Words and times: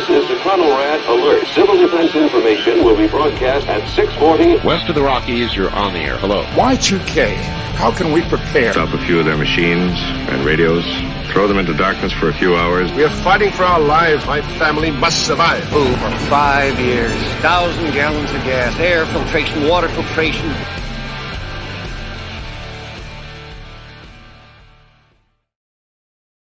This 0.00 0.22
is 0.22 0.28
the 0.28 0.36
Rat 0.36 1.06
Alert. 1.10 1.46
Civil 1.48 1.76
defense 1.76 2.14
information 2.14 2.82
will 2.82 2.96
be 2.96 3.06
broadcast 3.06 3.66
at 3.66 3.86
640. 3.86 4.66
West 4.66 4.88
of 4.88 4.94
the 4.94 5.02
Rockies, 5.02 5.54
you're 5.54 5.68
on 5.72 5.92
the 5.92 5.98
air. 5.98 6.16
Hello. 6.16 6.42
Y2K. 6.54 7.34
How 7.74 7.94
can 7.94 8.10
we 8.10 8.22
prepare? 8.22 8.72
Stop 8.72 8.94
a 8.94 9.04
few 9.04 9.18
of 9.18 9.26
their 9.26 9.36
machines 9.36 9.98
and 10.30 10.42
radios. 10.42 10.86
Throw 11.30 11.46
them 11.46 11.58
into 11.58 11.74
darkness 11.74 12.14
for 12.14 12.30
a 12.30 12.32
few 12.32 12.56
hours. 12.56 12.90
We 12.92 13.04
are 13.04 13.10
fighting 13.10 13.52
for 13.52 13.64
our 13.64 13.78
lives. 13.78 14.24
My 14.24 14.40
family 14.58 14.90
must 14.90 15.26
survive. 15.26 15.68
Oh, 15.70 15.94
for 15.96 16.30
five 16.30 16.80
years. 16.80 17.12
Thousand 17.42 17.92
gallons 17.92 18.30
of 18.30 18.42
gas, 18.42 18.80
air 18.80 19.04
filtration, 19.04 19.68
water 19.68 19.90
filtration. 19.90 20.50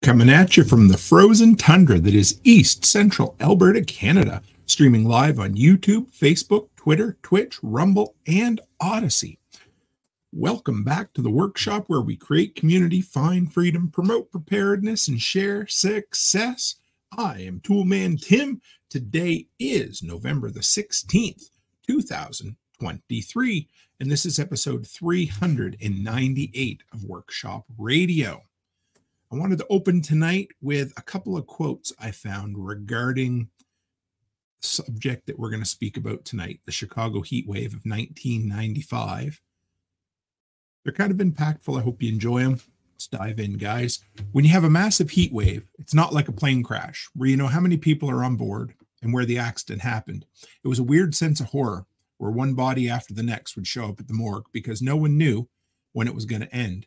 Coming 0.06 0.30
at 0.30 0.56
you 0.56 0.62
from 0.62 0.86
the 0.86 0.96
frozen 0.96 1.56
tundra 1.56 1.98
that 1.98 2.14
is 2.14 2.40
east 2.44 2.84
central 2.84 3.34
Alberta, 3.40 3.82
Canada. 3.82 4.40
Streaming 4.66 5.04
live 5.04 5.40
on 5.40 5.56
YouTube, 5.56 6.16
Facebook, 6.16 6.68
Twitter, 6.76 7.18
Twitch, 7.24 7.58
Rumble, 7.60 8.14
and 8.24 8.60
Odysee. 8.80 9.40
Welcome 10.32 10.84
back 10.84 11.12
to 11.14 11.22
the 11.22 11.30
workshop 11.32 11.86
where 11.88 12.02
we 12.02 12.14
create 12.14 12.54
community, 12.54 13.00
find 13.00 13.52
freedom, 13.52 13.90
promote 13.90 14.30
preparedness, 14.30 15.08
and 15.08 15.20
share 15.20 15.66
success. 15.66 16.76
I 17.18 17.40
am 17.40 17.58
Toolman 17.58 18.24
Tim. 18.24 18.60
Today 18.88 19.48
is 19.58 20.04
November 20.04 20.52
the 20.52 20.60
16th, 20.60 21.50
2023, 21.84 23.68
and 23.98 24.08
this 24.08 24.24
is 24.24 24.38
episode 24.38 24.86
398 24.86 26.82
of 26.92 27.02
Workshop 27.02 27.64
Radio. 27.76 28.44
I 29.36 29.38
wanted 29.38 29.58
to 29.58 29.66
open 29.68 30.00
tonight 30.00 30.48
with 30.62 30.94
a 30.96 31.02
couple 31.02 31.36
of 31.36 31.46
quotes 31.46 31.92
I 31.98 32.10
found 32.10 32.56
regarding 32.56 33.50
the 34.62 34.66
subject 34.66 35.26
that 35.26 35.38
we're 35.38 35.50
going 35.50 35.62
to 35.62 35.68
speak 35.68 35.98
about 35.98 36.24
tonight 36.24 36.60
the 36.64 36.72
Chicago 36.72 37.20
heat 37.20 37.46
wave 37.46 37.74
of 37.74 37.84
1995. 37.84 39.42
They're 40.82 40.92
kind 40.94 41.12
of 41.12 41.18
impactful. 41.18 41.78
I 41.78 41.82
hope 41.82 42.02
you 42.02 42.10
enjoy 42.10 42.44
them. 42.44 42.60
Let's 42.94 43.08
dive 43.08 43.38
in, 43.38 43.58
guys. 43.58 43.98
When 44.32 44.46
you 44.46 44.52
have 44.52 44.64
a 44.64 44.70
massive 44.70 45.10
heat 45.10 45.34
wave, 45.34 45.66
it's 45.78 45.92
not 45.92 46.14
like 46.14 46.28
a 46.28 46.32
plane 46.32 46.62
crash 46.62 47.10
where 47.14 47.28
you 47.28 47.36
know 47.36 47.48
how 47.48 47.60
many 47.60 47.76
people 47.76 48.10
are 48.10 48.24
on 48.24 48.36
board 48.36 48.72
and 49.02 49.12
where 49.12 49.26
the 49.26 49.36
accident 49.36 49.82
happened. 49.82 50.24
It 50.64 50.68
was 50.68 50.78
a 50.78 50.82
weird 50.82 51.14
sense 51.14 51.40
of 51.40 51.48
horror 51.48 51.84
where 52.16 52.30
one 52.30 52.54
body 52.54 52.88
after 52.88 53.12
the 53.12 53.22
next 53.22 53.54
would 53.54 53.66
show 53.66 53.90
up 53.90 54.00
at 54.00 54.08
the 54.08 54.14
morgue 54.14 54.46
because 54.50 54.80
no 54.80 54.96
one 54.96 55.18
knew 55.18 55.46
when 55.92 56.08
it 56.08 56.14
was 56.14 56.24
going 56.24 56.40
to 56.40 56.56
end. 56.56 56.86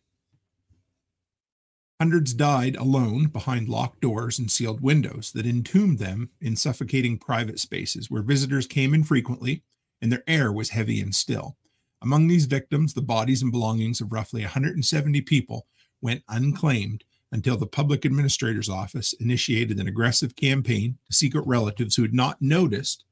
Hundreds 2.00 2.34
died 2.34 2.78
alone 2.78 3.28
behind 3.28 3.68
locked 3.68 4.00
doors 4.00 4.40
and 4.40 4.50
sealed 4.50 4.80
windows 4.80 5.34
that 5.34 5.46
entombed 5.46 6.00
them 6.00 6.30
in 6.40 6.56
suffocating 6.56 7.18
private 7.18 7.60
spaces 7.60 8.10
where 8.10 8.22
visitors 8.22 8.66
came 8.66 8.94
infrequently 8.94 9.64
and 10.02 10.10
their 10.10 10.24
air 10.26 10.52
was 10.52 10.70
heavy 10.70 11.02
and 11.02 11.14
still. 11.14 11.58
Among 12.02 12.28
these 12.28 12.46
victims, 12.46 12.94
the 12.94 13.02
bodies 13.02 13.42
and 13.42 13.52
belongings 13.52 14.00
of 14.00 14.14
roughly 14.14 14.42
170 14.42 15.20
people 15.22 15.68
went 16.02 16.24
unclaimed 16.30 17.04
until 17.34 17.58
the 17.58 17.68
public 17.68 18.06
administrator's 18.06 18.70
office 18.70 19.12
initiated 19.20 19.78
an 19.78 19.88
aggressive 19.88 20.38
campaign 20.38 20.98
to 21.12 21.38
out 21.38 21.46
relatives 21.46 21.98
who 21.98 22.02
had 22.02 22.14
not 22.14 22.42
noticed 22.42 23.04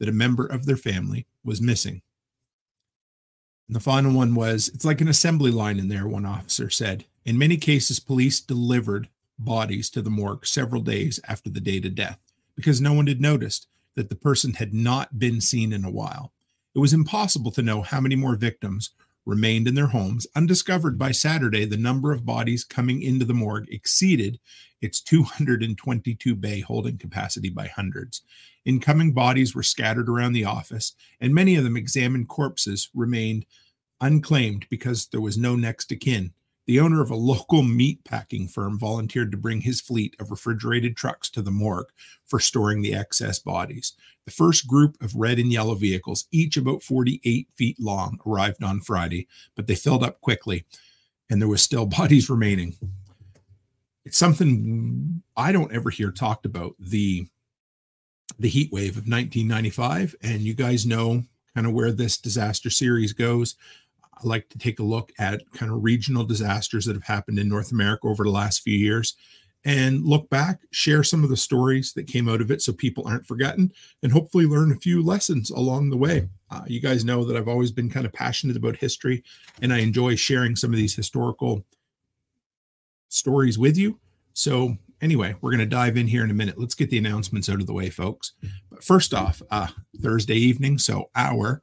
that 0.00 0.08
a 0.08 0.12
member 0.12 0.46
of 0.46 0.64
their 0.64 0.78
family 0.78 1.26
was 1.44 1.60
missing. 1.60 2.00
And 3.68 3.76
the 3.76 3.80
final 3.80 4.12
one 4.12 4.34
was 4.34 4.68
it's 4.68 4.86
like 4.86 5.02
an 5.02 5.08
assembly 5.08 5.50
line 5.50 5.78
in 5.78 5.88
there, 5.88 6.08
one 6.08 6.24
officer 6.24 6.70
said. 6.70 7.04
In 7.24 7.38
many 7.38 7.56
cases, 7.56 8.00
police 8.00 8.40
delivered 8.40 9.08
bodies 9.38 9.90
to 9.90 10.02
the 10.02 10.10
morgue 10.10 10.46
several 10.46 10.82
days 10.82 11.20
after 11.28 11.50
the 11.50 11.60
date 11.60 11.86
of 11.86 11.94
death 11.94 12.18
because 12.56 12.80
no 12.80 12.92
one 12.92 13.06
had 13.06 13.20
noticed 13.20 13.68
that 13.94 14.08
the 14.08 14.16
person 14.16 14.54
had 14.54 14.74
not 14.74 15.18
been 15.18 15.40
seen 15.40 15.72
in 15.72 15.84
a 15.84 15.90
while. 15.90 16.32
It 16.74 16.78
was 16.78 16.92
impossible 16.92 17.50
to 17.52 17.62
know 17.62 17.82
how 17.82 18.00
many 18.00 18.16
more 18.16 18.36
victims 18.36 18.90
remained 19.24 19.68
in 19.68 19.74
their 19.74 19.88
homes. 19.88 20.26
Undiscovered 20.34 20.98
by 20.98 21.12
Saturday, 21.12 21.64
the 21.64 21.76
number 21.76 22.12
of 22.12 22.26
bodies 22.26 22.64
coming 22.64 23.02
into 23.02 23.24
the 23.24 23.34
morgue 23.34 23.68
exceeded 23.70 24.40
its 24.80 25.00
222 25.00 26.34
bay 26.34 26.60
holding 26.60 26.98
capacity 26.98 27.50
by 27.50 27.68
hundreds. 27.68 28.22
Incoming 28.64 29.12
bodies 29.12 29.54
were 29.54 29.62
scattered 29.62 30.08
around 30.08 30.32
the 30.32 30.44
office, 30.44 30.94
and 31.20 31.34
many 31.34 31.54
of 31.54 31.62
them 31.62 31.76
examined 31.76 32.28
corpses 32.28 32.90
remained 32.94 33.46
unclaimed 34.00 34.66
because 34.68 35.06
there 35.06 35.20
was 35.20 35.38
no 35.38 35.54
next 35.54 35.92
of 35.92 36.00
kin 36.00 36.32
the 36.66 36.80
owner 36.80 37.00
of 37.00 37.10
a 37.10 37.16
local 37.16 37.62
meat 37.62 38.04
packing 38.04 38.46
firm 38.46 38.78
volunteered 38.78 39.32
to 39.32 39.36
bring 39.36 39.60
his 39.60 39.80
fleet 39.80 40.14
of 40.20 40.30
refrigerated 40.30 40.96
trucks 40.96 41.28
to 41.30 41.42
the 41.42 41.50
morgue 41.50 41.90
for 42.24 42.38
storing 42.38 42.82
the 42.82 42.94
excess 42.94 43.38
bodies. 43.38 43.94
The 44.24 44.30
first 44.30 44.66
group 44.68 44.96
of 45.02 45.16
red 45.16 45.38
and 45.38 45.52
yellow 45.52 45.74
vehicles, 45.74 46.26
each 46.30 46.56
about 46.56 46.82
48 46.82 47.48
feet 47.56 47.80
long, 47.80 48.20
arrived 48.26 48.62
on 48.62 48.80
Friday, 48.80 49.26
but 49.56 49.66
they 49.66 49.74
filled 49.74 50.04
up 50.04 50.20
quickly 50.20 50.64
and 51.28 51.40
there 51.40 51.48
was 51.48 51.62
still 51.62 51.86
bodies 51.98 52.30
remaining. 52.30 52.76
It's 54.04 54.18
something 54.18 55.22
I 55.36 55.52
don't 55.52 55.72
ever 55.72 55.90
hear 55.90 56.10
talked 56.10 56.46
about 56.46 56.74
the 56.78 57.26
the 58.38 58.48
heat 58.48 58.72
wave 58.72 58.96
of 58.96 59.06
1995 59.06 60.16
and 60.22 60.40
you 60.40 60.54
guys 60.54 60.86
know 60.86 61.22
kind 61.54 61.66
of 61.66 61.72
where 61.74 61.92
this 61.92 62.16
disaster 62.16 62.70
series 62.70 63.12
goes. 63.12 63.56
I 64.14 64.26
like 64.26 64.48
to 64.50 64.58
take 64.58 64.78
a 64.78 64.84
look 64.84 65.12
at 65.18 65.42
kind 65.52 65.72
of 65.72 65.82
regional 65.82 66.24
disasters 66.24 66.84
that 66.86 66.96
have 66.96 67.04
happened 67.04 67.38
in 67.38 67.48
North 67.48 67.72
America 67.72 68.06
over 68.06 68.24
the 68.24 68.30
last 68.30 68.60
few 68.62 68.76
years 68.76 69.16
and 69.64 70.04
look 70.04 70.28
back, 70.28 70.60
share 70.70 71.04
some 71.04 71.22
of 71.22 71.30
the 71.30 71.36
stories 71.36 71.92
that 71.92 72.06
came 72.06 72.28
out 72.28 72.40
of 72.40 72.50
it 72.50 72.60
so 72.60 72.72
people 72.72 73.06
aren't 73.06 73.26
forgotten, 73.26 73.72
and 74.02 74.12
hopefully 74.12 74.44
learn 74.44 74.72
a 74.72 74.76
few 74.76 75.02
lessons 75.02 75.50
along 75.50 75.90
the 75.90 75.96
way. 75.96 76.28
Uh, 76.50 76.62
you 76.66 76.80
guys 76.80 77.04
know 77.04 77.24
that 77.24 77.36
I've 77.36 77.48
always 77.48 77.70
been 77.70 77.88
kind 77.88 78.04
of 78.04 78.12
passionate 78.12 78.56
about 78.56 78.76
history, 78.76 79.22
and 79.60 79.72
I 79.72 79.78
enjoy 79.78 80.16
sharing 80.16 80.56
some 80.56 80.70
of 80.70 80.76
these 80.76 80.96
historical 80.96 81.64
stories 83.08 83.58
with 83.58 83.76
you. 83.76 84.00
So, 84.34 84.76
anyway, 85.00 85.36
we're 85.40 85.50
going 85.50 85.60
to 85.60 85.66
dive 85.66 85.96
in 85.96 86.08
here 86.08 86.24
in 86.24 86.30
a 86.30 86.34
minute. 86.34 86.58
Let's 86.58 86.74
get 86.74 86.90
the 86.90 86.98
announcements 86.98 87.48
out 87.48 87.60
of 87.60 87.66
the 87.66 87.74
way, 87.74 87.88
folks. 87.88 88.32
But 88.68 88.82
first 88.82 89.14
off, 89.14 89.42
uh, 89.50 89.68
Thursday 90.00 90.36
evening, 90.36 90.78
so 90.78 91.10
our 91.14 91.62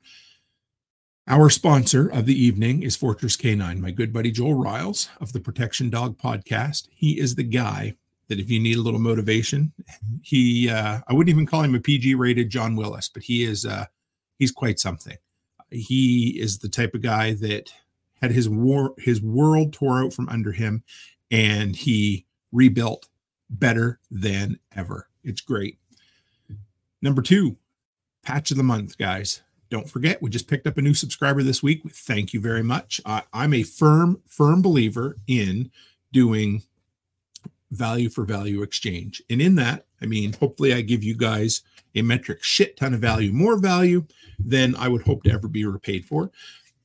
our 1.29 1.47
sponsor 1.51 2.07
of 2.07 2.25
the 2.25 2.33
evening 2.33 2.81
is 2.81 2.95
Fortress 2.95 3.35
Canine, 3.35 3.79
my 3.79 3.91
good 3.91 4.11
buddy 4.11 4.31
Joel 4.31 4.55
Riles 4.55 5.09
of 5.21 5.31
the 5.31 5.39
Protection 5.39 5.91
Dog 5.91 6.17
podcast. 6.17 6.87
He 6.89 7.19
is 7.19 7.35
the 7.35 7.43
guy 7.43 7.93
that 8.29 8.39
if 8.39 8.49
you 8.49 8.59
need 8.59 8.77
a 8.77 8.81
little 8.81 8.99
motivation, 8.99 9.71
he 10.23 10.69
uh, 10.71 11.01
I 11.07 11.13
wouldn't 11.13 11.29
even 11.29 11.45
call 11.45 11.61
him 11.61 11.75
a 11.75 11.79
PG 11.79 12.15
rated 12.15 12.49
John 12.49 12.75
Willis, 12.75 13.09
but 13.09 13.21
he 13.21 13.43
is 13.43 13.63
uh, 13.63 13.85
he's 14.39 14.51
quite 14.51 14.79
something. 14.79 15.17
He 15.69 16.39
is 16.41 16.57
the 16.57 16.69
type 16.69 16.95
of 16.95 17.03
guy 17.03 17.33
that 17.35 17.71
had 18.19 18.31
his 18.31 18.49
war 18.49 18.95
his 18.97 19.21
world 19.21 19.71
tore 19.71 20.03
out 20.03 20.13
from 20.13 20.29
under 20.29 20.51
him 20.51 20.83
and 21.29 21.75
he 21.75 22.25
rebuilt 22.51 23.07
better 23.51 23.99
than 24.09 24.57
ever. 24.75 25.07
It's 25.23 25.41
great. 25.41 25.77
Number 27.03 27.21
two, 27.21 27.57
patch 28.23 28.49
of 28.49 28.57
the 28.57 28.63
month, 28.63 28.97
guys 28.97 29.43
don't 29.69 29.89
forget, 29.89 30.21
we 30.21 30.29
just 30.29 30.47
picked 30.47 30.67
up 30.67 30.77
a 30.77 30.81
new 30.81 30.93
subscriber 30.93 31.43
this 31.43 31.61
week. 31.61 31.83
Thank 31.91 32.33
you 32.33 32.41
very 32.41 32.63
much. 32.63 32.99
Uh, 33.05 33.21
I'm 33.33 33.53
a 33.53 33.63
firm, 33.63 34.21
firm 34.27 34.61
believer 34.61 35.17
in 35.27 35.71
doing 36.11 36.63
value 37.71 38.09
for 38.09 38.25
value 38.25 38.63
exchange. 38.63 39.21
And 39.29 39.41
in 39.41 39.55
that, 39.55 39.85
I 40.01 40.05
mean, 40.05 40.33
hopefully, 40.33 40.73
I 40.73 40.81
give 40.81 41.03
you 41.03 41.15
guys 41.15 41.61
a 41.95 42.01
metric 42.01 42.43
shit 42.43 42.77
ton 42.77 42.93
of 42.93 42.99
value, 42.99 43.31
more 43.31 43.59
value 43.59 44.05
than 44.39 44.75
I 44.75 44.87
would 44.87 45.03
hope 45.03 45.23
to 45.23 45.31
ever 45.31 45.47
be 45.47 45.65
repaid 45.65 46.05
for. 46.05 46.31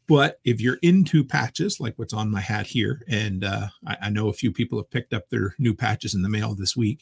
But 0.07 0.39
if 0.45 0.61
you're 0.61 0.79
into 0.83 1.25
patches 1.25 1.81
like 1.81 1.95
what's 1.99 2.13
on 2.13 2.31
my 2.31 2.41
hat 2.41 2.67
here, 2.67 3.03
and 3.09 3.45
uh, 3.45 3.69
I, 3.87 3.97
I 4.03 4.11
know 4.11 4.29
a 4.29 4.35
few 4.35 4.53
people 4.53 4.79
have 4.79 4.91
picked 4.91 5.15
up 5.15 5.31
their 5.31 5.55
new 5.59 5.75
patches 5.75 6.15
in 6.15 6.23
the 6.23 6.29
mail 6.29 6.55
this 6.55 6.77
week, 6.77 7.01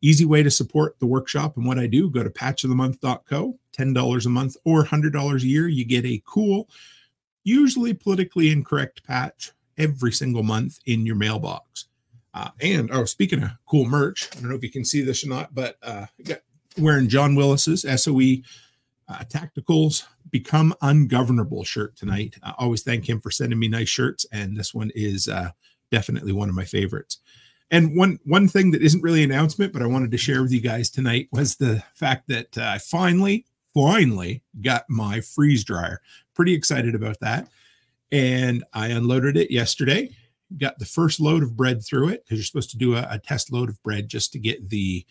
Easy 0.00 0.24
way 0.24 0.42
to 0.42 0.50
support 0.50 0.98
the 0.98 1.06
workshop 1.06 1.56
and 1.56 1.66
what 1.66 1.78
I 1.78 1.86
do 1.86 2.08
go 2.10 2.22
to 2.22 2.30
patchofthemonth.co, 2.30 3.58
$10 3.76 4.26
a 4.26 4.28
month 4.28 4.56
or 4.64 4.84
$100 4.84 5.42
a 5.42 5.46
year. 5.46 5.68
You 5.68 5.84
get 5.84 6.04
a 6.04 6.22
cool, 6.24 6.68
usually 7.44 7.94
politically 7.94 8.50
incorrect 8.50 9.04
patch 9.04 9.52
every 9.76 10.12
single 10.12 10.42
month 10.42 10.78
in 10.86 11.04
your 11.04 11.16
mailbox. 11.16 11.86
Uh, 12.34 12.50
and 12.60 12.90
oh, 12.92 13.04
speaking 13.04 13.42
of 13.42 13.50
cool 13.66 13.86
merch, 13.86 14.28
I 14.32 14.40
don't 14.40 14.50
know 14.50 14.56
if 14.56 14.62
you 14.62 14.70
can 14.70 14.84
see 14.84 15.00
this 15.00 15.24
or 15.24 15.28
not, 15.28 15.54
but 15.54 15.76
uh, 15.82 16.06
got 16.24 16.40
wearing 16.78 17.08
John 17.08 17.34
Willis's 17.34 17.82
SOE 17.82 18.42
uh, 19.08 19.24
Tacticals 19.24 20.04
Become 20.30 20.74
Ungovernable 20.82 21.64
shirt 21.64 21.96
tonight. 21.96 22.36
I 22.42 22.54
always 22.58 22.82
thank 22.82 23.08
him 23.08 23.20
for 23.20 23.30
sending 23.30 23.58
me 23.58 23.68
nice 23.68 23.88
shirts, 23.88 24.26
and 24.30 24.56
this 24.56 24.74
one 24.74 24.92
is 24.94 25.28
uh, 25.28 25.50
definitely 25.90 26.32
one 26.32 26.48
of 26.48 26.54
my 26.54 26.64
favorites. 26.64 27.18
And 27.70 27.96
one 27.96 28.18
one 28.24 28.48
thing 28.48 28.70
that 28.70 28.82
isn't 28.82 29.02
really 29.02 29.22
an 29.22 29.30
announcement, 29.30 29.72
but 29.72 29.82
I 29.82 29.86
wanted 29.86 30.10
to 30.12 30.18
share 30.18 30.42
with 30.42 30.52
you 30.52 30.60
guys 30.60 30.88
tonight 30.88 31.28
was 31.32 31.56
the 31.56 31.82
fact 31.94 32.28
that 32.28 32.56
uh, 32.56 32.62
I 32.62 32.78
finally, 32.78 33.44
finally 33.74 34.42
got 34.62 34.84
my 34.88 35.20
freeze 35.20 35.64
dryer. 35.64 36.00
Pretty 36.34 36.54
excited 36.54 36.94
about 36.94 37.20
that. 37.20 37.48
And 38.10 38.64
I 38.72 38.88
unloaded 38.88 39.36
it 39.36 39.50
yesterday, 39.50 40.10
got 40.56 40.78
the 40.78 40.86
first 40.86 41.20
load 41.20 41.42
of 41.42 41.56
bread 41.56 41.84
through 41.84 42.08
it 42.08 42.24
because 42.24 42.38
you're 42.38 42.44
supposed 42.44 42.70
to 42.70 42.78
do 42.78 42.96
a, 42.96 43.06
a, 43.10 43.18
test 43.18 43.52
load 43.52 43.68
of 43.68 43.82
bread 43.82 44.08
just 44.08 44.32
to 44.32 44.38
get 44.38 44.70
the, 44.70 45.04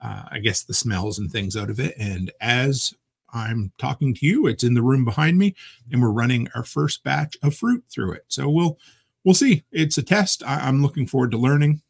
uh, 0.00 0.22
I 0.30 0.38
guess, 0.38 0.62
the 0.62 0.72
smells 0.72 1.18
and 1.18 1.30
things 1.30 1.56
out 1.56 1.68
of 1.68 1.80
it. 1.80 1.96
And 1.98 2.30
as 2.40 2.94
I'm 3.32 3.72
talking 3.78 4.14
to 4.14 4.26
you, 4.26 4.46
it's 4.46 4.62
in 4.62 4.74
the 4.74 4.82
room 4.82 5.04
behind 5.04 5.36
me, 5.36 5.56
and 5.90 6.00
we're 6.00 6.10
running 6.10 6.48
our 6.54 6.64
first 6.64 7.02
batch 7.02 7.36
of 7.42 7.56
fruit 7.56 7.84
through 7.90 8.12
it. 8.12 8.24
So 8.28 8.48
we'll 8.48 8.78
we'll 9.24 9.34
see. 9.34 9.64
It's 9.72 9.98
a 9.98 10.02
test. 10.02 10.44
I, 10.46 10.60
I'm 10.60 10.82
looking 10.82 11.06
forward 11.06 11.32
to 11.32 11.38
learning. 11.38 11.82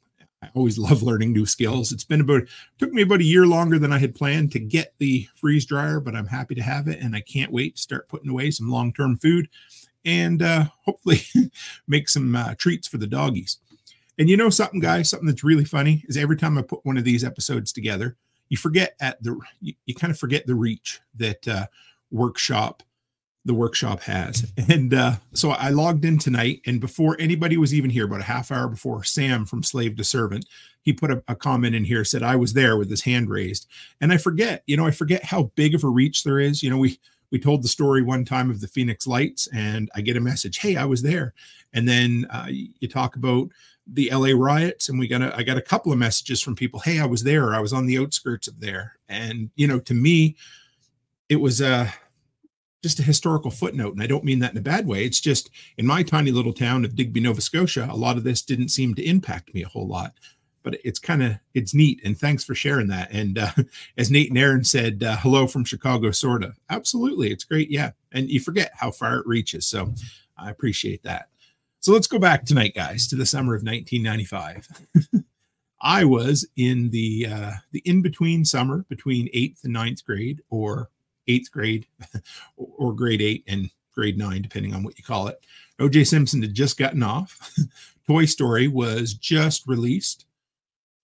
I 0.44 0.50
always 0.54 0.78
love 0.90 1.02
learning 1.02 1.32
new 1.32 1.46
skills. 1.46 1.92
It's 1.92 2.04
been 2.04 2.20
about 2.20 2.42
took 2.78 2.92
me 2.92 3.02
about 3.02 3.20
a 3.20 3.24
year 3.24 3.46
longer 3.46 3.78
than 3.78 3.92
I 3.92 3.98
had 3.98 4.14
planned 4.14 4.52
to 4.52 4.58
get 4.58 4.94
the 4.98 5.28
freeze 5.36 5.66
dryer, 5.66 6.00
but 6.00 6.14
I'm 6.14 6.26
happy 6.26 6.54
to 6.54 6.62
have 6.62 6.88
it, 6.88 7.00
and 7.00 7.16
I 7.16 7.20
can't 7.20 7.52
wait 7.52 7.76
to 7.76 7.82
start 7.82 8.08
putting 8.08 8.30
away 8.30 8.50
some 8.50 8.70
long 8.70 8.92
term 8.92 9.16
food, 9.16 9.48
and 10.04 10.42
uh, 10.42 10.66
hopefully 10.84 11.22
make 11.88 12.08
some 12.08 12.36
uh, 12.36 12.54
treats 12.56 12.88
for 12.88 12.98
the 12.98 13.06
doggies. 13.06 13.58
And 14.18 14.28
you 14.28 14.36
know 14.36 14.50
something, 14.50 14.80
guys, 14.80 15.10
something 15.10 15.26
that's 15.26 15.42
really 15.42 15.64
funny 15.64 16.04
is 16.08 16.16
every 16.16 16.36
time 16.36 16.56
I 16.56 16.62
put 16.62 16.84
one 16.84 16.96
of 16.96 17.04
these 17.04 17.24
episodes 17.24 17.72
together, 17.72 18.16
you 18.48 18.56
forget 18.56 18.94
at 19.00 19.22
the 19.22 19.38
you, 19.60 19.74
you 19.86 19.94
kind 19.94 20.10
of 20.10 20.18
forget 20.18 20.46
the 20.46 20.54
reach 20.54 21.00
that 21.16 21.48
uh, 21.48 21.66
workshop 22.10 22.82
the 23.44 23.54
workshop 23.54 24.00
has. 24.02 24.50
And 24.68 24.94
uh, 24.94 25.16
so 25.34 25.50
I 25.50 25.68
logged 25.68 26.04
in 26.04 26.18
tonight, 26.18 26.62
and 26.66 26.80
before 26.80 27.16
anybody 27.20 27.56
was 27.56 27.74
even 27.74 27.90
here, 27.90 28.06
about 28.06 28.20
a 28.20 28.24
half 28.24 28.50
hour 28.50 28.66
before 28.66 29.04
Sam 29.04 29.44
from 29.44 29.62
Slave 29.62 29.96
to 29.96 30.04
Servant, 30.04 30.46
he 30.82 30.92
put 30.92 31.10
a, 31.10 31.22
a, 31.28 31.34
comment 31.34 31.74
in 31.74 31.84
here 31.84 32.04
said 32.04 32.22
I 32.22 32.36
was 32.36 32.52
there 32.52 32.76
with 32.76 32.90
his 32.90 33.02
hand 33.02 33.28
raised. 33.28 33.66
And 34.00 34.12
I 34.12 34.16
forget, 34.16 34.62
you 34.66 34.76
know, 34.76 34.86
I 34.86 34.90
forget 34.90 35.24
how 35.24 35.44
big 35.54 35.74
of 35.74 35.84
a 35.84 35.88
reach 35.88 36.24
there 36.24 36.40
is. 36.40 36.62
You 36.62 36.70
know, 36.70 36.78
we 36.78 36.98
we 37.30 37.38
told 37.38 37.62
the 37.62 37.68
story 37.68 38.02
one 38.02 38.24
time 38.24 38.50
of 38.50 38.60
the 38.60 38.68
Phoenix 38.68 39.06
Lights, 39.06 39.48
and 39.52 39.90
I 39.94 40.00
get 40.02 40.16
a 40.16 40.20
message, 40.20 40.58
"Hey, 40.58 40.76
I 40.76 40.84
was 40.84 41.02
there." 41.02 41.34
And 41.72 41.88
then 41.88 42.26
uh, 42.30 42.46
you 42.48 42.88
talk 42.88 43.16
about 43.16 43.48
the 43.86 44.10
LA 44.12 44.30
riots, 44.34 44.88
and 44.88 44.98
we 44.98 45.08
got 45.08 45.22
a, 45.22 45.36
I 45.36 45.42
got 45.42 45.58
a 45.58 45.62
couple 45.62 45.92
of 45.92 45.98
messages 45.98 46.40
from 46.40 46.54
people, 46.54 46.80
"Hey, 46.80 47.00
I 47.00 47.06
was 47.06 47.24
there. 47.24 47.54
I 47.54 47.60
was 47.60 47.72
on 47.72 47.86
the 47.86 47.98
outskirts 47.98 48.46
of 48.46 48.60
there." 48.60 48.96
And 49.08 49.50
you 49.56 49.66
know, 49.66 49.80
to 49.80 49.94
me, 49.94 50.36
it 51.28 51.36
was 51.36 51.60
a 51.60 51.74
uh, 51.74 51.90
just 52.84 53.00
a 53.00 53.02
historical 53.02 53.50
footnote. 53.50 53.94
And 53.94 54.02
I 54.02 54.06
don't 54.06 54.24
mean 54.24 54.40
that 54.40 54.52
in 54.52 54.58
a 54.58 54.60
bad 54.60 54.86
way. 54.86 55.06
It's 55.06 55.20
just 55.20 55.48
in 55.78 55.86
my 55.86 56.02
tiny 56.02 56.30
little 56.30 56.52
town 56.52 56.84
of 56.84 56.94
Digby, 56.94 57.18
Nova 57.18 57.40
Scotia, 57.40 57.88
a 57.90 57.96
lot 57.96 58.18
of 58.18 58.24
this 58.24 58.42
didn't 58.42 58.68
seem 58.68 58.94
to 58.94 59.02
impact 59.02 59.54
me 59.54 59.62
a 59.62 59.68
whole 59.68 59.88
lot. 59.88 60.12
But 60.62 60.76
it's 60.84 60.98
kind 60.98 61.22
of 61.22 61.36
it's 61.54 61.72
neat, 61.72 62.02
and 62.04 62.16
thanks 62.16 62.44
for 62.44 62.54
sharing 62.54 62.88
that. 62.88 63.10
And 63.10 63.38
uh, 63.38 63.52
as 63.98 64.10
Nate 64.10 64.28
and 64.28 64.38
Aaron 64.38 64.64
said, 64.64 65.02
uh, 65.02 65.16
hello 65.16 65.46
from 65.46 65.64
Chicago, 65.64 66.10
sort 66.10 66.44
of. 66.44 66.58
Absolutely, 66.68 67.30
it's 67.30 67.44
great. 67.44 67.70
Yeah, 67.70 67.92
and 68.12 68.28
you 68.28 68.38
forget 68.38 68.72
how 68.74 68.90
far 68.90 69.16
it 69.16 69.26
reaches, 69.26 69.66
so 69.66 69.94
I 70.36 70.50
appreciate 70.50 71.02
that. 71.04 71.28
So 71.80 71.92
let's 71.92 72.06
go 72.06 72.18
back 72.18 72.44
tonight, 72.44 72.74
guys, 72.74 73.08
to 73.08 73.16
the 73.16 73.26
summer 73.26 73.54
of 73.54 73.62
1995. 73.62 75.24
I 75.80 76.04
was 76.04 76.46
in 76.56 76.90
the 76.90 77.28
uh, 77.30 77.52
the 77.72 77.82
in 77.86 78.02
between 78.02 78.44
summer 78.44 78.84
between 78.90 79.30
eighth 79.32 79.64
and 79.64 79.72
ninth 79.72 80.04
grade, 80.04 80.42
or 80.50 80.90
eighth 81.28 81.50
grade 81.50 81.86
or 82.56 82.92
grade 82.92 83.22
eight 83.22 83.44
and 83.46 83.70
grade 83.94 84.18
nine, 84.18 84.42
depending 84.42 84.74
on 84.74 84.82
what 84.82 84.98
you 84.98 85.04
call 85.04 85.28
it. 85.28 85.40
OJ 85.78 86.06
Simpson 86.06 86.42
had 86.42 86.54
just 86.54 86.78
gotten 86.78 87.02
off. 87.02 87.50
Toy 88.06 88.24
Story 88.26 88.68
was 88.68 89.14
just 89.14 89.66
released. 89.66 90.26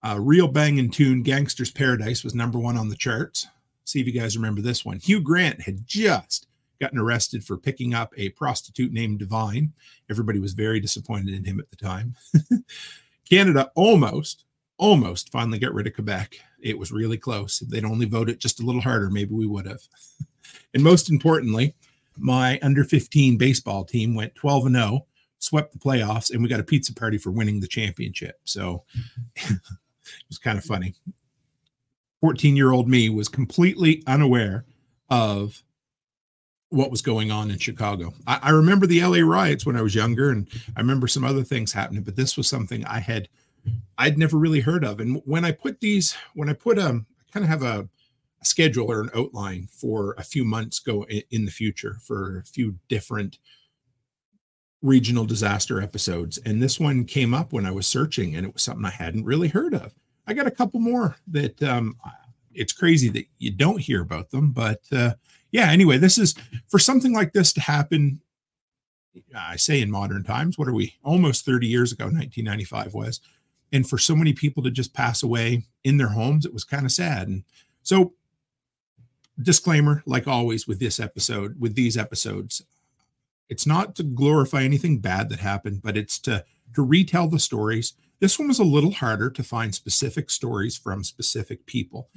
Uh, 0.02 0.18
Real 0.18 0.48
Bangin' 0.48 0.90
Tune, 0.90 1.22
Gangsta's 1.22 1.70
Paradise 1.70 2.24
was 2.24 2.34
number 2.34 2.58
one 2.58 2.76
on 2.76 2.88
the 2.88 2.96
charts. 2.96 3.46
See 3.84 4.00
if 4.00 4.06
you 4.06 4.12
guys 4.12 4.36
remember 4.36 4.60
this 4.60 4.84
one. 4.84 4.98
Hugh 4.98 5.20
Grant 5.20 5.60
had 5.62 5.86
just 5.86 6.46
gotten 6.80 6.98
arrested 6.98 7.44
for 7.44 7.56
picking 7.56 7.94
up 7.94 8.12
a 8.16 8.30
prostitute 8.30 8.92
named 8.92 9.18
Divine. 9.18 9.72
Everybody 10.08 10.38
was 10.38 10.54
very 10.54 10.80
disappointed 10.80 11.34
in 11.34 11.44
him 11.44 11.60
at 11.60 11.70
the 11.70 11.76
time. 11.76 12.16
Canada 13.28 13.70
almost, 13.74 14.44
almost 14.78 15.30
finally 15.30 15.58
got 15.58 15.74
rid 15.74 15.86
of 15.86 15.94
Quebec. 15.94 16.40
It 16.62 16.78
was 16.78 16.92
really 16.92 17.16
close. 17.16 17.60
If 17.60 17.68
they'd 17.68 17.84
only 17.84 18.06
voted 18.06 18.40
just 18.40 18.60
a 18.60 18.64
little 18.64 18.80
harder, 18.80 19.10
maybe 19.10 19.34
we 19.34 19.46
would 19.46 19.66
have. 19.66 19.82
and 20.74 20.82
most 20.82 21.10
importantly, 21.10 21.74
my 22.16 22.58
under 22.62 22.84
15 22.84 23.38
baseball 23.38 23.84
team 23.84 24.14
went 24.14 24.34
12 24.34 24.66
and 24.66 24.76
0, 24.76 25.06
swept 25.38 25.72
the 25.72 25.78
playoffs, 25.78 26.30
and 26.30 26.42
we 26.42 26.48
got 26.48 26.60
a 26.60 26.64
pizza 26.64 26.94
party 26.94 27.18
for 27.18 27.30
winning 27.30 27.60
the 27.60 27.68
championship. 27.68 28.36
So 28.44 28.84
it 29.36 29.60
was 30.28 30.38
kind 30.38 30.58
of 30.58 30.64
funny. 30.64 30.94
14 32.20 32.56
year 32.56 32.72
old 32.72 32.88
me 32.88 33.08
was 33.08 33.28
completely 33.28 34.02
unaware 34.06 34.64
of 35.08 35.62
what 36.68 36.90
was 36.90 37.02
going 37.02 37.30
on 37.30 37.50
in 37.50 37.58
Chicago. 37.58 38.12
I, 38.26 38.38
I, 38.42 38.50
remember 38.50 38.86
the 38.86 39.02
LA 39.02 39.18
riots 39.18 39.66
when 39.66 39.76
I 39.76 39.82
was 39.82 39.94
younger, 39.94 40.30
and 40.30 40.46
I 40.76 40.80
remember 40.80 41.08
some 41.08 41.24
other 41.24 41.42
things 41.42 41.72
happening, 41.72 42.04
but 42.04 42.14
this 42.14 42.36
was 42.36 42.46
something 42.46 42.84
I 42.84 43.00
had 43.00 43.28
I'd 43.98 44.18
never 44.18 44.38
really 44.38 44.60
heard 44.60 44.84
of. 44.84 45.00
And 45.00 45.20
when 45.24 45.44
I 45.44 45.52
put 45.52 45.80
these, 45.80 46.16
when 46.34 46.48
I 46.48 46.54
put 46.54 46.78
um, 46.78 47.06
I 47.20 47.32
kind 47.32 47.44
of 47.44 47.50
have 47.50 47.62
a, 47.62 47.88
a 48.40 48.44
schedule 48.44 48.90
or 48.90 49.00
an 49.02 49.10
outline 49.14 49.68
for 49.70 50.14
a 50.18 50.22
few 50.22 50.44
months 50.44 50.78
go 50.78 51.04
in, 51.04 51.22
in 51.30 51.44
the 51.44 51.50
future 51.50 51.98
for 52.02 52.38
a 52.38 52.44
few 52.44 52.76
different 52.88 53.38
regional 54.82 55.24
disaster 55.24 55.80
episodes. 55.80 56.38
And 56.38 56.62
this 56.62 56.80
one 56.80 57.04
came 57.04 57.34
up 57.34 57.52
when 57.52 57.66
I 57.66 57.70
was 57.70 57.86
searching, 57.86 58.34
and 58.34 58.46
it 58.46 58.52
was 58.52 58.62
something 58.62 58.84
I 58.84 58.90
hadn't 58.90 59.24
really 59.24 59.48
heard 59.48 59.74
of. 59.74 59.94
I 60.26 60.32
got 60.32 60.46
a 60.46 60.50
couple 60.50 60.80
more 60.80 61.16
that 61.28 61.62
um, 61.62 61.96
it's 62.54 62.72
crazy 62.72 63.08
that 63.10 63.26
you 63.38 63.50
don't 63.50 63.80
hear 63.80 64.00
about 64.00 64.30
them, 64.30 64.52
but 64.52 64.80
uh, 64.92 65.14
yeah. 65.52 65.70
Anyway, 65.70 65.98
this 65.98 66.18
is 66.18 66.34
for 66.68 66.78
something 66.78 67.12
like 67.12 67.32
this 67.32 67.52
to 67.54 67.60
happen. 67.60 68.20
I 69.36 69.56
say 69.56 69.80
in 69.82 69.90
modern 69.90 70.22
times. 70.22 70.56
What 70.56 70.68
are 70.68 70.72
we? 70.72 70.94
Almost 71.02 71.44
30 71.44 71.66
years 71.66 71.92
ago, 71.92 72.04
1995 72.04 72.94
was 72.94 73.20
and 73.72 73.88
for 73.88 73.98
so 73.98 74.16
many 74.16 74.32
people 74.32 74.62
to 74.62 74.70
just 74.70 74.94
pass 74.94 75.22
away 75.22 75.64
in 75.84 75.96
their 75.96 76.08
homes 76.08 76.44
it 76.44 76.52
was 76.52 76.64
kind 76.64 76.84
of 76.84 76.92
sad. 76.92 77.28
And 77.28 77.44
so 77.82 78.14
disclaimer 79.40 80.02
like 80.06 80.28
always 80.28 80.66
with 80.68 80.80
this 80.80 81.00
episode 81.00 81.58
with 81.58 81.74
these 81.74 81.96
episodes 81.96 82.62
it's 83.48 83.66
not 83.66 83.94
to 83.96 84.02
glorify 84.02 84.62
anything 84.62 84.98
bad 84.98 85.30
that 85.30 85.40
happened 85.40 85.80
but 85.82 85.96
it's 85.96 86.18
to 86.18 86.44
to 86.74 86.82
retell 86.82 87.28
the 87.28 87.38
stories. 87.38 87.94
This 88.20 88.38
one 88.38 88.48
was 88.48 88.58
a 88.58 88.64
little 88.64 88.92
harder 88.92 89.30
to 89.30 89.42
find 89.42 89.74
specific 89.74 90.30
stories 90.30 90.76
from 90.76 91.02
specific 91.04 91.66
people 91.66 92.08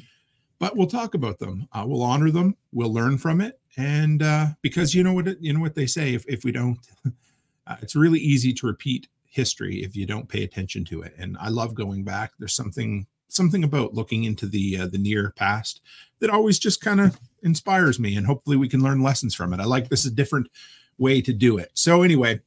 but 0.59 0.77
we'll 0.77 0.87
talk 0.87 1.13
about 1.13 1.39
them. 1.39 1.67
Uh, 1.73 1.83
we'll 1.87 2.03
honor 2.03 2.31
them 2.31 2.55
we'll 2.71 2.93
learn 2.93 3.17
from 3.17 3.41
it 3.41 3.59
and 3.77 4.21
uh, 4.21 4.47
because 4.61 4.93
you 4.93 5.03
know 5.03 5.13
what 5.13 5.41
you 5.41 5.53
know 5.53 5.59
what 5.59 5.75
they 5.75 5.87
say 5.87 6.13
if, 6.13 6.25
if 6.27 6.43
we 6.43 6.51
don't 6.51 6.77
uh, 7.67 7.75
it's 7.81 7.95
really 7.95 8.19
easy 8.19 8.53
to 8.53 8.67
repeat 8.67 9.07
history 9.33 9.83
if 9.83 9.95
you 9.95 10.05
don't 10.05 10.29
pay 10.29 10.43
attention 10.43 10.85
to 10.85 11.01
it. 11.01 11.13
And 11.17 11.35
I 11.41 11.49
love 11.49 11.73
going 11.73 12.03
back. 12.03 12.31
There's 12.37 12.55
something 12.55 13.07
something 13.29 13.63
about 13.63 13.95
looking 13.95 14.23
into 14.25 14.45
the 14.45 14.79
uh, 14.79 14.87
the 14.87 14.99
near 14.99 15.33
past 15.35 15.81
that 16.19 16.29
always 16.29 16.59
just 16.59 16.81
kind 16.81 17.01
of 17.01 17.19
inspires 17.41 17.99
me, 17.99 18.15
and 18.15 18.27
hopefully 18.27 18.55
we 18.55 18.69
can 18.69 18.83
learn 18.83 19.01
lessons 19.01 19.33
from 19.33 19.53
it. 19.53 19.59
I 19.59 19.65
like 19.65 19.89
this 19.89 20.05
a 20.05 20.11
different 20.11 20.49
way 20.97 21.19
to 21.21 21.33
do 21.33 21.57
it. 21.57 21.71
So 21.73 22.03
anyway, 22.03 22.39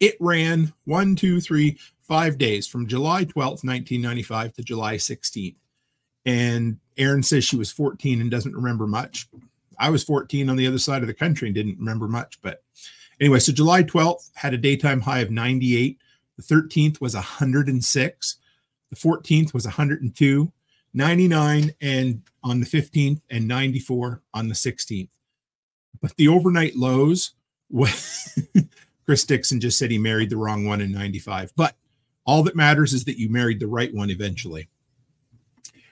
it 0.00 0.16
ran 0.20 0.72
one, 0.84 1.16
two, 1.16 1.40
three, 1.40 1.78
five 2.02 2.36
days 2.36 2.66
from 2.66 2.86
July 2.86 3.24
12th, 3.24 3.64
1995 3.64 4.52
to 4.54 4.62
July 4.62 4.96
16th. 4.96 5.56
And 6.26 6.78
Erin 6.98 7.22
says 7.22 7.44
she 7.44 7.56
was 7.56 7.72
14 7.72 8.20
and 8.20 8.30
doesn't 8.30 8.54
remember 8.54 8.86
much. 8.86 9.28
I 9.78 9.88
was 9.90 10.04
14 10.04 10.50
on 10.50 10.56
the 10.56 10.66
other 10.66 10.78
side 10.78 11.02
of 11.02 11.08
the 11.08 11.14
country 11.14 11.48
and 11.48 11.54
didn't 11.54 11.78
remember 11.78 12.06
much, 12.06 12.40
but 12.42 12.62
Anyway, 13.20 13.38
so 13.38 13.52
July 13.52 13.82
12th 13.82 14.30
had 14.34 14.54
a 14.54 14.58
daytime 14.58 15.00
high 15.00 15.20
of 15.20 15.30
98. 15.30 15.98
The 16.36 16.42
13th 16.42 17.00
was 17.00 17.14
106. 17.14 18.36
The 18.90 18.96
14th 18.96 19.54
was 19.54 19.64
102, 19.64 20.52
99, 20.92 21.70
and 21.80 22.22
on 22.42 22.60
the 22.60 22.66
15th, 22.66 23.20
and 23.30 23.48
94 23.48 24.22
on 24.34 24.48
the 24.48 24.54
16th. 24.54 25.08
But 26.00 26.16
the 26.16 26.28
overnight 26.28 26.76
lows 26.76 27.32
was 27.70 28.38
Chris 29.04 29.24
Dixon 29.24 29.60
just 29.60 29.78
said 29.78 29.90
he 29.90 29.98
married 29.98 30.30
the 30.30 30.36
wrong 30.36 30.64
one 30.64 30.80
in 30.80 30.92
95. 30.92 31.52
But 31.56 31.76
all 32.26 32.42
that 32.44 32.56
matters 32.56 32.92
is 32.92 33.04
that 33.04 33.18
you 33.18 33.28
married 33.28 33.60
the 33.60 33.66
right 33.66 33.92
one 33.92 34.10
eventually. 34.10 34.68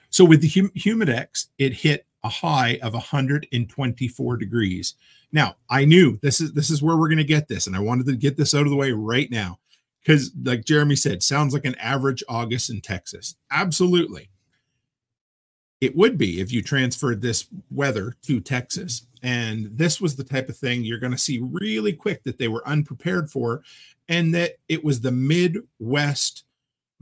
So 0.09 0.23
with 0.25 0.41
the 0.41 0.49
hum- 0.49 0.71
Humidex, 0.75 1.47
it 1.57 1.73
hit 1.73 2.05
a 2.23 2.29
high 2.29 2.79
of 2.81 2.93
124 2.93 4.37
degrees. 4.37 4.95
Now, 5.31 5.55
I 5.69 5.85
knew 5.85 6.19
this 6.21 6.39
is 6.39 6.53
this 6.53 6.69
is 6.69 6.81
where 6.81 6.95
we're 6.95 7.09
going 7.09 7.17
to 7.17 7.23
get 7.23 7.47
this 7.47 7.67
and 7.67 7.75
I 7.75 7.79
wanted 7.79 8.05
to 8.07 8.15
get 8.15 8.37
this 8.37 8.53
out 8.53 8.63
of 8.63 8.69
the 8.69 8.75
way 8.75 8.91
right 8.91 9.29
now 9.29 9.59
cuz 10.05 10.31
like 10.43 10.65
Jeremy 10.65 10.95
said, 10.95 11.23
sounds 11.23 11.53
like 11.53 11.65
an 11.65 11.75
average 11.75 12.23
August 12.29 12.69
in 12.69 12.81
Texas. 12.81 13.35
Absolutely. 13.51 14.29
It 15.81 15.95
would 15.97 16.17
be 16.17 16.39
if 16.39 16.51
you 16.51 16.61
transferred 16.61 17.21
this 17.21 17.47
weather 17.69 18.15
to 18.23 18.39
Texas. 18.39 19.05
And 19.21 19.69
this 19.77 19.99
was 19.99 20.15
the 20.15 20.23
type 20.23 20.47
of 20.47 20.57
thing 20.57 20.83
you're 20.83 20.99
going 20.99 21.11
to 21.11 21.17
see 21.17 21.41
really 21.41 21.93
quick 21.93 22.23
that 22.23 22.37
they 22.37 22.47
were 22.47 22.65
unprepared 22.67 23.29
for 23.29 23.63
and 24.07 24.33
that 24.33 24.53
it 24.69 24.83
was 24.83 25.01
the 25.01 25.11
Midwest 25.11 26.45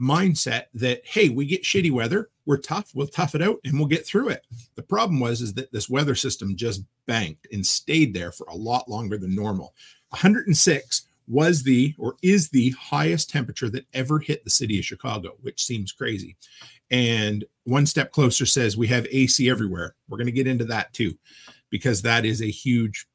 mindset 0.02 0.64
that 0.74 1.00
hey 1.04 1.28
we 1.28 1.46
get 1.46 1.62
shitty 1.62 1.92
weather 1.92 2.28
we're 2.44 2.56
tough 2.56 2.90
we'll 2.94 3.06
tough 3.06 3.34
it 3.34 3.42
out 3.42 3.58
and 3.64 3.78
we'll 3.78 3.86
get 3.86 4.04
through 4.04 4.28
it 4.28 4.44
the 4.74 4.82
problem 4.82 5.20
was 5.20 5.40
is 5.40 5.54
that 5.54 5.70
this 5.72 5.88
weather 5.88 6.14
system 6.14 6.56
just 6.56 6.82
banked 7.06 7.46
and 7.52 7.64
stayed 7.64 8.12
there 8.12 8.32
for 8.32 8.46
a 8.48 8.56
lot 8.56 8.88
longer 8.88 9.16
than 9.16 9.34
normal 9.34 9.74
106 10.10 11.08
was 11.28 11.62
the 11.62 11.94
or 11.98 12.16
is 12.22 12.48
the 12.48 12.70
highest 12.70 13.30
temperature 13.30 13.70
that 13.70 13.86
ever 13.94 14.18
hit 14.18 14.44
the 14.44 14.50
city 14.50 14.78
of 14.78 14.84
Chicago, 14.84 15.36
which 15.40 15.64
seems 15.64 15.92
crazy. 15.92 16.36
And 16.90 17.44
one 17.64 17.86
step 17.86 18.12
closer 18.12 18.44
says 18.44 18.76
we 18.76 18.88
have 18.88 19.06
AC 19.10 19.48
everywhere. 19.48 19.94
We're 20.08 20.18
going 20.18 20.26
to 20.26 20.32
get 20.32 20.46
into 20.46 20.64
that 20.66 20.92
too, 20.92 21.16
because 21.70 22.02
that 22.02 22.24
is 22.26 22.42
a 22.42 22.50
huge 22.50 23.06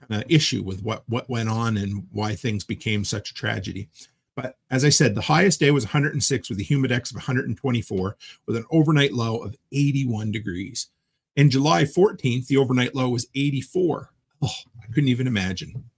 kind 0.00 0.22
of 0.22 0.30
issue 0.30 0.62
with 0.62 0.82
what 0.82 1.04
what 1.08 1.28
went 1.28 1.48
on 1.48 1.76
and 1.76 2.06
why 2.10 2.34
things 2.34 2.64
became 2.64 3.04
such 3.04 3.30
a 3.30 3.34
tragedy. 3.34 3.88
But 4.38 4.56
as 4.70 4.84
I 4.84 4.90
said, 4.90 5.16
the 5.16 5.22
highest 5.22 5.58
day 5.58 5.72
was 5.72 5.86
106 5.86 6.48
with 6.48 6.60
a 6.60 6.62
humidex 6.62 7.10
of 7.10 7.16
124 7.16 8.16
with 8.46 8.56
an 8.56 8.64
overnight 8.70 9.12
low 9.12 9.38
of 9.38 9.56
81 9.72 10.30
degrees. 10.30 10.90
In 11.34 11.50
July 11.50 11.82
14th, 11.82 12.46
the 12.46 12.56
overnight 12.56 12.94
low 12.94 13.08
was 13.08 13.26
84. 13.34 14.10
Oh, 14.40 14.54
I 14.80 14.86
couldn't 14.92 15.08
even 15.08 15.26
imagine. 15.26 15.90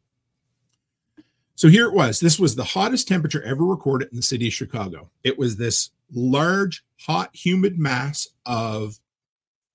So 1.54 1.68
here 1.68 1.86
it 1.86 1.92
was. 1.92 2.18
This 2.18 2.38
was 2.38 2.54
the 2.54 2.64
hottest 2.64 3.06
temperature 3.06 3.42
ever 3.42 3.62
recorded 3.62 4.08
in 4.10 4.16
the 4.16 4.22
city 4.22 4.46
of 4.46 4.54
Chicago. 4.54 5.10
It 5.22 5.38
was 5.38 5.56
this 5.56 5.90
large, 6.10 6.82
hot, 6.98 7.36
humid 7.36 7.78
mass 7.78 8.26
of 8.46 9.00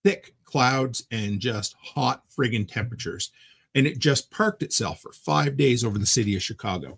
thick 0.03 0.33
clouds 0.43 1.05
and 1.11 1.39
just 1.39 1.75
hot 1.79 2.23
friggin' 2.35 2.67
temperatures. 2.67 3.31
And 3.75 3.85
it 3.85 3.99
just 3.99 4.31
parked 4.31 4.63
itself 4.63 5.01
for 5.01 5.11
five 5.11 5.55
days 5.55 5.83
over 5.83 5.99
the 5.99 6.07
city 6.07 6.35
of 6.35 6.41
Chicago. 6.41 6.97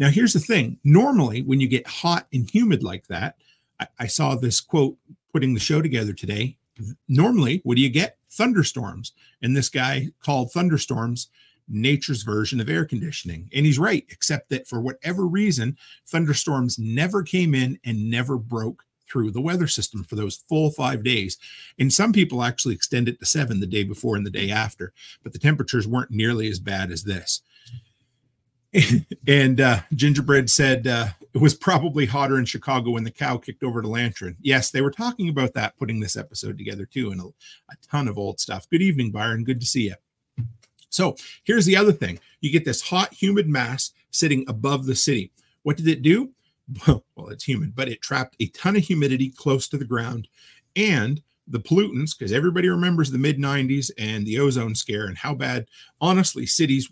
Now, 0.00 0.08
here's 0.08 0.32
the 0.32 0.40
thing 0.40 0.78
normally, 0.82 1.42
when 1.42 1.60
you 1.60 1.68
get 1.68 1.86
hot 1.86 2.26
and 2.32 2.50
humid 2.50 2.82
like 2.82 3.06
that, 3.08 3.36
I, 3.78 3.86
I 4.00 4.06
saw 4.06 4.34
this 4.34 4.60
quote 4.60 4.96
putting 5.32 5.54
the 5.54 5.60
show 5.60 5.82
together 5.82 6.14
today. 6.14 6.56
Normally, 7.06 7.60
what 7.64 7.76
do 7.76 7.82
you 7.82 7.90
get? 7.90 8.16
Thunderstorms. 8.30 9.12
And 9.42 9.54
this 9.54 9.68
guy 9.68 10.08
called 10.24 10.50
thunderstorms 10.50 11.28
nature's 11.68 12.22
version 12.22 12.60
of 12.60 12.68
air 12.68 12.84
conditioning. 12.84 13.48
And 13.54 13.64
he's 13.64 13.78
right, 13.78 14.04
except 14.08 14.48
that 14.48 14.66
for 14.66 14.80
whatever 14.80 15.26
reason, 15.26 15.76
thunderstorms 16.06 16.78
never 16.78 17.22
came 17.22 17.54
in 17.54 17.78
and 17.84 18.10
never 18.10 18.38
broke 18.38 18.84
through 19.06 19.30
the 19.30 19.40
weather 19.40 19.66
system 19.66 20.02
for 20.02 20.16
those 20.16 20.42
full 20.48 20.70
five 20.70 21.04
days. 21.04 21.36
And 21.78 21.92
some 21.92 22.12
people 22.12 22.42
actually 22.42 22.74
extend 22.74 23.08
it 23.08 23.20
to 23.20 23.26
seven 23.26 23.60
the 23.60 23.66
day 23.66 23.84
before 23.84 24.16
and 24.16 24.24
the 24.24 24.30
day 24.30 24.50
after, 24.50 24.92
but 25.22 25.32
the 25.32 25.38
temperatures 25.38 25.86
weren't 25.86 26.10
nearly 26.10 26.48
as 26.48 26.58
bad 26.58 26.90
as 26.90 27.04
this. 27.04 27.42
and 29.26 29.60
uh, 29.60 29.80
Gingerbread 29.94 30.48
said 30.48 30.86
uh, 30.86 31.08
it 31.34 31.40
was 31.40 31.54
probably 31.54 32.06
hotter 32.06 32.38
in 32.38 32.44
Chicago 32.44 32.90
when 32.90 33.04
the 33.04 33.10
cow 33.10 33.36
kicked 33.36 33.64
over 33.64 33.82
to 33.82 33.88
Lantern. 33.88 34.36
Yes, 34.40 34.70
they 34.70 34.80
were 34.80 34.90
talking 34.90 35.28
about 35.28 35.54
that, 35.54 35.76
putting 35.76 36.00
this 36.00 36.16
episode 36.16 36.56
together 36.56 36.86
too, 36.86 37.10
and 37.10 37.20
a, 37.20 37.24
a 37.24 37.76
ton 37.90 38.08
of 38.08 38.18
old 38.18 38.38
stuff. 38.38 38.68
Good 38.70 38.82
evening, 38.82 39.10
Byron. 39.10 39.44
Good 39.44 39.60
to 39.60 39.66
see 39.66 39.88
you. 39.88 39.94
So 40.90 41.16
here's 41.44 41.66
the 41.66 41.76
other 41.76 41.92
thing 41.92 42.18
you 42.40 42.50
get 42.50 42.64
this 42.64 42.82
hot, 42.82 43.12
humid 43.12 43.48
mass 43.48 43.92
sitting 44.10 44.44
above 44.48 44.86
the 44.86 44.96
city. 44.96 45.32
What 45.62 45.76
did 45.76 45.88
it 45.88 46.02
do? 46.02 46.30
Well, 47.16 47.28
it's 47.30 47.44
humid, 47.44 47.74
but 47.74 47.88
it 47.88 48.00
trapped 48.00 48.36
a 48.40 48.46
ton 48.46 48.76
of 48.76 48.84
humidity 48.84 49.28
close 49.28 49.68
to 49.68 49.76
the 49.76 49.84
ground 49.84 50.28
and 50.76 51.20
the 51.46 51.58
pollutants, 51.58 52.16
because 52.16 52.32
everybody 52.32 52.68
remembers 52.68 53.10
the 53.10 53.18
mid 53.18 53.38
90s 53.38 53.90
and 53.98 54.24
the 54.24 54.38
ozone 54.38 54.74
scare 54.74 55.06
and 55.06 55.18
how 55.18 55.34
bad, 55.34 55.66
honestly, 56.00 56.46
cities, 56.46 56.90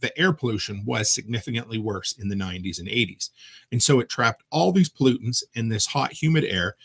the 0.00 0.16
air 0.18 0.32
pollution 0.32 0.82
was 0.84 1.10
significantly 1.10 1.78
worse 1.78 2.12
in 2.18 2.28
the 2.28 2.34
90s 2.34 2.78
and 2.78 2.88
80s. 2.88 3.30
And 3.72 3.82
so 3.82 4.00
it 4.00 4.08
trapped 4.08 4.42
all 4.50 4.72
these 4.72 4.90
pollutants 4.90 5.42
in 5.54 5.68
this 5.68 5.86
hot, 5.86 6.12
humid 6.12 6.44
air 6.44 6.76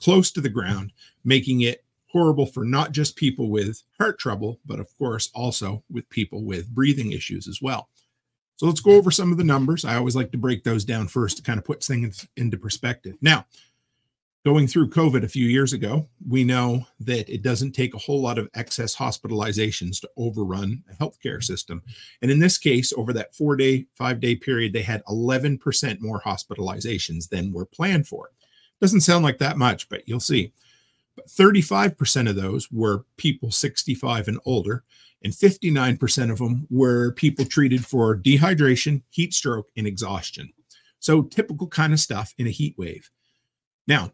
close 0.00 0.30
to 0.32 0.40
the 0.40 0.48
ground, 0.48 0.92
making 1.24 1.62
it 1.62 1.84
horrible 2.10 2.46
for 2.46 2.64
not 2.64 2.92
just 2.92 3.16
people 3.16 3.50
with 3.50 3.82
heart 3.98 4.18
trouble, 4.18 4.58
but 4.64 4.80
of 4.80 4.88
course 4.96 5.30
also 5.34 5.82
with 5.90 6.08
people 6.08 6.44
with 6.44 6.74
breathing 6.74 7.12
issues 7.12 7.46
as 7.46 7.60
well. 7.60 7.88
So 8.56 8.66
let's 8.66 8.80
go 8.80 8.92
over 8.92 9.10
some 9.10 9.30
of 9.30 9.38
the 9.38 9.44
numbers. 9.44 9.84
I 9.84 9.96
always 9.96 10.16
like 10.16 10.32
to 10.32 10.38
break 10.38 10.64
those 10.64 10.84
down 10.84 11.06
first 11.06 11.36
to 11.36 11.42
kind 11.42 11.58
of 11.58 11.64
put 11.64 11.82
things 11.82 12.26
into 12.36 12.56
perspective. 12.56 13.14
Now, 13.20 13.46
going 14.48 14.66
through 14.66 14.88
COVID 14.88 15.24
a 15.24 15.28
few 15.28 15.46
years 15.46 15.74
ago, 15.74 16.08
we 16.26 16.42
know 16.42 16.82
that 17.00 17.28
it 17.28 17.42
doesn't 17.42 17.72
take 17.72 17.92
a 17.92 17.98
whole 17.98 18.22
lot 18.22 18.38
of 18.38 18.48
excess 18.54 18.96
hospitalizations 18.96 20.00
to 20.00 20.08
overrun 20.16 20.82
a 20.90 20.94
healthcare 20.94 21.44
system. 21.44 21.82
And 22.22 22.30
in 22.30 22.38
this 22.38 22.56
case, 22.56 22.90
over 22.96 23.12
that 23.12 23.34
four 23.34 23.56
day, 23.56 23.84
five 23.94 24.20
day 24.20 24.34
period, 24.34 24.72
they 24.72 24.80
had 24.80 25.04
11% 25.04 26.00
more 26.00 26.22
hospitalizations 26.22 27.28
than 27.28 27.52
were 27.52 27.66
planned 27.66 28.08
for. 28.08 28.30
Doesn't 28.80 29.02
sound 29.02 29.22
like 29.22 29.36
that 29.36 29.58
much, 29.58 29.86
but 29.90 30.08
you'll 30.08 30.18
see. 30.18 30.54
But 31.14 31.26
35% 31.26 32.30
of 32.30 32.36
those 32.36 32.72
were 32.72 33.04
people 33.18 33.50
65 33.50 34.28
and 34.28 34.40
older, 34.46 34.82
and 35.22 35.34
59% 35.34 36.32
of 36.32 36.38
them 36.38 36.66
were 36.70 37.12
people 37.12 37.44
treated 37.44 37.84
for 37.84 38.16
dehydration, 38.16 39.02
heat 39.10 39.34
stroke, 39.34 39.68
and 39.76 39.86
exhaustion. 39.86 40.54
So, 41.00 41.20
typical 41.20 41.66
kind 41.66 41.92
of 41.92 42.00
stuff 42.00 42.32
in 42.38 42.46
a 42.46 42.50
heat 42.50 42.76
wave. 42.78 43.10
Now, 43.86 44.12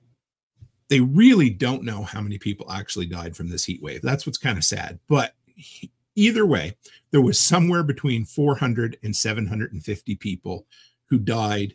they 0.94 1.00
really 1.00 1.50
don't 1.50 1.82
know 1.82 2.04
how 2.04 2.20
many 2.20 2.38
people 2.38 2.70
actually 2.70 3.06
died 3.06 3.36
from 3.36 3.48
this 3.48 3.64
heat 3.64 3.82
wave. 3.82 4.00
That's 4.00 4.26
what's 4.26 4.38
kind 4.38 4.56
of 4.56 4.62
sad. 4.62 5.00
But 5.08 5.34
either 6.14 6.46
way, 6.46 6.76
there 7.10 7.20
was 7.20 7.36
somewhere 7.36 7.82
between 7.82 8.24
400 8.24 8.98
and 9.02 9.16
750 9.16 10.14
people 10.14 10.68
who 11.06 11.18
died 11.18 11.74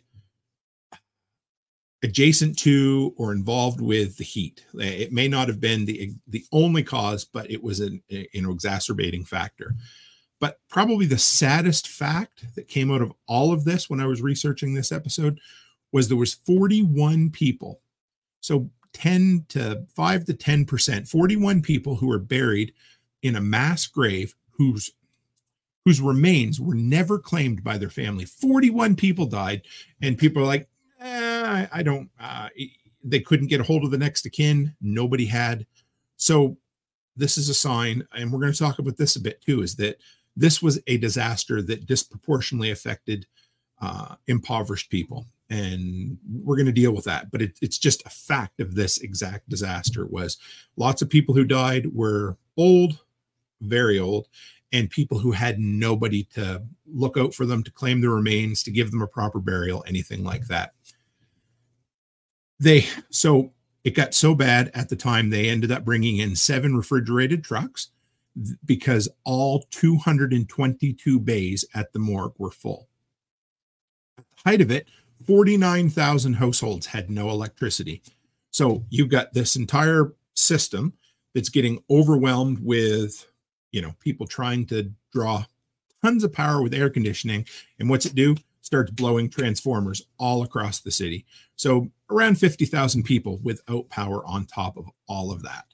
adjacent 2.02 2.58
to 2.60 3.12
or 3.18 3.32
involved 3.32 3.82
with 3.82 4.16
the 4.16 4.24
heat. 4.24 4.64
Eh, 4.80 4.86
it 4.86 5.12
may 5.12 5.28
not 5.28 5.48
have 5.48 5.60
been 5.60 5.84
the 5.84 6.14
the 6.26 6.46
only 6.50 6.82
cause, 6.82 7.26
but 7.26 7.50
it 7.50 7.62
was 7.62 7.80
an, 7.80 8.02
an 8.10 8.50
exacerbating 8.50 9.26
factor. 9.26 9.74
But 10.38 10.60
probably 10.70 11.04
the 11.04 11.18
saddest 11.18 11.88
fact 11.88 12.46
that 12.54 12.68
came 12.68 12.90
out 12.90 13.02
of 13.02 13.12
all 13.28 13.52
of 13.52 13.66
this 13.66 13.90
when 13.90 14.00
I 14.00 14.06
was 14.06 14.22
researching 14.22 14.72
this 14.72 14.90
episode 14.90 15.38
was 15.92 16.08
there 16.08 16.16
was 16.16 16.32
41 16.32 17.28
people. 17.32 17.82
So 18.40 18.70
10 18.92 19.46
to 19.48 19.86
5 19.94 20.24
to 20.26 20.34
10%, 20.34 21.08
41 21.08 21.62
people 21.62 21.96
who 21.96 22.08
were 22.08 22.18
buried 22.18 22.72
in 23.22 23.36
a 23.36 23.40
mass 23.40 23.86
grave 23.86 24.34
whose 24.52 24.92
whose 25.84 26.00
remains 26.00 26.60
were 26.60 26.74
never 26.74 27.18
claimed 27.18 27.64
by 27.64 27.78
their 27.78 27.88
family. 27.88 28.24
41 28.24 28.96
people 28.96 29.24
died 29.24 29.62
and 30.02 30.18
people 30.18 30.42
are 30.42 30.46
like, 30.46 30.68
eh, 31.00 31.42
I, 31.42 31.68
I, 31.72 31.82
don't. 31.82 32.10
Uh, 32.20 32.48
they 33.02 33.20
couldn't 33.20 33.46
get 33.46 33.60
a 33.60 33.64
hold 33.64 33.84
of 33.84 33.90
the 33.90 33.98
next 33.98 34.26
of 34.26 34.32
kin. 34.32 34.74
Nobody 34.80 35.26
had. 35.26 35.66
So 36.16 36.58
this 37.16 37.38
is 37.38 37.48
a 37.48 37.54
sign, 37.54 38.06
and 38.14 38.30
we're 38.30 38.40
going 38.40 38.52
to 38.52 38.58
talk 38.58 38.78
about 38.78 38.96
this 38.96 39.16
a 39.16 39.20
bit 39.20 39.40
too. 39.40 39.62
Is 39.62 39.76
that 39.76 39.96
this 40.36 40.62
was 40.62 40.80
a 40.86 40.98
disaster 40.98 41.62
that 41.62 41.86
disproportionately 41.86 42.70
affected 42.70 43.26
uh, 43.80 44.16
impoverished 44.26 44.90
people, 44.90 45.26
and 45.50 46.16
we're 46.28 46.56
going 46.56 46.66
to 46.66 46.72
deal 46.72 46.92
with 46.92 47.04
that. 47.04 47.30
But 47.30 47.42
it, 47.42 47.58
it's 47.60 47.78
just 47.78 48.06
a 48.06 48.10
fact 48.10 48.60
of 48.60 48.74
this 48.74 48.98
exact 48.98 49.48
disaster. 49.48 50.06
Was 50.06 50.38
lots 50.76 51.02
of 51.02 51.10
people 51.10 51.34
who 51.34 51.44
died 51.44 51.94
were 51.94 52.36
old, 52.56 53.00
very 53.60 53.98
old, 53.98 54.28
and 54.72 54.88
people 54.88 55.18
who 55.18 55.32
had 55.32 55.58
nobody 55.58 56.24
to 56.34 56.62
look 56.86 57.16
out 57.18 57.34
for 57.34 57.44
them, 57.44 57.62
to 57.64 57.70
claim 57.70 58.00
their 58.00 58.10
remains, 58.10 58.62
to 58.62 58.70
give 58.70 58.90
them 58.90 59.02
a 59.02 59.06
proper 59.06 59.40
burial, 59.40 59.84
anything 59.86 60.24
like 60.24 60.46
that 60.46 60.72
they 62.60 62.86
so 63.08 63.52
it 63.82 63.96
got 63.96 64.14
so 64.14 64.34
bad 64.34 64.70
at 64.74 64.90
the 64.90 64.96
time 64.96 65.30
they 65.30 65.48
ended 65.48 65.72
up 65.72 65.84
bringing 65.84 66.18
in 66.18 66.36
seven 66.36 66.76
refrigerated 66.76 67.42
trucks 67.42 67.88
because 68.64 69.08
all 69.24 69.64
222 69.70 71.18
bays 71.18 71.64
at 71.74 71.92
the 71.92 71.98
morgue 71.98 72.34
were 72.38 72.50
full. 72.50 72.88
At 74.18 74.24
the 74.30 74.50
height 74.50 74.60
of 74.60 74.70
it, 74.70 74.86
49,000 75.26 76.34
households 76.34 76.86
had 76.86 77.10
no 77.10 77.30
electricity. 77.30 78.02
So 78.50 78.84
you've 78.90 79.10
got 79.10 79.32
this 79.32 79.56
entire 79.56 80.12
system 80.34 80.94
that's 81.34 81.48
getting 81.48 81.82
overwhelmed 81.90 82.58
with, 82.60 83.26
you 83.70 83.82
know, 83.82 83.94
people 84.00 84.26
trying 84.26 84.66
to 84.66 84.92
draw 85.12 85.44
tons 86.02 86.24
of 86.24 86.32
power 86.32 86.62
with 86.62 86.74
air 86.74 86.90
conditioning. 86.90 87.46
And 87.78 87.88
what's 87.88 88.06
it 88.06 88.14
do? 88.14 88.36
starts 88.70 88.90
blowing 88.92 89.28
transformers 89.28 90.02
all 90.18 90.44
across 90.44 90.78
the 90.80 90.92
city. 90.92 91.26
So 91.56 91.90
around 92.08 92.38
50,000 92.38 93.02
people 93.02 93.40
without 93.42 93.88
power 93.88 94.24
on 94.24 94.46
top 94.46 94.76
of 94.76 94.88
all 95.08 95.32
of 95.32 95.42
that. 95.42 95.64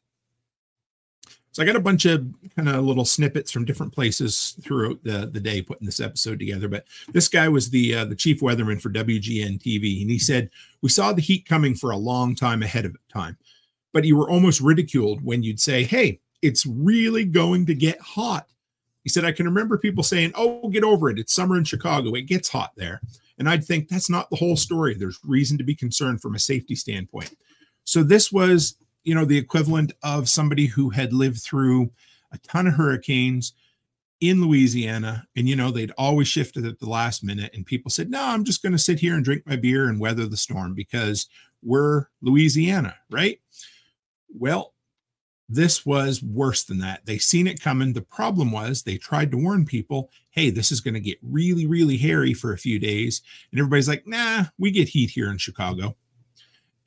So 1.56 1.62
I 1.62 1.64
got 1.64 1.74
a 1.74 1.80
bunch 1.80 2.04
of 2.04 2.28
kind 2.54 2.68
of 2.68 2.84
little 2.84 3.06
snippets 3.06 3.50
from 3.50 3.64
different 3.64 3.94
places 3.94 4.58
throughout 4.60 5.02
the, 5.04 5.30
the 5.32 5.40
day 5.40 5.62
putting 5.62 5.86
this 5.86 6.00
episode 6.00 6.38
together. 6.38 6.68
But 6.68 6.84
this 7.14 7.28
guy 7.28 7.48
was 7.48 7.70
the 7.70 7.94
uh, 7.94 8.04
the 8.04 8.14
chief 8.14 8.40
weatherman 8.40 8.78
for 8.78 8.90
WGN 8.90 9.58
TV, 9.62 10.02
and 10.02 10.10
he 10.10 10.18
said 10.18 10.50
we 10.82 10.90
saw 10.90 11.14
the 11.14 11.22
heat 11.22 11.48
coming 11.48 11.74
for 11.74 11.92
a 11.92 11.96
long 11.96 12.34
time 12.34 12.62
ahead 12.62 12.84
of 12.84 12.94
time, 13.10 13.38
but 13.94 14.04
you 14.04 14.18
were 14.18 14.28
almost 14.28 14.60
ridiculed 14.60 15.24
when 15.24 15.42
you'd 15.42 15.58
say, 15.58 15.82
"Hey, 15.82 16.20
it's 16.42 16.66
really 16.66 17.24
going 17.24 17.64
to 17.64 17.74
get 17.74 17.98
hot." 18.02 18.46
He 19.02 19.08
said, 19.08 19.24
I 19.24 19.32
can 19.32 19.46
remember 19.46 19.78
people 19.78 20.02
saying, 20.02 20.32
Oh, 20.34 20.68
get 20.68 20.84
over 20.84 21.08
it. 21.08 21.18
It's 21.18 21.32
summer 21.32 21.56
in 21.56 21.64
Chicago. 21.64 22.12
It 22.14 22.22
gets 22.22 22.50
hot 22.50 22.72
there. 22.76 23.00
And 23.38 23.48
I'd 23.48 23.64
think 23.64 23.88
that's 23.88 24.10
not 24.10 24.28
the 24.28 24.36
whole 24.36 24.56
story. 24.56 24.94
There's 24.94 25.20
reason 25.24 25.56
to 25.58 25.64
be 25.64 25.76
concerned 25.76 26.20
from 26.20 26.34
a 26.34 26.40
safety 26.40 26.74
standpoint. 26.74 27.34
So 27.84 28.02
this 28.02 28.32
was, 28.32 28.76
you 29.06 29.14
know, 29.14 29.24
the 29.24 29.38
equivalent 29.38 29.92
of 30.02 30.28
somebody 30.28 30.66
who 30.66 30.90
had 30.90 31.12
lived 31.12 31.40
through 31.40 31.90
a 32.32 32.38
ton 32.38 32.66
of 32.66 32.74
hurricanes, 32.74 33.54
in 34.20 34.40
Louisiana. 34.40 35.26
And, 35.36 35.48
you 35.48 35.56
know, 35.56 35.70
they'd 35.70 35.92
always 35.98 36.28
shifted 36.28 36.64
at 36.64 36.78
the 36.78 36.88
last 36.88 37.22
minute. 37.22 37.52
And 37.54 37.66
people 37.66 37.90
said, 37.90 38.10
no, 38.10 38.22
I'm 38.22 38.44
just 38.44 38.62
going 38.62 38.72
to 38.72 38.78
sit 38.78 38.98
here 38.98 39.14
and 39.14 39.24
drink 39.24 39.42
my 39.46 39.56
beer 39.56 39.88
and 39.88 40.00
weather 40.00 40.26
the 40.26 40.36
storm 40.36 40.74
because 40.74 41.28
we're 41.62 42.06
Louisiana, 42.22 42.96
right? 43.10 43.40
Well, 44.28 44.74
this 45.48 45.86
was 45.86 46.22
worse 46.22 46.64
than 46.64 46.78
that. 46.78 47.06
They 47.06 47.18
seen 47.18 47.46
it 47.46 47.60
coming. 47.60 47.92
The 47.92 48.02
problem 48.02 48.50
was 48.50 48.82
they 48.82 48.96
tried 48.96 49.30
to 49.30 49.36
warn 49.36 49.64
people, 49.64 50.10
hey, 50.30 50.50
this 50.50 50.72
is 50.72 50.80
going 50.80 50.94
to 50.94 51.00
get 51.00 51.18
really, 51.22 51.66
really 51.66 51.96
hairy 51.96 52.34
for 52.34 52.52
a 52.52 52.58
few 52.58 52.78
days. 52.78 53.22
And 53.50 53.60
everybody's 53.60 53.88
like, 53.88 54.06
nah, 54.06 54.44
we 54.58 54.70
get 54.70 54.88
heat 54.88 55.10
here 55.10 55.30
in 55.30 55.38
Chicago. 55.38 55.94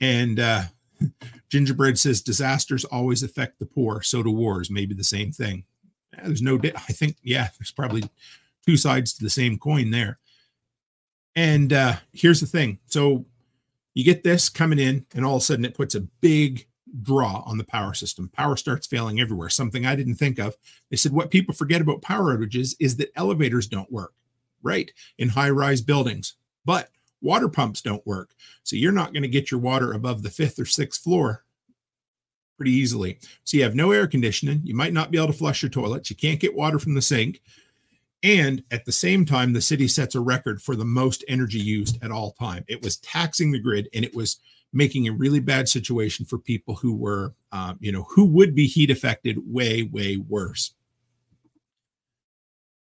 And 0.02 0.40
uh, 0.40 0.64
Gingerbread 1.50 1.98
says 1.98 2.22
disasters 2.22 2.86
always 2.86 3.24
affect 3.24 3.60
the 3.60 3.66
poor. 3.66 4.02
So 4.02 4.24
do 4.24 4.32
wars. 4.32 4.70
Maybe 4.70 4.94
the 4.94 5.04
same 5.04 5.32
thing. 5.32 5.66
There's 6.24 6.42
no, 6.42 6.58
di- 6.58 6.74
I 6.76 6.94
think, 6.94 7.18
yeah, 7.24 7.50
there's 7.58 7.72
probably 7.72 8.04
two 8.66 8.78
sides 8.78 9.14
to 9.14 9.24
the 9.24 9.30
same 9.30 9.58
coin 9.58 9.92
there. 9.92 10.20
And 11.36 11.72
uh, 11.72 11.96
here's 12.14 12.42
the 12.42 12.48
thing. 12.48 12.80
So 12.88 13.26
you 13.94 14.04
get 14.04 14.24
this 14.24 14.50
coming 14.50 14.80
in, 14.80 15.06
and 15.16 15.26
all 15.26 15.38
of 15.38 15.42
a 15.42 15.46
sudden 15.46 15.66
it 15.66 15.76
puts 15.76 15.96
a 15.96 16.02
big 16.02 16.68
draw 17.02 17.44
on 17.46 17.58
the 17.58 17.64
power 17.64 17.94
system. 17.94 18.30
Power 18.30 18.56
starts 18.56 18.88
failing 18.88 19.20
everywhere, 19.20 19.50
something 19.50 19.86
I 19.86 19.96
didn't 19.96 20.16
think 20.16 20.40
of. 20.40 20.56
They 20.90 20.98
said 20.98 21.12
what 21.12 21.32
people 21.32 21.54
forget 21.54 21.82
about 21.82 22.02
power 22.02 22.38
outages 22.38 22.76
is 22.80 22.98
that 22.98 23.12
elevators 23.16 23.68
don't 23.68 23.92
work, 23.92 24.14
right, 24.64 24.92
in 25.18 25.30
high 25.30 25.50
rise 25.52 25.82
buildings, 25.82 26.36
but 26.66 26.90
water 27.22 27.50
pumps 27.50 27.82
don't 27.82 28.06
work. 28.06 28.34
So 28.64 28.76
you're 28.76 28.92
not 28.92 29.14
going 29.14 29.24
to 29.24 29.30
get 29.30 29.52
your 29.52 29.60
water 29.60 29.94
above 29.94 30.24
the 30.24 30.30
fifth 30.30 30.60
or 30.60 30.66
sixth 30.66 31.04
floor 31.04 31.44
pretty 32.58 32.72
easily. 32.72 33.18
So 33.46 33.58
you 33.58 33.64
have 33.64 33.76
no 33.76 33.92
air 33.92 34.06
conditioning. 34.06 34.62
You 34.64 34.76
might 34.76 34.94
not 34.94 35.12
be 35.12 35.18
able 35.18 35.28
to 35.28 35.34
flush 35.34 35.64
your 35.64 35.70
toilets. 35.70 36.10
You 36.10 36.16
can't 36.16 36.40
get 36.40 36.56
water 36.56 36.78
from 36.78 36.94
the 36.94 37.02
sink. 37.02 37.42
And 38.22 38.64
at 38.70 38.84
the 38.84 38.92
same 38.92 39.26
time, 39.26 39.54
the 39.54 39.62
city 39.62 39.88
sets 39.88 40.16
a 40.16 40.20
record 40.20 40.62
for 40.62 40.76
the 40.76 40.86
most 40.86 41.24
energy 41.30 41.60
used 41.60 42.04
at 42.04 42.12
all 42.12 42.32
time. 42.34 42.66
It 42.68 42.82
was 42.82 42.98
taxing 42.98 43.52
the 43.52 43.60
grid 43.60 43.88
and 43.94 44.04
it 44.04 44.14
was 44.14 44.40
making 44.74 45.08
a 45.08 45.14
really 45.14 45.40
bad 45.40 45.70
situation 45.70 46.26
for 46.26 46.38
people 46.38 46.76
who 46.76 46.94
were, 46.94 47.34
um, 47.52 47.78
you 47.80 47.92
know, 47.92 48.04
who 48.10 48.26
would 48.26 48.54
be 48.54 48.68
heat 48.68 48.92
affected 48.92 49.38
way, 49.48 49.84
way 49.84 50.18
worse. 50.18 50.74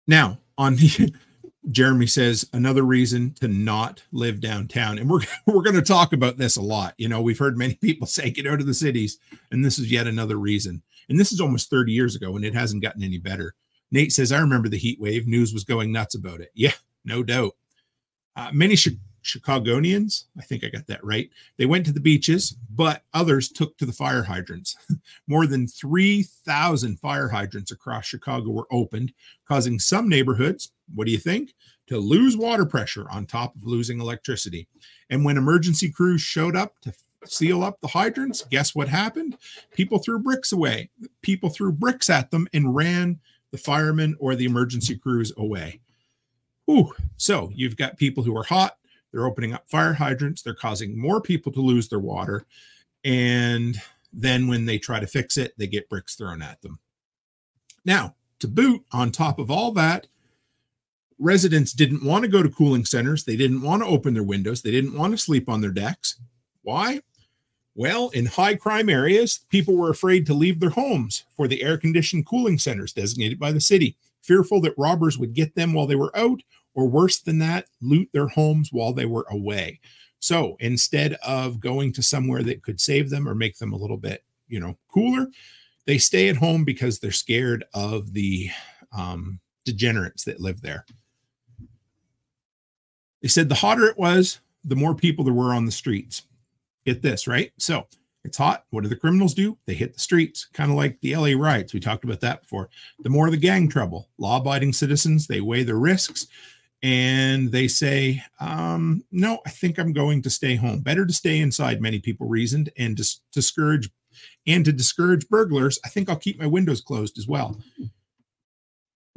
Now, 0.08 0.40
on 0.58 0.78
the 0.78 1.14
Jeremy 1.70 2.08
says 2.08 2.48
another 2.54 2.84
reason 2.84 3.34
to 3.36 3.48
not 3.48 4.04
live 4.12 4.40
downtown, 4.40 4.98
and 4.98 5.10
we're 5.10 5.22
we're 5.46 5.62
going 5.62 5.76
to 5.76 5.82
talk 5.82 6.14
about 6.14 6.38
this 6.38 6.58
a 6.58 6.62
lot. 6.62 6.94
You 6.98 7.10
know, 7.10 7.22
we've 7.22 7.40
heard 7.40 7.58
many 7.58 7.76
people 7.82 8.08
say 8.08 8.30
get 8.30 8.48
out 8.48 8.60
of 8.60 8.66
the 8.66 8.74
cities, 8.74 9.20
and 9.52 9.64
this 9.64 9.80
is 9.80 9.92
yet 9.92 10.08
another 10.08 10.38
reason. 10.38 10.82
And 11.10 11.20
this 11.20 11.32
is 11.32 11.40
almost 11.40 11.70
30 11.70 11.92
years 11.92 12.16
ago, 12.16 12.36
and 12.36 12.44
it 12.44 12.54
hasn't 12.54 12.84
gotten 12.84 13.04
any 13.04 13.18
better. 13.18 13.54
Nate 13.92 14.12
says, 14.12 14.32
I 14.32 14.40
remember 14.40 14.68
the 14.68 14.78
heat 14.78 15.00
wave. 15.00 15.28
News 15.28 15.54
was 15.54 15.64
going 15.64 15.92
nuts 15.92 16.16
about 16.16 16.42
it. 16.42 16.52
Yeah, 16.54 16.74
no 17.06 17.24
doubt. 17.24 17.54
Uh, 18.36 18.50
many 18.52 18.76
Chicagoans, 19.22 20.28
I 20.38 20.42
think 20.42 20.64
I 20.64 20.70
got 20.70 20.88
that 20.88 21.04
right, 21.04 21.30
they 21.58 21.66
went 21.66 21.86
to 21.86 21.92
the 21.92 22.00
beaches, 22.00 22.56
but 22.70 23.04
others 23.14 23.50
took 23.50 23.78
to 23.78 23.86
the 23.86 23.94
fire 23.94 24.24
hydrants. 24.24 24.76
More 25.28 25.48
than 25.48 25.68
3,000 25.68 27.00
fire 27.00 27.30
hydrants 27.30 27.72
across 27.72 28.06
Chicago 28.06 28.50
were 28.52 28.68
opened, 28.72 29.14
causing 29.48 29.80
some 29.80 30.10
neighborhoods, 30.10 30.72
what 30.94 31.06
do 31.06 31.12
you 31.12 31.18
think, 31.18 31.54
to 31.88 31.98
lose 31.98 32.36
water 32.36 32.66
pressure 32.66 33.10
on 33.10 33.26
top 33.26 33.56
of 33.56 33.64
losing 33.64 34.02
electricity. 34.02 34.68
And 35.10 35.24
when 35.24 35.38
emergency 35.38 35.90
crews 35.90 36.22
showed 36.22 36.56
up 36.56 36.80
to 36.82 36.94
seal 37.26 37.64
up 37.64 37.80
the 37.82 37.88
hydrants, 37.88 38.44
guess 38.50 38.76
what 38.76 38.88
happened? 38.88 39.38
People 39.72 40.00
threw 40.00 40.20
bricks 40.20 40.52
away. 40.52 40.90
People 41.22 41.50
threw 41.50 41.72
bricks 41.72 42.10
at 42.10 42.32
them 42.32 42.48
and 42.54 42.76
ran 42.76 43.20
the 43.52 43.58
firemen 43.58 44.16
or 44.20 44.36
the 44.36 44.46
emergency 44.46 44.98
crews 44.98 45.32
away. 45.38 45.80
Ooh, 46.70 46.92
so 47.16 47.50
you've 47.54 47.78
got 47.78 47.98
people 47.98 48.24
who 48.24 48.36
are 48.36 48.44
hot, 48.44 48.78
they're 49.12 49.26
opening 49.26 49.54
up 49.54 49.68
fire 49.68 49.94
hydrants. 49.94 50.42
They're 50.42 50.54
causing 50.54 51.00
more 51.00 51.22
people 51.22 51.52
to 51.54 51.62
lose 51.62 51.88
their 51.88 52.00
water. 52.00 52.46
And 53.04 53.82
then 54.12 54.48
when 54.48 54.66
they 54.66 54.78
try 54.78 55.00
to 55.00 55.08
fix 55.08 55.38
it, 55.38 55.54
they 55.58 55.68
get 55.68 55.90
bricks 55.90 56.16
thrown 56.16 56.42
at 56.42 56.62
them. 56.62 56.80
Now, 57.86 58.16
to 58.40 58.48
boot, 58.48 58.84
on 58.92 59.12
top 59.12 59.40
of 59.40 59.50
all 59.50 59.72
that, 59.74 60.08
residents 61.20 61.74
didn't 61.74 62.04
want 62.04 62.24
to 62.24 62.30
go 62.30 62.44
to 62.44 62.50
cooling 62.50 62.86
centers. 62.86 63.24
They 63.24 63.36
didn't 63.36 63.62
want 63.62 63.82
to 63.82 63.90
open 63.90 64.14
their 64.14 64.24
windows. 64.24 64.62
They 64.62 64.72
didn't 64.72 64.98
want 64.98 65.14
to 65.14 65.18
sleep 65.18 65.50
on 65.50 65.62
their 65.62 65.72
decks. 65.72 66.20
Why? 66.62 67.02
Well, 67.76 68.10
in 68.10 68.26
high 68.26 68.56
crime 68.56 68.90
areas, 68.90 69.46
people 69.50 69.78
were 69.78 69.92
afraid 69.92 70.26
to 70.26 70.34
leave 70.34 70.60
their 70.60 70.72
homes 70.72 71.26
for 71.36 71.48
the 71.48 71.62
air 71.62 71.78
conditioned 71.78 72.26
cooling 72.26 72.58
centers 72.58 72.92
designated 72.92 73.40
by 73.40 73.52
the 73.52 73.62
city, 73.62 73.96
fearful 74.22 74.62
that 74.62 74.78
robbers 74.78 75.18
would 75.18 75.34
get 75.34 75.54
them 75.54 75.74
while 75.74 75.86
they 75.86 75.96
were 75.96 76.16
out 76.18 76.42
or 76.74 76.88
worse 76.88 77.20
than 77.20 77.40
that, 77.40 77.66
loot 77.82 78.10
their 78.14 78.28
homes 78.28 78.70
while 78.72 78.94
they 78.94 79.06
were 79.06 79.26
away. 79.30 79.80
So 80.20 80.58
instead 80.60 81.14
of 81.26 81.60
going 81.60 81.94
to 81.94 82.02
somewhere 82.02 82.44
that 82.44 82.64
could 82.64 82.82
save 82.82 83.10
them 83.10 83.28
or 83.28 83.36
make 83.36 83.58
them 83.58 83.74
a 83.74 83.78
little 83.78 83.98
bit, 83.98 84.24
you 84.48 84.60
know, 84.60 84.78
cooler, 84.88 85.28
they 85.86 85.98
stay 85.98 86.30
at 86.30 86.36
home 86.36 86.64
because 86.64 87.00
they're 87.00 87.12
scared 87.12 87.64
of 87.74 88.14
the 88.14 88.50
um, 88.92 89.40
degenerates 89.66 90.24
that 90.24 90.40
live 90.40 90.62
there. 90.62 90.86
They 93.28 93.32
said 93.32 93.50
the 93.50 93.56
hotter 93.56 93.84
it 93.88 93.98
was, 93.98 94.40
the 94.64 94.78
more 94.78 94.96
people 94.96 95.26
there 95.26 95.34
were 95.34 95.54
on 95.54 95.66
the 95.66 95.72
streets. 95.74 96.24
Get 96.86 97.02
this, 97.02 97.28
right? 97.28 97.52
So 97.58 97.86
it's 98.24 98.38
hot. 98.38 98.64
What 98.70 98.84
do 98.84 98.88
the 98.88 98.96
criminals 98.96 99.34
do? 99.34 99.58
They 99.66 99.74
hit 99.74 99.94
the 99.94 100.00
streets, 100.00 100.48
kind 100.54 100.72
of 100.72 100.78
like 100.78 101.02
the 101.02 101.14
LA 101.14 101.34
riots. 101.38 101.74
We 101.74 101.82
talked 101.82 102.06
about 102.06 102.22
that 102.22 102.44
before. 102.44 102.70
The 103.00 103.10
more 103.10 103.30
the 103.30 103.36
gang 103.36 103.68
trouble, 103.68 104.08
law 104.18 104.38
abiding 104.38 104.72
citizens, 104.72 105.28
they 105.28 105.42
weigh 105.42 105.64
their 105.64 105.76
risks 105.76 106.28
and 106.82 107.52
they 107.52 107.68
say, 107.68 108.24
um, 108.40 109.04
no, 109.12 109.40
I 109.46 109.50
think 109.50 109.78
I'm 109.78 109.92
going 109.92 110.22
to 110.22 110.30
stay 110.30 110.56
home. 110.56 110.80
Better 110.80 111.06
to 111.06 111.12
stay 111.12 111.40
inside, 111.40 111.82
many 111.82 112.00
people 112.00 112.30
reasoned, 112.30 112.70
and 112.78 112.96
dis- 112.96 113.20
discourage 113.34 113.90
and 114.46 114.64
to 114.64 114.72
discourage 114.72 115.28
burglars, 115.28 115.80
I 115.84 115.90
think 115.90 116.08
I'll 116.10 116.16
keep 116.16 116.40
my 116.40 116.48
windows 116.48 116.80
closed 116.80 117.18
as 117.18 117.28
well. 117.28 117.60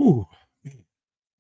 Ooh, 0.03 0.27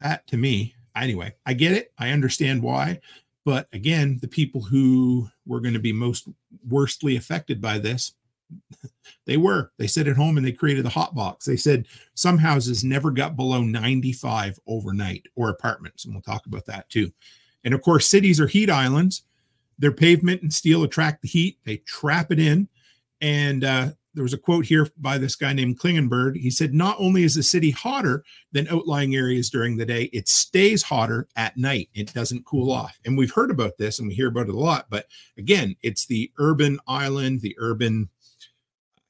that 0.00 0.24
to 0.28 0.36
me, 0.36 0.76
anyway, 0.96 1.34
I 1.46 1.54
get 1.54 1.72
it. 1.72 1.92
I 1.98 2.10
understand 2.10 2.62
why. 2.62 3.00
But 3.44 3.68
again, 3.72 4.18
the 4.20 4.28
people 4.28 4.60
who 4.60 5.28
were 5.46 5.60
going 5.60 5.74
to 5.74 5.80
be 5.80 5.92
most 5.92 6.28
worstly 6.68 7.16
affected 7.16 7.60
by 7.60 7.78
this 7.78 8.12
they 9.26 9.36
were. 9.36 9.70
They 9.78 9.86
sit 9.86 10.08
at 10.08 10.16
home 10.16 10.36
and 10.36 10.46
they 10.46 10.52
created 10.52 10.84
the 10.84 10.90
hot 10.90 11.14
box. 11.14 11.44
They 11.44 11.56
said 11.56 11.86
some 12.14 12.38
houses 12.38 12.84
never 12.84 13.10
got 13.10 13.36
below 13.36 13.62
95 13.62 14.58
overnight 14.66 15.26
or 15.36 15.48
apartments. 15.48 16.04
And 16.04 16.14
we'll 16.14 16.22
talk 16.22 16.46
about 16.46 16.66
that 16.66 16.88
too. 16.88 17.12
And 17.64 17.74
of 17.74 17.82
course, 17.82 18.06
cities 18.06 18.40
are 18.40 18.46
heat 18.46 18.70
islands. 18.70 19.22
Their 19.78 19.92
pavement 19.92 20.42
and 20.42 20.52
steel 20.52 20.82
attract 20.82 21.22
the 21.22 21.28
heat, 21.28 21.58
they 21.64 21.78
trap 21.78 22.30
it 22.32 22.38
in. 22.38 22.68
And 23.20 23.64
uh, 23.64 23.90
there 24.14 24.22
was 24.24 24.32
a 24.32 24.38
quote 24.38 24.64
here 24.64 24.88
by 24.96 25.18
this 25.18 25.36
guy 25.36 25.52
named 25.52 25.78
Klinenberg. 25.78 26.36
He 26.36 26.50
said, 26.50 26.74
Not 26.74 26.96
only 26.98 27.22
is 27.22 27.34
the 27.34 27.42
city 27.42 27.70
hotter 27.70 28.24
than 28.52 28.68
outlying 28.68 29.14
areas 29.14 29.50
during 29.50 29.76
the 29.76 29.86
day, 29.86 30.04
it 30.12 30.28
stays 30.28 30.82
hotter 30.82 31.28
at 31.36 31.56
night. 31.56 31.88
It 31.94 32.12
doesn't 32.12 32.44
cool 32.44 32.72
off. 32.72 32.98
And 33.04 33.16
we've 33.16 33.32
heard 33.32 33.50
about 33.50 33.78
this 33.78 33.98
and 33.98 34.08
we 34.08 34.14
hear 34.14 34.28
about 34.28 34.48
it 34.48 34.54
a 34.54 34.58
lot. 34.58 34.86
But 34.90 35.06
again, 35.38 35.76
it's 35.82 36.06
the 36.06 36.32
urban 36.38 36.80
island, 36.88 37.40
the 37.40 37.56
urban 37.58 38.08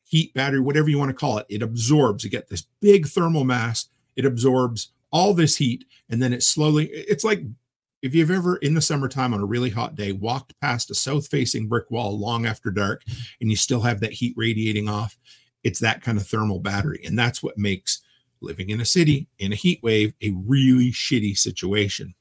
heat 0.05 0.35
battery, 0.35 0.61
whatever 0.61 0.91
you 0.91 0.99
want 0.99 1.11
to 1.11 1.17
call 1.17 1.39
it, 1.39 1.47
it 1.49 1.63
absorbs. 1.63 2.25
You 2.25 2.31
get 2.31 2.49
this 2.49 2.67
big 2.81 3.07
thermal 3.07 3.45
mass, 3.45 3.89
it 4.17 4.27
absorbs 4.27 4.93
all 5.13 5.35
this 5.35 5.57
heat, 5.57 5.85
and 6.09 6.21
then 6.21 6.33
it 6.33 6.43
slowly, 6.43 6.87
it's 6.87 7.25
like 7.25 7.43
if 8.03 8.15
you've 8.15 8.31
ever 8.31 8.57
in 8.57 8.75
the 8.75 8.81
summertime 8.81 9.35
on 9.35 9.41
a 9.41 9.47
really 9.47 9.71
hot 9.71 9.95
day 9.95 10.13
walked 10.13 10.59
past 10.61 10.91
a 10.91 10.95
south 10.95 11.29
facing 11.29 11.69
brick 11.69 11.91
wall 11.91 12.19
long 12.19 12.47
after 12.47 12.71
dark 12.71 13.03
and 13.41 13.51
you 13.51 13.57
still 13.57 13.81
have 13.81 14.01
that 14.01 14.13
heat 14.13 14.35
radiating 14.37 14.89
off, 14.89 15.19
it's 15.63 15.81
that 15.81 16.03
kind 16.03 16.19
of 16.19 16.27
thermal 16.27 16.61
battery. 16.61 17.03
And 17.05 17.19
that's 17.19 17.43
what 17.43 17.59
makes 17.59 18.03
living 18.41 18.71
in 18.71 18.81
a 18.81 18.87
city 18.87 19.29
in 19.39 19.53
a 19.53 19.57
heat 19.57 19.83
wave 19.83 20.15
a 20.23 20.31
really 20.47 20.91
shitty 20.93 21.37
situation. 21.37 22.15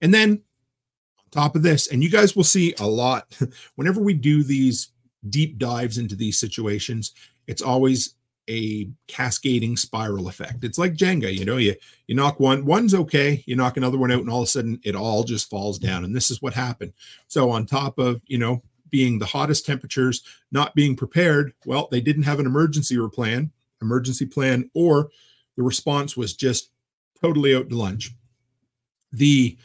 And 0.00 0.14
then 0.14 0.30
on 0.30 1.24
top 1.30 1.54
of 1.54 1.62
this, 1.62 1.88
and 1.88 2.02
you 2.02 2.10
guys 2.10 2.34
will 2.34 2.44
see 2.44 2.74
a 2.80 2.86
lot 2.86 3.36
whenever 3.74 4.00
we 4.00 4.14
do 4.14 4.42
these 4.42 4.88
deep 5.28 5.58
dives 5.58 5.98
into 5.98 6.16
these 6.16 6.40
situations, 6.40 7.12
it's 7.46 7.62
always 7.62 8.14
a 8.48 8.88
cascading 9.06 9.76
spiral 9.76 10.28
effect. 10.28 10.64
It's 10.64 10.78
like 10.78 10.94
Jenga, 10.94 11.32
you 11.32 11.44
know, 11.44 11.56
you 11.56 11.74
you 12.06 12.14
knock 12.14 12.40
one, 12.40 12.64
one's 12.64 12.94
okay, 12.94 13.42
you 13.46 13.56
knock 13.56 13.76
another 13.76 13.98
one 13.98 14.10
out, 14.10 14.20
and 14.20 14.30
all 14.30 14.42
of 14.42 14.44
a 14.44 14.50
sudden 14.50 14.80
it 14.84 14.96
all 14.96 15.24
just 15.24 15.50
falls 15.50 15.78
down. 15.78 16.04
And 16.04 16.14
this 16.14 16.30
is 16.30 16.42
what 16.42 16.54
happened. 16.54 16.92
So 17.28 17.50
on 17.50 17.66
top 17.66 17.98
of 17.98 18.20
you 18.26 18.38
know 18.38 18.62
being 18.90 19.18
the 19.18 19.26
hottest 19.26 19.66
temperatures, 19.66 20.22
not 20.50 20.74
being 20.74 20.96
prepared, 20.96 21.52
well, 21.64 21.88
they 21.90 22.00
didn't 22.00 22.24
have 22.24 22.40
an 22.40 22.46
emergency 22.46 22.98
plan, 23.12 23.50
emergency 23.80 24.26
plan, 24.26 24.70
or 24.74 25.10
the 25.56 25.62
response 25.62 26.16
was 26.16 26.34
just 26.34 26.70
totally 27.20 27.54
out 27.54 27.68
to 27.68 27.76
lunch. 27.76 28.10
The 29.12 29.56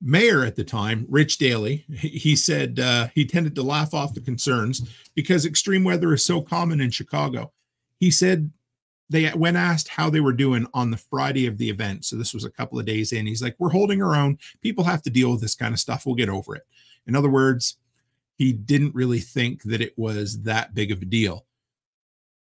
mayor 0.00 0.44
at 0.44 0.56
the 0.56 0.64
time, 0.64 1.06
Rich 1.08 1.38
Daley, 1.38 1.84
he 1.96 2.36
said 2.36 2.80
uh, 2.80 3.08
he 3.14 3.24
tended 3.24 3.54
to 3.54 3.62
laugh 3.62 3.94
off 3.94 4.14
the 4.14 4.20
concerns 4.20 4.88
because 5.14 5.46
extreme 5.46 5.84
weather 5.84 6.12
is 6.12 6.24
so 6.24 6.42
common 6.42 6.80
in 6.80 6.90
Chicago. 6.90 7.52
He 8.02 8.10
said 8.10 8.50
they 9.10 9.28
when 9.28 9.54
asked 9.54 9.86
how 9.86 10.10
they 10.10 10.18
were 10.18 10.32
doing 10.32 10.66
on 10.74 10.90
the 10.90 10.96
Friday 10.96 11.46
of 11.46 11.56
the 11.56 11.70
event, 11.70 12.04
so 12.04 12.16
this 12.16 12.34
was 12.34 12.44
a 12.44 12.50
couple 12.50 12.76
of 12.76 12.84
days 12.84 13.12
in, 13.12 13.28
he's 13.28 13.40
like, 13.40 13.54
"We're 13.60 13.68
holding 13.68 14.02
our 14.02 14.16
own. 14.16 14.38
People 14.60 14.82
have 14.82 15.02
to 15.02 15.10
deal 15.10 15.30
with 15.30 15.40
this 15.40 15.54
kind 15.54 15.72
of 15.72 15.78
stuff. 15.78 16.04
We'll 16.04 16.16
get 16.16 16.28
over 16.28 16.56
it." 16.56 16.66
In 17.06 17.14
other 17.14 17.30
words, 17.30 17.76
he 18.38 18.52
didn't 18.52 18.96
really 18.96 19.20
think 19.20 19.62
that 19.62 19.80
it 19.80 19.96
was 19.96 20.42
that 20.42 20.74
big 20.74 20.90
of 20.90 21.00
a 21.00 21.04
deal. 21.04 21.46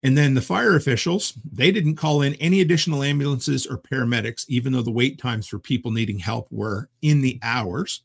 And 0.02 0.18
then 0.18 0.34
the 0.34 0.42
fire 0.42 0.76
officials, 0.76 1.36
they 1.46 1.72
didn't 1.72 1.98
call 1.98 2.24
in 2.24 2.34
any 2.36 2.62
additional 2.62 3.04
ambulances 3.04 3.68
or 3.68 3.78
paramedics, 3.78 4.46
even 4.48 4.74
though 4.74 4.82
the 4.82 4.90
wait 4.90 5.20
times 5.20 5.46
for 5.46 5.60
people 5.60 5.92
needing 5.92 6.18
help 6.18 6.48
were 6.50 6.90
in 7.04 7.22
the 7.22 7.38
hours. 7.44 8.02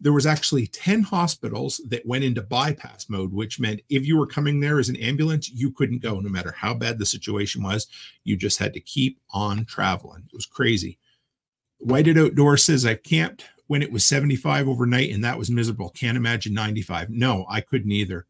There 0.00 0.12
was 0.12 0.26
actually 0.26 0.68
10 0.68 1.02
hospitals 1.02 1.80
that 1.88 2.06
went 2.06 2.24
into 2.24 2.42
bypass 2.42 3.08
mode, 3.08 3.32
which 3.32 3.58
meant 3.58 3.80
if 3.88 4.06
you 4.06 4.16
were 4.16 4.26
coming 4.26 4.60
there 4.60 4.78
as 4.78 4.88
an 4.88 4.96
ambulance, 4.96 5.50
you 5.50 5.72
couldn't 5.72 6.02
go 6.02 6.20
no 6.20 6.28
matter 6.28 6.52
how 6.52 6.74
bad 6.74 6.98
the 6.98 7.06
situation 7.06 7.62
was. 7.62 7.88
You 8.22 8.36
just 8.36 8.58
had 8.58 8.72
to 8.74 8.80
keep 8.80 9.18
on 9.30 9.64
traveling. 9.64 10.24
It 10.26 10.36
was 10.36 10.46
crazy. 10.46 10.98
Whited 11.78 12.16
Outdoor 12.16 12.56
says, 12.56 12.86
I 12.86 12.94
camped 12.94 13.44
when 13.66 13.82
it 13.82 13.92
was 13.92 14.04
75 14.04 14.68
overnight 14.68 15.12
and 15.12 15.22
that 15.24 15.38
was 15.38 15.50
miserable. 15.50 15.90
Can't 15.90 16.16
imagine 16.16 16.54
95. 16.54 17.10
No, 17.10 17.46
I 17.48 17.60
couldn't 17.60 17.92
either. 17.92 18.26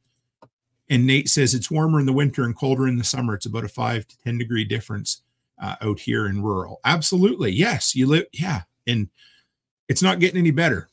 And 0.90 1.06
Nate 1.06 1.28
says 1.28 1.54
it's 1.54 1.70
warmer 1.70 2.00
in 2.00 2.06
the 2.06 2.12
winter 2.12 2.44
and 2.44 2.56
colder 2.56 2.88
in 2.88 2.96
the 2.96 3.04
summer. 3.04 3.34
It's 3.34 3.46
about 3.46 3.64
a 3.64 3.68
five 3.68 4.06
to 4.08 4.18
10 4.18 4.38
degree 4.38 4.64
difference 4.64 5.22
uh, 5.62 5.76
out 5.80 6.00
here 6.00 6.26
in 6.26 6.42
rural. 6.42 6.80
Absolutely. 6.84 7.52
Yes. 7.52 7.94
You 7.94 8.06
live. 8.06 8.26
Yeah. 8.32 8.62
And 8.86 9.08
it's 9.88 10.02
not 10.02 10.20
getting 10.20 10.38
any 10.38 10.50
better. 10.50 10.88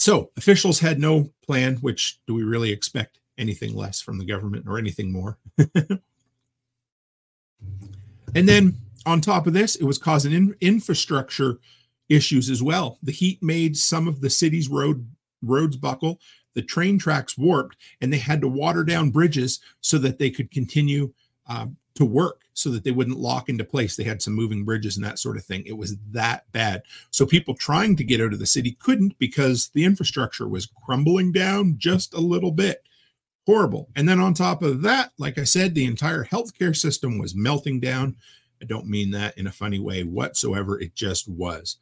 So 0.00 0.30
officials 0.38 0.80
had 0.80 0.98
no 0.98 1.30
plan, 1.44 1.76
which 1.76 2.18
do 2.26 2.32
we 2.32 2.42
really 2.42 2.72
expect 2.72 3.20
anything 3.36 3.74
less 3.76 4.00
from 4.00 4.16
the 4.16 4.24
government 4.24 4.64
or 4.66 4.78
anything 4.78 5.12
more? 5.12 5.36
and 8.34 8.48
then 8.48 8.78
on 9.04 9.20
top 9.20 9.46
of 9.46 9.52
this, 9.52 9.76
it 9.76 9.84
was 9.84 9.98
causing 9.98 10.32
in, 10.32 10.56
infrastructure 10.62 11.58
issues 12.08 12.48
as 12.48 12.62
well. 12.62 12.98
The 13.02 13.12
heat 13.12 13.42
made 13.42 13.76
some 13.76 14.08
of 14.08 14.22
the 14.22 14.30
city's 14.30 14.70
road 14.70 15.06
roads 15.42 15.76
buckle 15.76 16.18
the 16.54 16.62
train 16.62 16.98
tracks 16.98 17.38
warped 17.38 17.76
and 18.00 18.12
they 18.12 18.18
had 18.18 18.40
to 18.40 18.48
water 18.48 18.84
down 18.84 19.10
bridges 19.10 19.60
so 19.80 19.98
that 19.98 20.18
they 20.18 20.30
could 20.30 20.50
continue 20.50 21.12
uh, 21.48 21.66
to 21.94 22.04
work 22.04 22.42
so 22.60 22.70
that 22.70 22.84
they 22.84 22.90
wouldn't 22.90 23.18
lock 23.18 23.48
into 23.48 23.64
place. 23.64 23.96
They 23.96 24.04
had 24.04 24.20
some 24.20 24.34
moving 24.34 24.64
bridges 24.64 24.96
and 24.96 25.04
that 25.04 25.18
sort 25.18 25.36
of 25.36 25.44
thing. 25.44 25.64
It 25.66 25.76
was 25.76 25.96
that 26.10 26.50
bad. 26.52 26.82
So 27.10 27.24
people 27.24 27.54
trying 27.54 27.96
to 27.96 28.04
get 28.04 28.20
out 28.20 28.32
of 28.32 28.38
the 28.38 28.46
city 28.46 28.76
couldn't 28.80 29.18
because 29.18 29.70
the 29.74 29.84
infrastructure 29.84 30.48
was 30.48 30.68
crumbling 30.84 31.32
down 31.32 31.76
just 31.78 32.14
a 32.14 32.20
little 32.20 32.52
bit. 32.52 32.82
Horrible. 33.46 33.88
And 33.96 34.08
then 34.08 34.20
on 34.20 34.34
top 34.34 34.62
of 34.62 34.82
that, 34.82 35.12
like 35.18 35.38
I 35.38 35.44
said, 35.44 35.74
the 35.74 35.86
entire 35.86 36.24
healthcare 36.24 36.76
system 36.76 37.18
was 37.18 37.34
melting 37.34 37.80
down. 37.80 38.16
I 38.62 38.66
don't 38.66 38.86
mean 38.86 39.10
that 39.12 39.36
in 39.38 39.46
a 39.46 39.52
funny 39.52 39.78
way 39.78 40.04
whatsoever. 40.04 40.78
It 40.78 40.94
just 40.94 41.28
was. 41.28 41.78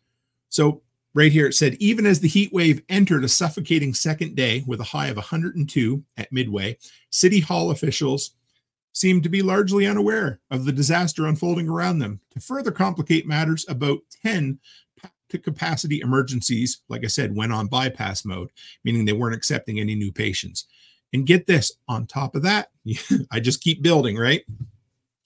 So 0.48 0.82
right 1.14 1.32
here 1.32 1.46
it 1.46 1.54
said 1.54 1.74
even 1.80 2.06
as 2.06 2.20
the 2.20 2.28
heat 2.28 2.52
wave 2.52 2.82
entered 2.88 3.24
a 3.24 3.28
suffocating 3.28 3.92
second 3.94 4.36
day 4.36 4.62
with 4.66 4.80
a 4.80 4.84
high 4.84 5.08
of 5.08 5.16
102 5.16 6.04
at 6.16 6.30
midway 6.30 6.76
city 7.10 7.40
hall 7.40 7.70
officials 7.70 8.32
seemed 8.92 9.22
to 9.22 9.28
be 9.28 9.42
largely 9.42 9.86
unaware 9.86 10.40
of 10.50 10.64
the 10.64 10.72
disaster 10.72 11.26
unfolding 11.26 11.68
around 11.68 11.98
them 11.98 12.20
to 12.30 12.40
further 12.40 12.70
complicate 12.70 13.26
matters 13.26 13.64
about 13.68 13.98
10 14.22 14.58
to 15.28 15.38
capacity 15.38 16.00
emergencies 16.00 16.80
like 16.88 17.04
i 17.04 17.06
said 17.06 17.36
went 17.36 17.52
on 17.52 17.66
bypass 17.66 18.24
mode 18.24 18.50
meaning 18.84 19.04
they 19.04 19.12
weren't 19.12 19.34
accepting 19.34 19.78
any 19.78 19.94
new 19.94 20.12
patients. 20.12 20.66
And 21.14 21.26
get 21.26 21.46
this 21.46 21.72
on 21.88 22.06
top 22.06 22.34
of 22.34 22.42
that 22.42 22.70
i 23.30 23.40
just 23.40 23.62
keep 23.62 23.82
building 23.82 24.16
right? 24.16 24.44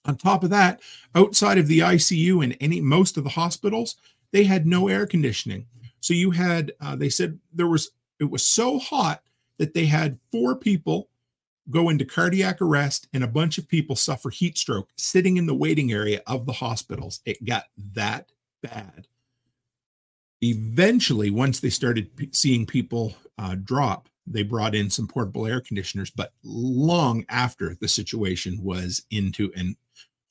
On 0.05 0.17
top 0.17 0.43
of 0.43 0.49
that 0.49 0.81
outside 1.15 1.57
of 1.57 1.67
the 1.67 1.79
icu 1.79 2.43
and 2.43 2.57
any 2.59 2.81
most 2.81 3.17
of 3.17 3.23
the 3.23 3.29
hospitals 3.29 3.95
they 4.33 4.43
had 4.43 4.65
no 4.65 4.89
air 4.89 5.05
conditioning. 5.05 5.67
So 6.01 6.13
you 6.13 6.31
had, 6.31 6.73
uh, 6.81 6.97
they 6.97 7.07
said 7.07 7.39
there 7.53 7.67
was, 7.67 7.91
it 8.19 8.29
was 8.29 8.45
so 8.45 8.77
hot 8.77 9.21
that 9.57 9.73
they 9.73 9.85
had 9.85 10.19
four 10.33 10.57
people 10.57 11.07
go 11.69 11.89
into 11.89 12.05
cardiac 12.05 12.61
arrest 12.61 13.07
and 13.13 13.23
a 13.23 13.27
bunch 13.27 13.57
of 13.57 13.67
people 13.67 13.95
suffer 13.95 14.29
heat 14.29 14.57
stroke 14.57 14.89
sitting 14.97 15.37
in 15.37 15.45
the 15.45 15.55
waiting 15.55 15.91
area 15.91 16.21
of 16.27 16.45
the 16.45 16.53
hospitals. 16.53 17.21
It 17.25 17.43
got 17.45 17.65
that 17.93 18.31
bad. 18.61 19.07
Eventually, 20.41 21.29
once 21.29 21.59
they 21.59 21.69
started 21.69 22.15
p- 22.15 22.29
seeing 22.33 22.65
people 22.65 23.15
uh, 23.37 23.55
drop, 23.63 24.09
they 24.27 24.43
brought 24.43 24.75
in 24.75 24.89
some 24.89 25.07
portable 25.07 25.47
air 25.47 25.61
conditioners, 25.61 26.09
but 26.09 26.33
long 26.43 27.25
after 27.29 27.75
the 27.79 27.87
situation 27.87 28.61
was 28.61 29.03
into 29.09 29.51
an 29.55 29.75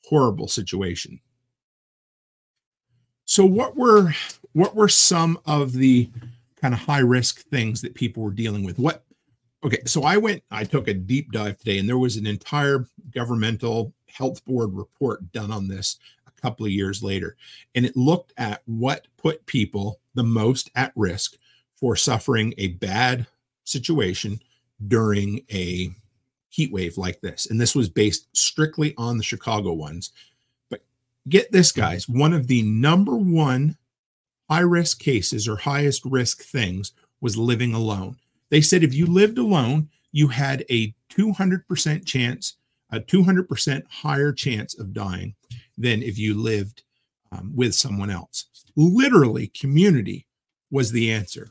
horrible 0.05 0.49
situation. 0.49 1.21
So 3.25 3.45
what 3.47 3.77
were 3.77 4.13
what 4.53 4.75
were 4.75 4.89
some 4.89 5.39
of 5.47 5.73
the 5.73 6.11
kind 6.61 6.75
of 6.75 6.81
high 6.81 6.99
risk 6.99 7.49
things 7.49 7.81
that 7.81 7.95
people 7.95 8.23
were 8.23 8.31
dealing 8.31 8.65
with? 8.65 8.79
What 8.79 9.05
okay, 9.65 9.83
so 9.87 10.05
I 10.05 10.17
went, 10.17 10.43
I 10.51 10.65
took 10.65 10.89
a 10.89 10.95
deep 10.95 11.33
dive 11.33 11.59
today, 11.59 11.79
and 11.79 11.89
there 11.89 11.99
was 11.99 12.17
an 12.17 12.27
entire 12.27 12.87
governmental 13.13 13.93
health 14.07 14.45
board 14.45 14.75
report 14.75 15.33
done 15.33 15.51
on 15.51 15.69
this 15.69 15.99
a 16.27 16.41
couple 16.41 16.67
of 16.67 16.73
years 16.73 17.03
later. 17.03 17.37
And 17.75 17.87
it 17.87 17.97
looked 17.97 18.33
at 18.37 18.63
what 18.67 19.07
put 19.17 19.45
people 19.47 20.01
the 20.15 20.25
most 20.25 20.71
at 20.75 20.93
risk 20.97 21.37
for 21.77 21.97
suffering 21.97 22.55
a 22.59 22.69
bad 22.69 23.27
situation 23.65 24.41
during 24.89 25.45
a 25.53 25.91
heat 26.49 26.73
wave 26.73 26.99
like 26.99 27.21
this. 27.21 27.47
And 27.51 27.61
this 27.61 27.75
was 27.75 27.89
based 27.89 28.29
strictly 28.37 28.95
on 28.99 29.17
the 29.17 29.25
Chicago 29.25 29.73
ones. 29.73 30.11
But 30.69 30.83
get 31.29 31.51
this, 31.51 31.73
guys, 31.73 32.09
one 32.09 32.33
of 32.33 32.47
the 32.47 32.63
number 32.63 33.17
one 33.17 33.77
high 34.51 34.61
risk 34.61 34.99
cases 35.01 35.49
or 35.49 35.57
highest 35.57 36.05
risk 36.05 36.43
things 36.43 36.93
was 37.21 37.39
living 37.39 37.73
alone. 37.73 38.17
They 38.53 38.61
said 38.61 38.85
if 38.85 38.93
you 38.93 39.07
lived 39.07 39.39
alone, 39.39 39.89
you 40.13 40.29
had 40.29 40.67
a 40.71 40.95
200% 41.11 42.07
chance, 42.07 42.59
a 42.91 43.01
200% 43.01 43.83
higher 43.89 44.31
chance 44.31 44.79
of 44.79 44.93
dying 44.93 45.35
than 45.79 46.03
if 46.03 46.19
you 46.19 46.35
lived 46.35 46.83
um, 47.33 47.51
with 47.57 47.75
someone 47.75 48.11
else. 48.11 48.45
Literally, 48.77 49.47
community 49.59 50.27
was 50.71 50.93
the 50.93 51.11
answer. 51.11 51.49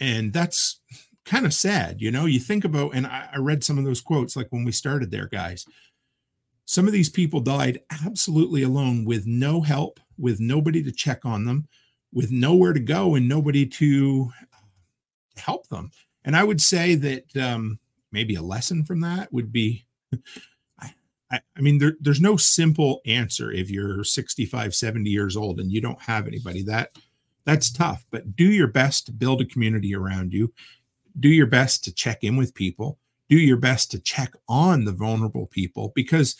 And 0.00 0.32
that's 0.32 0.80
kind 1.24 1.46
of 1.46 1.54
sad. 1.54 2.00
You 2.00 2.10
know, 2.10 2.26
you 2.26 2.40
think 2.40 2.64
about, 2.64 2.96
and 2.96 3.06
I, 3.06 3.28
I 3.32 3.38
read 3.38 3.62
some 3.62 3.78
of 3.78 3.84
those 3.84 4.00
quotes 4.00 4.34
like 4.34 4.48
when 4.50 4.64
we 4.64 4.72
started 4.72 5.12
there, 5.12 5.28
guys. 5.28 5.64
Some 6.64 6.88
of 6.88 6.92
these 6.92 7.08
people 7.08 7.38
died 7.38 7.78
absolutely 8.04 8.64
alone 8.64 9.04
with 9.04 9.28
no 9.28 9.60
help, 9.60 10.00
with 10.18 10.40
nobody 10.40 10.82
to 10.82 10.90
check 10.90 11.24
on 11.24 11.44
them, 11.44 11.68
with 12.12 12.32
nowhere 12.32 12.72
to 12.72 12.80
go 12.80 13.14
and 13.14 13.28
nobody 13.28 13.64
to 13.64 14.32
help 15.36 15.68
them. 15.68 15.92
And 16.24 16.36
I 16.36 16.44
would 16.44 16.60
say 16.60 16.94
that 16.94 17.36
um, 17.36 17.78
maybe 18.12 18.34
a 18.34 18.42
lesson 18.42 18.84
from 18.84 19.00
that 19.00 19.32
would 19.32 19.52
be 19.52 19.84
I, 21.32 21.40
I, 21.56 21.60
mean, 21.60 21.78
there, 21.78 21.94
there's 22.00 22.20
no 22.20 22.36
simple 22.36 23.00
answer 23.06 23.50
if 23.50 23.70
you're 23.70 24.04
65, 24.04 24.74
70 24.74 25.08
years 25.08 25.36
old 25.36 25.58
and 25.58 25.72
you 25.72 25.80
don't 25.80 26.00
have 26.02 26.26
anybody. 26.26 26.62
That 26.62 26.90
that's 27.44 27.72
tough, 27.72 28.04
but 28.10 28.36
do 28.36 28.44
your 28.44 28.68
best 28.68 29.06
to 29.06 29.12
build 29.12 29.40
a 29.40 29.46
community 29.46 29.96
around 29.96 30.32
you. 30.32 30.52
Do 31.18 31.28
your 31.28 31.46
best 31.46 31.82
to 31.84 31.92
check 31.92 32.22
in 32.22 32.36
with 32.36 32.54
people. 32.54 32.98
Do 33.28 33.36
your 33.36 33.56
best 33.56 33.90
to 33.92 33.98
check 33.98 34.34
on 34.48 34.84
the 34.84 34.92
vulnerable 34.92 35.46
people 35.46 35.92
because 35.96 36.36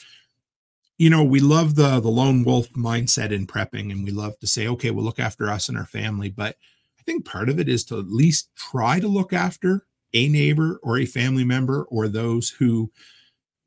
you 0.99 1.11
know 1.11 1.25
we 1.25 1.41
love 1.41 1.75
the 1.75 1.99
the 2.01 2.09
lone 2.09 2.45
wolf 2.45 2.71
mindset 2.75 3.33
in 3.33 3.47
prepping 3.47 3.91
and 3.91 4.05
we 4.05 4.11
love 4.11 4.39
to 4.39 4.47
say 4.47 4.69
okay 4.69 4.91
we'll 4.91 5.05
look 5.05 5.19
after 5.19 5.49
us 5.49 5.69
and 5.71 5.79
our 5.79 5.87
family 5.87 6.29
but 6.29 6.57
i 7.03 7.11
think 7.11 7.25
part 7.25 7.49
of 7.49 7.59
it 7.59 7.69
is 7.69 7.85
to 7.85 7.99
at 7.99 8.09
least 8.09 8.51
try 8.57 9.01
to 9.01 9.09
look 9.09 9.33
after 9.33 9.87
a 10.15 10.29
neighbor 10.29 10.79
or 10.83 10.99
a 10.99 11.07
family 11.07 11.45
member 11.45 11.85
or 11.85 12.09
those 12.09 12.51
who 12.51 12.91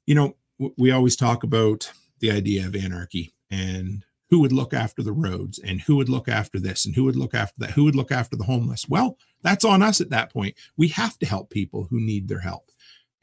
you 0.05 0.15
know 0.15 0.35
we 0.77 0.91
always 0.91 1.15
talk 1.15 1.43
about 1.43 1.91
the 2.19 2.31
idea 2.31 2.65
of 2.65 2.75
anarchy 2.75 3.33
and 3.51 4.03
who 4.29 4.39
would 4.39 4.51
look 4.51 4.73
after 4.73 5.03
the 5.03 5.11
roads 5.11 5.59
and 5.59 5.81
who 5.81 5.95
would 5.95 6.09
look 6.09 6.27
after 6.27 6.59
this 6.59 6.85
and 6.85 6.95
who 6.95 7.03
would 7.03 7.15
look 7.15 7.33
after 7.33 7.55
that 7.57 7.71
who 7.71 7.83
would 7.83 7.95
look 7.95 8.11
after 8.11 8.35
the 8.35 8.45
homeless 8.45 8.87
well 8.87 9.17
that's 9.41 9.65
on 9.65 9.83
us 9.83 9.99
at 9.99 10.09
that 10.09 10.31
point 10.31 10.55
we 10.77 10.87
have 10.87 11.17
to 11.19 11.25
help 11.25 11.49
people 11.49 11.87
who 11.89 11.99
need 11.99 12.27
their 12.27 12.39
help 12.39 12.71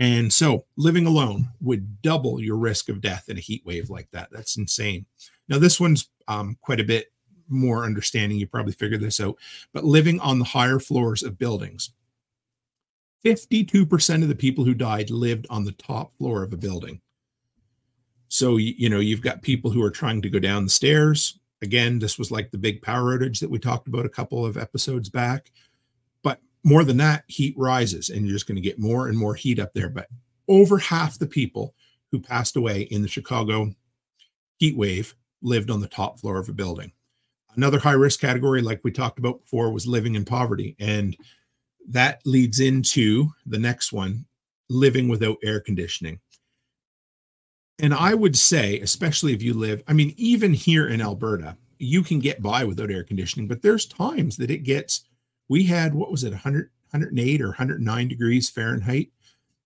and 0.03 0.33
so 0.33 0.65
living 0.77 1.07
alone 1.07 1.51
would 1.61 2.03
double 2.03 2.41
your 2.41 2.57
risk 2.57 2.89
of 2.89 3.01
death 3.01 3.29
in 3.29 3.39
a 3.39 3.41
heat 3.41 3.65
wave 3.65 3.89
like 3.89 4.11
that. 4.11 4.31
That's 4.33 4.57
insane. 4.57 5.07
Now, 5.49 5.61
this 5.61 5.79
one's 5.79 6.11
um, 6.27 6.57
quite 6.61 6.81
a 6.81 6.85
bit 6.85 7.13
more 7.49 7.85
understanding. 7.85 8.39
You 8.39 8.47
probably 8.47 8.73
figured 8.73 9.01
this 9.01 9.21
out, 9.21 9.37
but 9.73 9.85
living 9.85 10.21
on 10.21 10.39
the 10.39 10.45
higher 10.45 10.79
floors 10.79 11.23
of 11.23 11.39
buildings. 11.39 11.91
52% 13.25 14.23
of 14.23 14.29
the 14.29 14.35
people 14.35 14.65
who 14.65 14.75
died 14.75 15.11
lived 15.11 15.47
on 15.49 15.65
the 15.65 15.73
top 15.73 16.17
floor 16.19 16.43
of 16.43 16.53
a 16.53 16.57
building. 16.57 17.01
So, 18.29 18.57
you 18.57 18.89
know, 18.89 18.99
you've 18.99 19.21
got 19.21 19.43
people 19.43 19.71
who 19.71 19.83
are 19.83 19.91
trying 19.91 20.23
to 20.23 20.31
go 20.31 20.39
down 20.39 20.65
the 20.65 20.71
stairs. 20.71 21.39
Again, 21.61 21.99
this 21.99 22.19
was 22.19 22.31
like 22.31 22.51
the 22.51 22.59
big 22.59 22.83
power 22.83 23.17
outage 23.17 23.39
that 23.41 23.51
we 23.51 23.59
talked 23.59 23.87
about 23.87 24.07
a 24.07 24.09
couple 24.09 24.45
of 24.45 24.57
episodes 24.57 25.09
back 25.09 25.53
But 26.23 26.41
more 26.65 26.85
than 26.85 26.97
that, 26.97 27.25
heat 27.29 27.55
rises 27.57 28.09
and 28.09 28.27
you're 28.27 28.35
just 28.35 28.47
going 28.47 28.57
to 28.57 28.63
get 28.63 28.79
more 28.79 29.09
and 29.09 29.19
more 29.19 29.35
heat 29.35 29.59
up 29.59 29.73
there. 29.75 29.89
But 29.89 30.09
over 30.49 30.79
half 30.79 31.19
the 31.19 31.27
people 31.27 31.75
who 32.11 32.21
passed 32.21 32.57
away 32.57 32.83
in 32.83 33.03
the 33.03 33.09
Chicago 33.09 33.73
heat 34.59 34.77
wave 34.77 35.15
lived 35.43 35.71
on 35.71 35.81
the 35.81 35.89
top 35.89 36.19
floor 36.21 36.39
of 36.39 36.49
a 36.49 36.53
building. 36.53 36.93
Another 37.57 37.79
high 37.79 37.93
risk 37.93 38.21
category, 38.21 38.63
like 38.63 38.81
we 38.83 38.91
talked 38.91 39.19
about 39.19 39.41
before, 39.41 39.71
was 39.71 39.87
living 39.87 40.15
in 40.15 40.25
poverty. 40.25 40.77
And 40.79 41.17
that 41.89 42.21
leads 42.25 42.61
into 42.61 43.31
the 43.47 43.59
next 43.59 43.93
one 43.93 44.25
living 44.69 45.09
without 45.09 45.37
air 45.43 45.61
conditioning. 45.61 46.21
And 47.79 47.93
I 47.93 48.15
would 48.15 48.37
say, 48.37 48.81
especially 48.81 49.35
if 49.35 49.43
you 49.43 49.55
live, 49.55 49.83
I 49.89 49.93
mean, 49.93 50.15
even 50.17 50.55
here 50.55 50.89
in 50.89 51.01
Alberta, 51.01 51.57
you 51.79 52.03
can 52.03 52.21
get 52.21 52.41
by 52.41 52.65
without 52.65 52.91
air 52.91 53.03
conditioning, 53.03 53.49
but 53.49 53.61
there's 53.61 53.87
times 53.87 54.37
that 54.37 54.51
it 54.51 54.59
gets, 54.59 55.05
we 55.49 55.65
had, 55.65 55.95
what 55.95 56.11
was 56.11 56.23
it, 56.23 56.31
100, 56.31 56.71
108 56.91 57.41
or 57.41 57.49
109 57.49 58.09
degrees 58.09 58.49
Fahrenheit, 58.49 59.11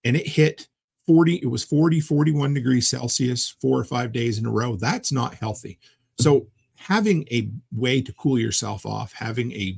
and 0.05 0.17
it 0.17 0.27
hit 0.27 0.69
40, 1.07 1.37
it 1.37 1.47
was 1.47 1.63
40, 1.63 2.01
41 2.01 2.55
degrees 2.55 2.89
Celsius 2.89 3.55
four 3.61 3.79
or 3.79 3.85
five 3.85 4.13
days 4.13 4.39
in 4.39 4.47
a 4.47 4.51
row. 4.51 4.77
That's 4.77 5.13
not 5.13 5.35
healthy. 5.35 5.79
So 6.19 6.47
having 6.87 7.27
a 7.33 7.49
way 7.73 8.01
to 8.01 8.13
cool 8.13 8.39
yourself 8.39 8.87
off, 8.87 9.13
having 9.13 9.51
a 9.53 9.77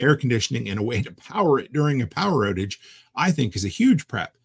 air 0.00 0.16
conditioning 0.16 0.68
and 0.68 0.80
a 0.80 0.82
way 0.82 1.00
to 1.00 1.12
power 1.12 1.60
it 1.60 1.72
during 1.72 2.02
a 2.02 2.06
power 2.06 2.52
outage, 2.52 2.78
I 3.14 3.30
think 3.30 3.54
is 3.54 3.64
a 3.64 3.68
huge 3.68 4.08
prep. 4.08 4.36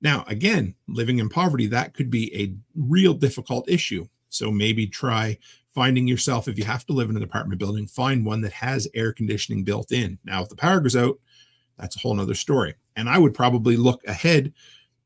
Now, 0.00 0.24
again, 0.28 0.76
living 0.86 1.18
in 1.18 1.28
poverty, 1.28 1.66
that 1.66 1.94
could 1.94 2.10
be 2.10 2.32
a 2.34 2.54
real 2.76 3.12
difficult 3.12 3.68
issue. 3.68 4.06
So 4.28 4.52
maybe 4.52 4.86
try 4.86 5.38
finding 5.74 6.06
yourself, 6.06 6.46
if 6.46 6.58
you 6.58 6.64
have 6.64 6.86
to 6.86 6.92
live 6.92 7.10
in 7.10 7.16
an 7.16 7.24
apartment 7.24 7.58
building, 7.58 7.88
find 7.88 8.24
one 8.24 8.40
that 8.42 8.52
has 8.52 8.86
air 8.94 9.12
conditioning 9.12 9.64
built 9.64 9.90
in. 9.90 10.18
Now, 10.24 10.42
if 10.42 10.48
the 10.48 10.56
power 10.56 10.78
goes 10.78 10.94
out, 10.96 11.18
that's 11.76 11.96
a 11.96 12.00
whole 12.00 12.14
nother 12.14 12.34
story. 12.34 12.74
And 12.94 13.08
I 13.08 13.18
would 13.18 13.34
probably 13.34 13.76
look 13.76 14.04
ahead 14.06 14.52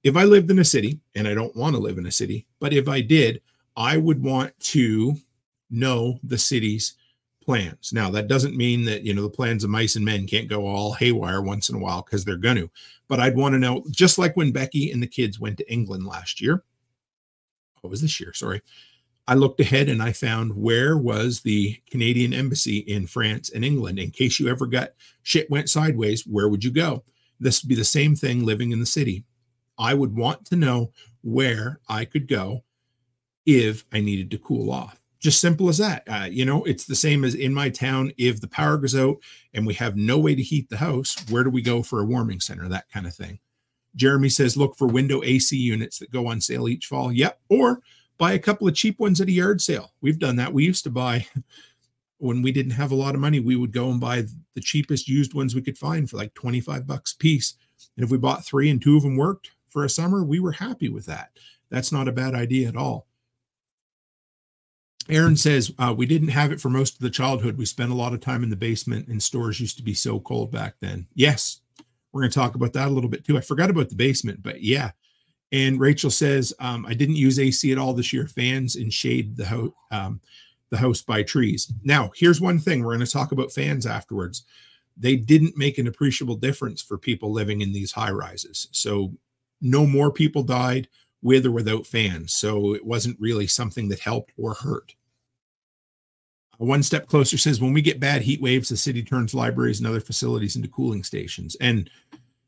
if 0.05 0.17
I 0.17 0.25
lived 0.25 0.51
in 0.51 0.59
a 0.59 0.65
city, 0.65 1.01
and 1.15 1.27
I 1.27 1.33
don't 1.33 1.57
want 1.57 1.77
to 1.77 1.81
live 1.81 1.97
in 1.97 2.07
a 2.07 2.11
city, 2.11 2.47
but 2.61 2.75
if 2.75 2.89
I 2.89 3.01
did, 3.01 3.41
I 3.77 3.97
would 3.97 4.23
want 4.23 4.59
to 4.61 5.17
know 5.73 6.19
the 6.23 6.39
city's 6.39 6.95
plans. 7.43 7.93
Now, 7.93 8.11
that 8.11 8.29
doesn't 8.29 8.57
mean 8.57 8.85
that, 8.85 9.03
you 9.03 9.15
know, 9.15 9.23
the 9.23 9.31
plans 9.31 9.65
of 9.65 9.71
mice 9.71 9.97
and 9.97 10.05
men 10.05 10.27
can't 10.27 10.49
go 10.49 10.67
all 10.67 10.93
haywire 10.93 11.43
once 11.43 11.69
in 11.69 11.77
a 11.77 11.79
while 11.79 12.03
because 12.03 12.25
they're 12.25 12.37
going 12.37 12.57
to. 12.57 12.71
But 13.09 13.21
I'd 13.21 13.37
want 13.37 13.55
to 13.55 13.59
know, 13.59 13.83
just 13.91 14.19
like 14.19 14.37
when 14.37 14.53
Becky 14.53 14.91
and 14.93 15.03
the 15.03 15.09
kids 15.09 15.41
went 15.41 15.59
to 15.59 15.73
England 15.73 16.07
last 16.07 16.41
year. 16.41 16.63
What 17.81 17.91
was 17.91 18.01
this 18.01 18.21
year? 18.21 18.33
Sorry. 18.33 18.63
I 19.27 19.35
looked 19.35 19.61
ahead 19.61 19.89
and 19.89 20.03
I 20.03 20.13
found 20.13 20.57
where 20.57 20.97
was 20.97 21.41
the 21.41 21.81
Canadian 21.91 22.33
embassy 22.33 22.79
in 22.79 23.07
France 23.07 23.51
and 23.51 23.65
England. 23.65 23.99
In 23.99 24.11
case 24.11 24.39
you 24.39 24.49
ever 24.49 24.67
got 24.67 24.91
shit 25.23 25.51
went 25.51 25.69
sideways, 25.69 26.27
where 26.27 26.49
would 26.49 26.65
you 26.65 26.71
go? 26.71 27.05
This 27.39 27.63
would 27.63 27.69
be 27.69 27.75
the 27.75 27.85
same 27.85 28.15
thing 28.15 28.45
living 28.45 28.73
in 28.73 28.81
the 28.81 28.87
city. 28.87 29.25
I 29.79 29.95
would 29.95 30.15
want 30.15 30.45
to 30.47 30.57
know 30.57 30.93
where 31.23 31.81
I 31.89 32.05
could 32.05 32.29
go 32.29 32.65
if 33.47 33.85
I 33.93 34.01
needed 34.01 34.31
to 34.33 34.39
cool 34.39 34.71
off 34.71 35.02
just 35.23 35.41
simple 35.41 35.69
as 35.69 35.79
that. 35.79 36.03
Uh, 36.09 36.27
you 36.29 36.45
know, 36.45 36.65
it's 36.65 36.85
the 36.85 36.97
same 36.97 37.25
as 37.25 37.37
in 37.37 37.55
my 37.55 37.71
town. 37.71 38.13
If 38.19 38.41
the 38.41 38.49
power 38.49 38.77
goes 38.77 38.97
out 38.97 39.19
and 39.55 39.65
we 39.65 39.75
have 39.75 39.97
no 39.97 40.19
way 40.19 40.35
to 40.35 40.43
heat 40.43 40.69
the 40.69 40.77
house, 40.77 41.17
where 41.31 41.45
do 41.45 41.51
we 41.51 41.63
go 41.63 41.83
for 41.83 42.01
a 42.01 42.05
warming 42.05 42.41
center? 42.41 42.69
That 42.69 42.91
kind 42.91 43.07
of 43.07 43.15
thing. 43.15 43.39
Jeremy 43.95 44.29
says, 44.29 44.57
look 44.57 44.77
for 44.77 44.89
window 44.89 45.23
AC 45.23 45.57
units 45.57 45.99
that 46.01 46.11
go 46.11 46.27
on 46.27 46.41
sale 46.41 46.69
each 46.69 46.87
fall. 46.87 47.13
Yep. 47.13 47.39
Or 47.49 47.81
buy 48.19 48.33
a 48.33 48.39
couple 48.39 48.67
of 48.67 48.75
cheap 48.75 48.99
ones 48.99 49.21
at 49.21 49.29
a 49.29 49.33
yard 49.33 49.61
sale. 49.61 49.93
We've 50.01 50.19
done 50.19 50.37
that. 50.37 50.53
We 50.53 50.65
used 50.65 50.83
to 50.85 50.91
buy 50.91 51.27
when 52.19 52.43
we 52.43 52.51
didn't 52.51 52.73
have 52.73 52.91
a 52.91 52.97
lot 52.97 53.15
of 53.15 53.21
money, 53.21 53.39
we 53.39 53.55
would 53.55 53.73
go 53.73 53.91
and 53.91 54.01
buy 54.01 54.25
the 54.55 54.61
cheapest 54.61 55.07
used 55.07 55.35
ones 55.35 55.55
we 55.55 55.63
could 55.63 55.79
find 55.79 56.11
for 56.11 56.17
like 56.17 56.35
25 56.35 56.85
bucks 56.85 57.13
a 57.13 57.17
piece. 57.19 57.55
And 57.97 58.05
if 58.05 58.11
we 58.11 58.19
bought 58.19 58.45
three 58.45 58.71
and 58.71 58.83
two 58.83 58.97
of 58.97 59.05
them 59.05 59.17
worked 59.17 59.53
for 59.69 59.85
a 59.85 59.89
summer, 59.89 60.25
we 60.25 60.41
were 60.41 60.53
happy 60.53 60.89
with 60.89 61.07
that. 61.07 61.31
That's 61.71 61.93
not 61.93 62.09
a 62.09 62.13
bad 62.13 62.35
idea 62.35 62.69
at 62.69 62.77
all. 62.77 63.07
Aaron 65.09 65.37
says, 65.37 65.73
uh, 65.79 65.95
we 65.97 66.07
didn't 66.07 66.29
have 66.29 66.53
it 66.53 66.61
for 66.61 66.71
most 66.71 66.95
of 66.95 67.01
the 67.01 67.11
childhood. 67.11 67.59
We 67.59 67.65
spent 67.65 67.91
a 67.91 67.97
lot 67.97 68.13
of 68.13 68.21
time 68.21 68.43
in 68.43 68.51
the 68.51 68.57
basement, 68.57 69.09
and 69.09 69.23
stores 69.23 69.61
used 69.61 69.77
to 69.79 69.83
be 69.83 69.95
so 69.95 70.21
cold 70.21 70.53
back 70.53 70.75
then. 70.81 71.07
Yes, 71.15 71.61
we're 72.13 72.23
going 72.23 72.31
to 72.31 72.39
talk 72.39 72.55
about 72.55 72.73
that 72.75 72.89
a 72.89 72.91
little 72.91 73.11
bit 73.11 73.25
too. 73.25 73.37
I 73.37 73.41
forgot 73.41 73.71
about 73.71 73.89
the 73.89 73.97
basement, 73.97 74.43
but 74.43 74.63
yeah. 74.63 74.93
And 75.51 75.81
Rachel 75.81 76.11
says, 76.11 76.55
um, 76.61 76.87
I 76.87 76.95
didn't 76.95 77.17
use 77.17 77.39
AC 77.39 77.71
at 77.73 77.79
all 77.79 77.93
this 77.93 78.13
year. 78.13 78.27
Fans 78.27 78.77
and 78.77 78.93
shade 78.93 79.37
the, 79.37 79.47
ho- 79.47 79.75
um, 79.91 80.21
the 80.71 80.79
house 80.79 81.03
by 81.03 81.23
trees. 81.23 81.73
Now, 81.83 82.11
here's 82.15 82.41
one 82.41 82.59
thing 82.59 82.83
we're 82.83 82.97
going 82.97 83.07
to 83.07 83.13
talk 83.13 83.33
about 83.33 83.53
fans 83.53 83.87
afterwards. 83.87 84.45
They 84.97 85.17
didn't 85.17 85.57
make 85.57 85.79
an 85.79 85.87
appreciable 85.87 86.37
difference 86.37 86.81
for 86.81 86.97
people 86.97 87.33
living 87.33 87.61
in 87.61 87.73
these 87.73 87.93
high 87.93 88.11
rises. 88.11 88.69
So, 88.73 89.13
no 89.61 89.87
more 89.87 90.11
people 90.11 90.43
died 90.43 90.89
with 91.23 91.47
or 91.47 91.51
without 91.51 91.87
fans. 91.87 92.35
So 92.35 92.75
it 92.75 92.85
wasn't 92.85 93.21
really 93.21 93.47
something 93.47 93.89
that 93.89 94.01
helped 94.01 94.33
or 94.37 94.55
hurt. 94.55 94.95
Uh, 96.61 96.65
one 96.65 96.83
step 96.83 97.07
closer 97.07 97.39
says 97.39 97.61
when 97.61 97.73
we 97.73 97.83
get 97.83 98.01
bad 98.01 98.23
heat 98.23 98.43
waves, 98.43 98.69
the 98.69 98.77
city 98.77 99.03
turns 99.03 99.35
libraries 99.35 99.79
and 99.79 99.87
other 99.87 100.01
facilities 100.01 100.57
into 100.57 100.69
cooling 100.69 101.05
stations. 101.05 101.57
And 101.61 101.89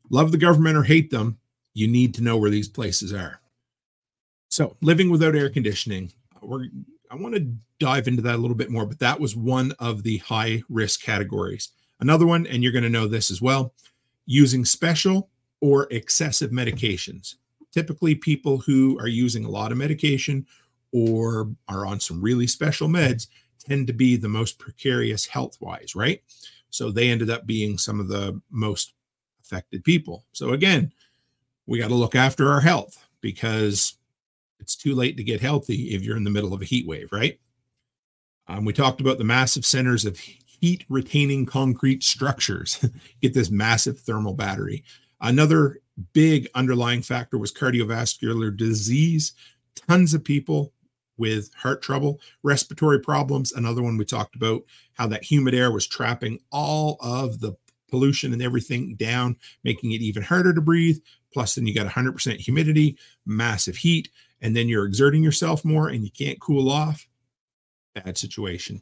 love 0.09 0.31
the 0.31 0.37
government 0.37 0.77
or 0.77 0.83
hate 0.83 1.09
them, 1.09 1.37
you 1.73 1.87
need 1.87 2.13
to 2.15 2.23
know 2.23 2.37
where 2.37 2.49
these 2.49 2.69
places 2.69 3.13
are. 3.13 3.39
So 4.49 4.77
living 4.81 5.09
without 5.09 5.35
air 5.35 5.49
conditioning, 5.49 6.11
we're 6.41 6.67
I 7.11 7.15
want 7.15 7.35
to 7.35 7.47
dive 7.79 8.07
into 8.07 8.21
that 8.23 8.35
a 8.35 8.37
little 8.37 8.57
bit 8.57 8.71
more, 8.71 8.85
but 8.85 8.99
that 8.99 9.19
was 9.19 9.35
one 9.35 9.73
of 9.79 10.03
the 10.03 10.17
high 10.17 10.63
risk 10.69 11.01
categories. 11.01 11.69
Another 11.99 12.25
one, 12.25 12.45
and 12.47 12.61
you're 12.61 12.71
going 12.71 12.83
to 12.83 12.89
know 12.89 13.07
this 13.07 13.31
as 13.31 13.41
well, 13.41 13.73
using 14.25 14.65
special 14.65 15.29
or 15.61 15.87
excessive 15.91 16.51
medications 16.51 17.35
typically 17.75 18.15
people 18.15 18.57
who 18.57 18.97
are 18.99 19.07
using 19.07 19.43
a 19.43 19.49
lot 19.49 19.69
of 19.69 19.77
medication 19.77 20.45
or 20.93 21.51
are 21.67 21.85
on 21.85 21.99
some 21.99 22.21
really 22.21 22.47
special 22.47 22.87
meds 22.87 23.27
tend 23.59 23.85
to 23.85 23.91
be 23.91 24.15
the 24.15 24.29
most 24.29 24.57
precarious 24.57 25.25
health 25.25 25.57
wise, 25.59 25.93
right? 25.93 26.23
So 26.69 26.89
they 26.89 27.09
ended 27.09 27.29
up 27.29 27.45
being 27.45 27.77
some 27.77 27.99
of 27.99 28.07
the 28.07 28.41
most 28.49 28.93
affected 29.43 29.83
people. 29.83 30.23
So 30.31 30.51
again, 30.53 30.93
we 31.65 31.77
got 31.77 31.89
to 31.89 31.95
look 31.95 32.15
after 32.15 32.49
our 32.49 32.61
health 32.61 32.97
because 33.19 33.97
it's 34.61 34.77
too 34.77 34.95
late 34.95 35.17
to 35.17 35.23
get 35.23 35.41
healthy 35.41 35.93
if 35.93 36.01
you're 36.01 36.15
in 36.15 36.23
the 36.23 36.29
middle 36.29 36.53
of 36.53 36.61
a 36.61 36.65
heat 36.65 36.87
wave, 36.87 37.11
right? 37.11 37.37
Um, 38.47 38.63
we 38.63 38.71
talked 38.71 39.01
about 39.01 39.17
the 39.17 39.25
massive 39.25 39.65
centers 39.65 40.05
of 40.05 40.17
heat 40.17 40.85
retaining 40.87 41.45
concrete 41.45 42.03
structures. 42.03 42.85
get 43.21 43.33
this 43.33 43.49
massive 43.49 43.99
thermal 43.99 44.33
battery. 44.33 44.85
Another 45.25 45.79
big 46.13 46.47
underlying 46.53 47.01
factor 47.01 47.39
was 47.39 47.51
cardiovascular 47.51 48.55
disease. 48.55 49.33
Tons 49.75 50.13
of 50.13 50.23
people 50.23 50.71
with 51.17 51.51
heart 51.55 51.81
trouble, 51.81 52.21
respiratory 52.43 52.99
problems. 52.99 53.51
Another 53.51 53.81
one 53.81 53.97
we 53.97 54.05
talked 54.05 54.35
about 54.35 54.61
how 54.93 55.07
that 55.07 55.23
humid 55.23 55.55
air 55.55 55.71
was 55.71 55.87
trapping 55.87 56.39
all 56.51 56.97
of 57.01 57.39
the 57.39 57.53
pollution 57.89 58.33
and 58.33 58.41
everything 58.41 58.93
down, 58.97 59.35
making 59.63 59.93
it 59.93 60.01
even 60.01 60.21
harder 60.21 60.53
to 60.53 60.61
breathe. 60.61 60.99
Plus, 61.33 61.55
then 61.55 61.65
you 61.65 61.73
got 61.73 61.87
100% 61.87 62.37
humidity, 62.37 62.95
massive 63.25 63.77
heat, 63.77 64.09
and 64.41 64.55
then 64.55 64.69
you're 64.69 64.85
exerting 64.85 65.23
yourself 65.23 65.65
more 65.65 65.89
and 65.89 66.03
you 66.03 66.11
can't 66.11 66.39
cool 66.39 66.69
off. 66.69 67.07
Bad 67.95 68.15
situation. 68.15 68.79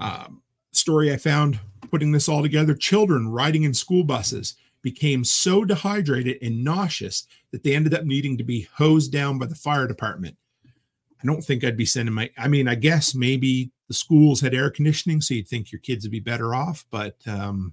Um, 0.00 0.40
story 0.72 1.12
I 1.12 1.18
found 1.18 1.60
putting 1.90 2.12
this 2.12 2.26
all 2.26 2.40
together 2.40 2.74
children 2.74 3.28
riding 3.28 3.64
in 3.64 3.74
school 3.74 4.02
buses 4.02 4.54
became 4.84 5.24
so 5.24 5.64
dehydrated 5.64 6.36
and 6.42 6.62
nauseous 6.62 7.26
that 7.50 7.64
they 7.64 7.74
ended 7.74 7.94
up 7.94 8.04
needing 8.04 8.36
to 8.36 8.44
be 8.44 8.68
hosed 8.74 9.10
down 9.10 9.38
by 9.38 9.46
the 9.46 9.54
fire 9.54 9.88
department. 9.88 10.36
I 10.66 11.26
don't 11.26 11.42
think 11.42 11.64
I'd 11.64 11.76
be 11.76 11.86
sending 11.86 12.14
my, 12.14 12.30
I 12.36 12.48
mean, 12.48 12.68
I 12.68 12.74
guess 12.74 13.14
maybe 13.14 13.70
the 13.88 13.94
schools 13.94 14.42
had 14.42 14.52
air 14.52 14.68
conditioning, 14.68 15.22
so 15.22 15.32
you'd 15.32 15.48
think 15.48 15.72
your 15.72 15.80
kids 15.80 16.04
would 16.04 16.12
be 16.12 16.20
better 16.20 16.54
off, 16.54 16.84
but 16.90 17.16
um, 17.26 17.72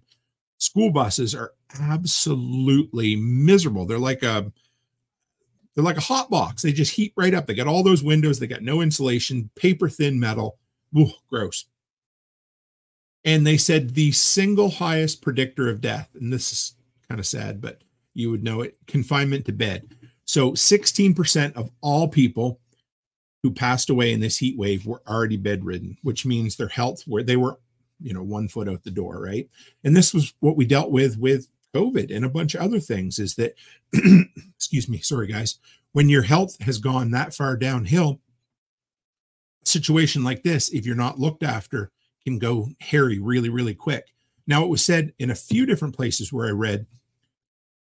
school 0.58 0.90
buses 0.90 1.36
are 1.36 1.54
absolutely 1.82 3.18
miserable. 3.18 3.86
They're 3.86 4.00
like 4.00 4.24
a, 4.24 4.50
they're 5.76 5.84
like 5.84 5.98
a 5.98 6.02
hot 6.02 6.30
box. 6.30 6.62
They 6.62 6.72
just 6.72 6.96
heat 6.96 7.12
right 7.18 7.34
up. 7.34 7.46
They 7.46 7.54
got 7.54 7.68
all 7.68 7.84
those 7.84 8.04
windows. 8.04 8.40
They 8.40 8.48
got 8.48 8.62
no 8.62 8.82
insulation, 8.82 9.50
paper 9.56 9.90
thin 9.90 10.18
metal. 10.18 10.58
Ooh, 10.98 11.12
gross. 11.30 11.66
And 13.26 13.46
they 13.46 13.58
said 13.58 13.96
the 13.96 14.14
single 14.14 14.70
highest 14.70 15.22
predictor 15.22 15.70
of 15.70 15.82
death, 15.82 16.10
and 16.16 16.32
this 16.32 16.52
is 16.52 16.76
kind 17.12 17.20
of 17.20 17.28
sad, 17.28 17.60
but 17.60 17.82
you 18.14 18.32
would 18.32 18.42
know 18.42 18.62
it 18.62 18.78
confinement 18.88 19.46
to 19.46 19.52
bed. 19.52 19.96
So 20.24 20.52
16% 20.52 21.58
of 21.58 21.70
all 21.82 22.08
people 22.08 22.62
who 23.44 23.52
passed 23.52 23.90
away 23.90 24.14
in 24.14 24.22
this 24.22 24.38
heat 24.38 24.58
wave 24.58 24.86
were 24.86 25.02
already 25.06 25.36
bedridden, 25.36 25.98
which 26.04 26.26
means 26.26 26.56
their 26.56 26.70
health 26.70 27.04
where 27.06 27.22
they 27.22 27.36
were, 27.36 27.60
you 28.00 28.14
know, 28.14 28.24
one 28.24 28.48
foot 28.48 28.70
out 28.70 28.84
the 28.84 28.92
door, 28.92 29.22
right? 29.22 29.50
And 29.84 29.94
this 29.94 30.14
was 30.14 30.34
what 30.40 30.56
we 30.56 30.64
dealt 30.64 30.90
with 30.90 31.18
with 31.18 31.50
COVID 31.76 32.16
and 32.16 32.24
a 32.24 32.30
bunch 32.30 32.56
of 32.56 32.62
other 32.62 32.80
things 32.80 33.20
is 33.20 33.36
that, 33.36 33.56
excuse 34.56 34.88
me, 34.88 35.00
sorry 35.00 35.28
guys, 35.28 35.60
when 35.92 36.08
your 36.08 36.22
health 36.22 36.62
has 36.62 36.78
gone 36.78 37.12
that 37.12 37.34
far 37.34 37.58
downhill, 37.58 38.22
situation 39.66 40.24
like 40.24 40.44
this, 40.44 40.70
if 40.70 40.86
you're 40.86 40.96
not 40.96 41.20
looked 41.20 41.44
after, 41.44 41.92
can 42.24 42.40
go 42.40 42.70
hairy 42.80 43.20
really, 43.20 43.50
really 43.50 43.76
quick. 43.76 44.14
Now, 44.48 44.64
it 44.64 44.70
was 44.70 44.86
said 44.86 45.14
in 45.20 45.30
a 45.30 45.36
few 45.36 45.66
different 45.66 45.96
places 45.96 46.32
where 46.32 46.48
I 46.48 46.52
read 46.52 46.86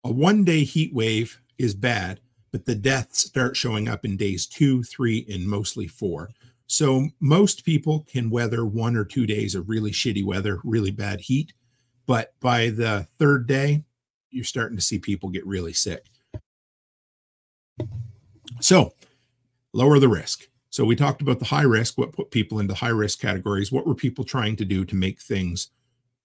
a 0.05 0.13
one 0.13 0.45
day 0.45 0.65
heat 0.65 0.95
wave 0.95 1.41
is 1.59 1.75
bad, 1.75 2.21
but 2.53 2.65
the 2.65 2.75
deaths 2.75 3.21
start 3.21 3.57
showing 3.57 3.89
up 3.89 4.05
in 4.05 4.17
days 4.17 4.47
two, 4.47 4.83
three, 4.83 5.27
and 5.29 5.47
mostly 5.47 5.87
four. 5.87 6.31
So 6.67 7.09
most 7.21 7.65
people 7.65 8.07
can 8.11 8.31
weather 8.31 8.65
one 8.65 8.97
or 8.97 9.05
two 9.05 9.27
days 9.27 9.55
of 9.55 9.69
really 9.69 9.93
shitty 9.93 10.25
weather, 10.25 10.61
really 10.65 10.91
bad 10.91 11.21
heat. 11.21 11.53
But 12.07 12.35
by 12.41 12.71
the 12.71 13.07
third 13.19 13.47
day, 13.47 13.85
you're 14.31 14.45
starting 14.45 14.77
to 14.77 14.83
see 14.83 14.99
people 14.99 15.29
get 15.29 15.47
really 15.47 15.73
sick. 15.73 16.07
So 18.61 18.93
lower 19.73 19.99
the 19.99 20.09
risk. 20.09 20.49
So 20.71 20.85
we 20.85 20.97
talked 20.97 21.23
about 21.23 21.39
the 21.39 21.47
high 21.47 21.63
risk, 21.63 21.97
what 21.97 22.13
put 22.13 22.31
people 22.31 22.59
into 22.59 22.75
high 22.75 22.89
risk 22.89 23.21
categories. 23.21 23.73
What 23.73 23.87
were 23.87 23.95
people 23.95 24.25
trying 24.25 24.57
to 24.57 24.65
do 24.65 24.85
to 24.85 24.95
make 24.95 25.21
things 25.21 25.71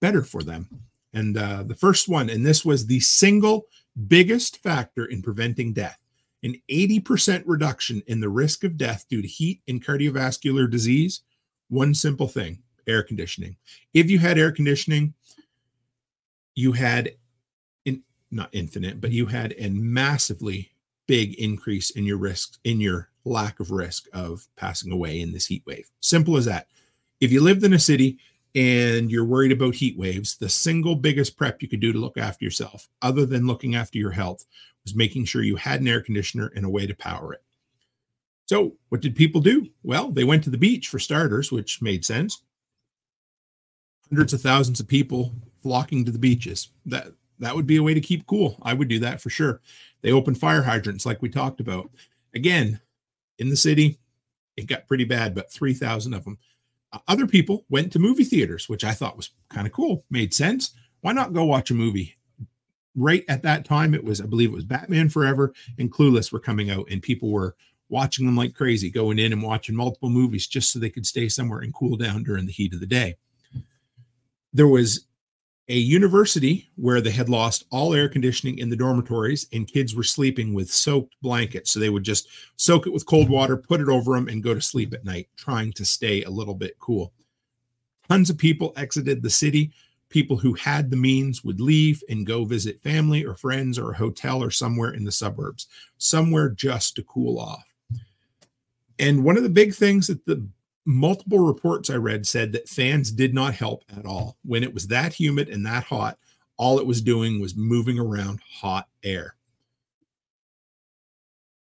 better 0.00 0.22
for 0.22 0.42
them? 0.42 0.68
And 1.14 1.36
uh, 1.36 1.62
the 1.64 1.74
first 1.74 2.08
one, 2.08 2.30
and 2.30 2.44
this 2.44 2.64
was 2.64 2.86
the 2.86 3.00
single 3.00 3.66
biggest 4.06 4.62
factor 4.62 5.04
in 5.04 5.22
preventing 5.22 5.72
death 5.72 6.02
an 6.42 6.60
80% 6.70 7.44
reduction 7.46 8.02
in 8.06 8.20
the 8.20 8.28
risk 8.28 8.64
of 8.64 8.76
death 8.76 9.06
due 9.08 9.22
to 9.22 9.28
heat 9.28 9.60
and 9.68 9.84
cardiovascular 9.84 10.70
disease. 10.70 11.20
One 11.68 11.94
simple 11.94 12.28
thing 12.28 12.62
air 12.88 13.02
conditioning. 13.02 13.56
If 13.94 14.10
you 14.10 14.18
had 14.18 14.38
air 14.38 14.50
conditioning, 14.50 15.14
you 16.56 16.72
had 16.72 17.12
in, 17.84 18.02
not 18.30 18.48
infinite, 18.52 19.00
but 19.00 19.12
you 19.12 19.26
had 19.26 19.54
a 19.56 19.68
massively 19.68 20.72
big 21.06 21.34
increase 21.34 21.90
in 21.90 22.04
your 22.04 22.18
risk, 22.18 22.58
in 22.64 22.80
your 22.80 23.08
lack 23.24 23.60
of 23.60 23.70
risk 23.70 24.06
of 24.12 24.48
passing 24.56 24.90
away 24.90 25.20
in 25.20 25.32
this 25.32 25.46
heat 25.46 25.62
wave. 25.64 25.88
Simple 26.00 26.36
as 26.36 26.44
that. 26.46 26.66
If 27.20 27.30
you 27.30 27.40
lived 27.40 27.62
in 27.62 27.72
a 27.72 27.78
city 27.78 28.18
and 28.54 29.10
you're 29.10 29.24
worried 29.24 29.52
about 29.52 29.74
heat 29.74 29.96
waves, 29.96 30.36
the 30.36 30.48
single 30.48 30.94
biggest 30.94 31.36
prep 31.36 31.62
you 31.62 31.68
could 31.68 31.80
do 31.80 31.92
to 31.92 31.98
look 31.98 32.18
after 32.18 32.44
yourself, 32.44 32.88
other 33.00 33.24
than 33.24 33.46
looking 33.46 33.74
after 33.74 33.98
your 33.98 34.10
health, 34.10 34.44
was 34.84 34.94
making 34.94 35.24
sure 35.24 35.42
you 35.42 35.56
had 35.56 35.80
an 35.80 35.88
air 35.88 36.00
conditioner 36.00 36.52
and 36.54 36.64
a 36.64 36.70
way 36.70 36.86
to 36.86 36.94
power 36.94 37.32
it. 37.32 37.42
So, 38.46 38.74
what 38.88 39.00
did 39.00 39.16
people 39.16 39.40
do? 39.40 39.68
Well, 39.82 40.10
they 40.10 40.24
went 40.24 40.44
to 40.44 40.50
the 40.50 40.58
beach 40.58 40.88
for 40.88 40.98
starters, 40.98 41.50
which 41.50 41.80
made 41.80 42.04
sense. 42.04 42.42
Hundreds 44.10 44.32
of 44.32 44.42
thousands 44.42 44.80
of 44.80 44.88
people 44.88 45.32
flocking 45.62 46.04
to 46.04 46.10
the 46.10 46.18
beaches. 46.18 46.68
That 46.84 47.12
that 47.38 47.56
would 47.56 47.66
be 47.66 47.76
a 47.76 47.82
way 47.82 47.94
to 47.94 48.00
keep 48.00 48.26
cool. 48.26 48.58
I 48.62 48.74
would 48.74 48.88
do 48.88 48.98
that 49.00 49.20
for 49.20 49.30
sure. 49.30 49.60
They 50.02 50.12
opened 50.12 50.38
fire 50.38 50.62
hydrants 50.62 51.06
like 51.06 51.22
we 51.22 51.28
talked 51.28 51.60
about. 51.60 51.90
Again, 52.34 52.80
in 53.38 53.48
the 53.48 53.56
city, 53.56 53.98
it 54.56 54.66
got 54.66 54.86
pretty 54.86 55.04
bad, 55.04 55.34
but 55.34 55.50
3,000 55.50 56.12
of 56.12 56.24
them 56.24 56.38
other 57.08 57.26
people 57.26 57.64
went 57.68 57.92
to 57.92 57.98
movie 57.98 58.24
theaters, 58.24 58.68
which 58.68 58.84
I 58.84 58.92
thought 58.92 59.16
was 59.16 59.30
kind 59.48 59.66
of 59.66 59.72
cool, 59.72 60.04
made 60.10 60.34
sense. 60.34 60.74
Why 61.00 61.12
not 61.12 61.32
go 61.32 61.44
watch 61.44 61.70
a 61.70 61.74
movie? 61.74 62.16
Right 62.94 63.24
at 63.28 63.42
that 63.42 63.64
time, 63.64 63.94
it 63.94 64.04
was, 64.04 64.20
I 64.20 64.26
believe 64.26 64.50
it 64.50 64.54
was 64.54 64.64
Batman 64.64 65.08
Forever 65.08 65.54
and 65.78 65.90
Clueless 65.90 66.32
were 66.32 66.38
coming 66.38 66.70
out, 66.70 66.86
and 66.90 67.02
people 67.02 67.30
were 67.30 67.56
watching 67.88 68.26
them 68.26 68.36
like 68.36 68.54
crazy, 68.54 68.90
going 68.90 69.18
in 69.18 69.32
and 69.32 69.42
watching 69.42 69.76
multiple 69.76 70.10
movies 70.10 70.46
just 70.46 70.72
so 70.72 70.78
they 70.78 70.90
could 70.90 71.06
stay 71.06 71.28
somewhere 71.28 71.60
and 71.60 71.74
cool 71.74 71.96
down 71.96 72.22
during 72.22 72.46
the 72.46 72.52
heat 72.52 72.74
of 72.74 72.80
the 72.80 72.86
day. 72.86 73.16
There 74.52 74.68
was 74.68 75.06
a 75.68 75.74
university 75.74 76.70
where 76.76 77.00
they 77.00 77.10
had 77.10 77.28
lost 77.28 77.64
all 77.70 77.94
air 77.94 78.08
conditioning 78.08 78.58
in 78.58 78.68
the 78.68 78.76
dormitories 78.76 79.46
and 79.52 79.66
kids 79.66 79.94
were 79.94 80.02
sleeping 80.02 80.54
with 80.54 80.70
soaked 80.70 81.14
blankets. 81.22 81.70
So 81.70 81.80
they 81.80 81.88
would 81.88 82.02
just 82.02 82.28
soak 82.56 82.86
it 82.86 82.92
with 82.92 83.06
cold 83.06 83.28
water, 83.30 83.56
put 83.56 83.80
it 83.80 83.88
over 83.88 84.14
them, 84.14 84.28
and 84.28 84.42
go 84.42 84.54
to 84.54 84.60
sleep 84.60 84.92
at 84.92 85.04
night, 85.04 85.28
trying 85.36 85.72
to 85.74 85.84
stay 85.84 86.24
a 86.24 86.30
little 86.30 86.54
bit 86.54 86.78
cool. 86.78 87.12
Tons 88.08 88.28
of 88.28 88.38
people 88.38 88.72
exited 88.76 89.22
the 89.22 89.30
city. 89.30 89.72
People 90.08 90.36
who 90.36 90.52
had 90.54 90.90
the 90.90 90.96
means 90.96 91.42
would 91.44 91.60
leave 91.60 92.02
and 92.08 92.26
go 92.26 92.44
visit 92.44 92.80
family 92.80 93.24
or 93.24 93.34
friends 93.34 93.78
or 93.78 93.92
a 93.92 93.96
hotel 93.96 94.42
or 94.42 94.50
somewhere 94.50 94.90
in 94.90 95.04
the 95.04 95.12
suburbs, 95.12 95.68
somewhere 95.96 96.50
just 96.50 96.96
to 96.96 97.02
cool 97.04 97.38
off. 97.38 97.72
And 98.98 99.24
one 99.24 99.36
of 99.36 99.42
the 99.42 99.48
big 99.48 99.74
things 99.74 100.08
that 100.08 100.26
the 100.26 100.46
multiple 100.84 101.38
reports 101.38 101.90
I 101.90 101.96
read 101.96 102.26
said 102.26 102.52
that 102.52 102.68
fans 102.68 103.10
did 103.10 103.34
not 103.34 103.54
help 103.54 103.84
at 103.96 104.06
all. 104.06 104.36
When 104.44 104.62
it 104.62 104.72
was 104.72 104.86
that 104.88 105.12
humid 105.12 105.48
and 105.48 105.64
that 105.66 105.84
hot, 105.84 106.18
all 106.56 106.78
it 106.78 106.86
was 106.86 107.00
doing 107.00 107.40
was 107.40 107.56
moving 107.56 107.98
around 107.98 108.40
hot 108.40 108.88
air. 109.02 109.34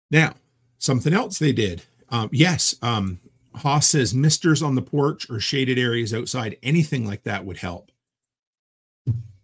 Now, 0.10 0.34
something 0.80 1.14
else 1.14 1.40
they 1.40 1.54
did. 1.54 1.84
Um, 2.10 2.30
yes, 2.32 2.76
um, 2.82 3.20
Haas 3.56 3.88
says 3.88 4.14
misters 4.14 4.62
on 4.62 4.76
the 4.76 4.82
porch 4.82 5.30
or 5.30 5.40
shaded 5.40 5.78
areas 5.78 6.14
outside, 6.14 6.58
anything 6.64 7.06
like 7.06 7.24
that 7.24 7.46
would 7.46 7.58
help. 7.58 7.92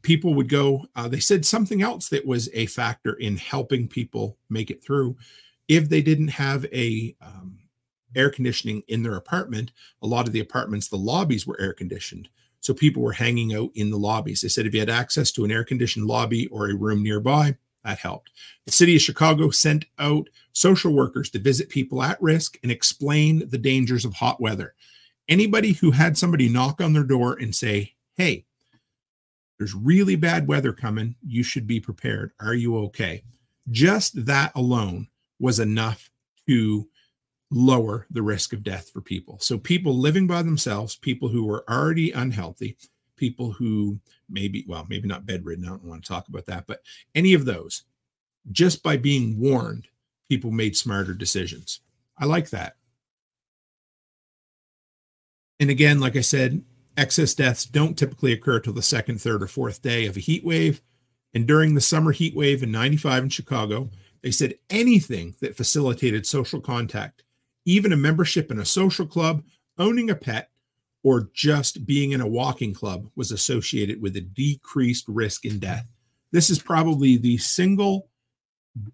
People 0.02 0.34
would 0.36 0.50
go, 0.50 0.86
uh, 0.96 1.08
they 1.08 1.20
said 1.20 1.46
something 1.46 1.82
else 1.82 2.10
that 2.10 2.26
was 2.26 2.50
a 2.54 2.66
factor 2.68 3.14
in 3.14 3.36
helping 3.36 3.88
people 3.88 4.38
make 4.50 4.72
it 4.72 4.84
through. 4.84 5.18
If 5.68 5.90
they 5.90 6.02
didn't 6.02 6.30
have 6.30 6.66
a 6.74 7.16
um, 7.22 7.60
air 8.16 8.30
conditioning 8.30 8.84
in 8.88 9.04
their 9.04 9.16
apartment, 9.16 9.72
a 10.02 10.08
lot 10.08 10.28
of 10.28 10.34
the 10.34 10.40
apartments, 10.40 10.88
the 10.88 10.98
lobbies 10.98 11.46
were 11.46 11.60
air 11.60 11.74
conditioned. 11.74 12.30
So 12.60 12.74
people 12.74 13.04
were 13.04 13.14
hanging 13.14 13.54
out 13.54 13.70
in 13.76 13.92
the 13.92 13.98
lobbies. 13.98 14.42
They 14.42 14.48
said 14.48 14.66
if 14.66 14.74
you 14.74 14.80
had 14.80 14.90
access 14.90 15.32
to 15.34 15.46
an 15.46 15.52
air 15.52 15.64
conditioned 15.64 16.06
lobby 16.06 16.48
or 16.48 16.70
a 16.70 16.76
room 16.76 17.04
nearby, 17.04 17.56
that 17.84 18.00
helped. 18.00 18.32
The 18.66 18.72
city 18.72 18.96
of 18.96 19.02
Chicago 19.02 19.50
sent 19.50 19.86
out 20.00 20.30
social 20.52 20.94
workers 20.94 21.30
to 21.30 21.40
visit 21.40 21.70
people 21.70 22.04
at 22.04 22.22
risk 22.22 22.58
and 22.64 22.72
explain 22.72 23.48
the 23.48 23.58
dangers 23.58 24.04
of 24.04 24.14
hot 24.14 24.42
weather. 24.42 24.74
Anybody 25.30 25.74
who 25.74 25.92
had 25.92 26.18
somebody 26.18 26.50
knock 26.50 26.82
on 26.82 26.94
their 26.94 27.04
door 27.04 27.38
and 27.40 27.56
say, 27.56 27.94
Hey, 28.16 28.46
there's 29.58 29.74
really 29.74 30.16
bad 30.16 30.48
weather 30.48 30.74
coming. 30.74 31.16
You 31.26 31.44
should 31.44 31.68
be 31.68 31.80
prepared. 31.80 32.32
Are 32.40 32.54
you 32.54 32.78
okay? 32.86 33.24
Just 33.70 34.26
that 34.26 34.52
alone 34.56 35.08
was 35.40 35.60
enough 35.60 36.10
to 36.48 36.88
lower 37.50 38.06
the 38.12 38.22
risk 38.22 38.54
of 38.54 38.64
death 38.64 38.90
for 38.92 39.02
people. 39.02 39.40
So, 39.40 39.58
people 39.58 39.98
living 39.98 40.28
by 40.28 40.42
themselves, 40.42 40.96
people 40.96 41.30
who 41.30 41.50
are 41.50 41.70
already 41.70 42.12
unhealthy, 42.12 42.78
people 43.16 43.52
who 43.52 44.00
maybe, 44.30 44.66
well, 44.68 44.86
maybe 44.90 45.08
not 45.08 45.26
bedridden, 45.26 45.66
I 45.66 45.70
don't 45.70 45.84
want 45.86 46.04
to 46.04 46.08
talk 46.08 46.28
about 46.28 46.46
that, 46.48 46.66
but 46.68 46.82
any 47.16 47.34
of 47.34 47.46
those, 47.46 47.84
just 48.52 48.84
by 48.84 48.98
being 48.98 49.40
warned, 49.40 49.88
people 50.30 50.52
made 50.52 50.76
smarter 50.76 51.14
decisions. 51.14 51.82
I 52.18 52.26
like 52.26 52.50
that. 52.50 52.76
And 55.60 55.70
again, 55.70 56.00
like 56.00 56.16
I 56.16 56.22
said, 56.22 56.64
excess 56.96 57.34
deaths 57.34 57.66
don't 57.66 57.98
typically 57.98 58.32
occur 58.32 58.60
till 58.60 58.74
the 58.74 58.82
second, 58.82 59.22
third, 59.22 59.42
or 59.42 59.48
fourth 59.48 59.82
day 59.82 60.06
of 60.06 60.18
a 60.18 60.22
heat 60.22 60.44
wave. 60.44 60.82
And 61.34 61.48
during 61.48 61.76
the 61.76 61.82
summer 61.82 62.12
heat 62.12 62.36
wave 62.36 62.64
in 62.64 62.72
95 62.72 63.24
in 63.24 63.30
Chicago, 63.30 63.90
they 64.22 64.32
said 64.32 64.56
anything 64.70 65.36
that 65.42 65.56
facilitated 65.56 66.26
social 66.26 66.60
contact 66.60 67.24
even 67.68 67.92
a 67.92 67.98
membership 67.98 68.50
in 68.50 68.60
a 68.60 68.66
social 68.66 69.06
club, 69.06 69.44
owning 69.78 70.10
a 70.10 70.16
pet, 70.16 70.50
or 71.04 71.30
just 71.34 71.86
being 71.86 72.14
in 72.14 72.22
a 72.22 72.28
walking 72.28 72.74
club 72.74 73.08
was 73.16 73.32
associated 73.32 74.02
with 74.02 74.16
a 74.16 74.22
decreased 74.22 75.06
risk 75.08 75.46
in 75.46 75.60
death. 75.60 75.88
This 76.32 76.50
is 76.50 76.60
probably 76.60 77.18
the 77.18 77.38
single 77.38 78.08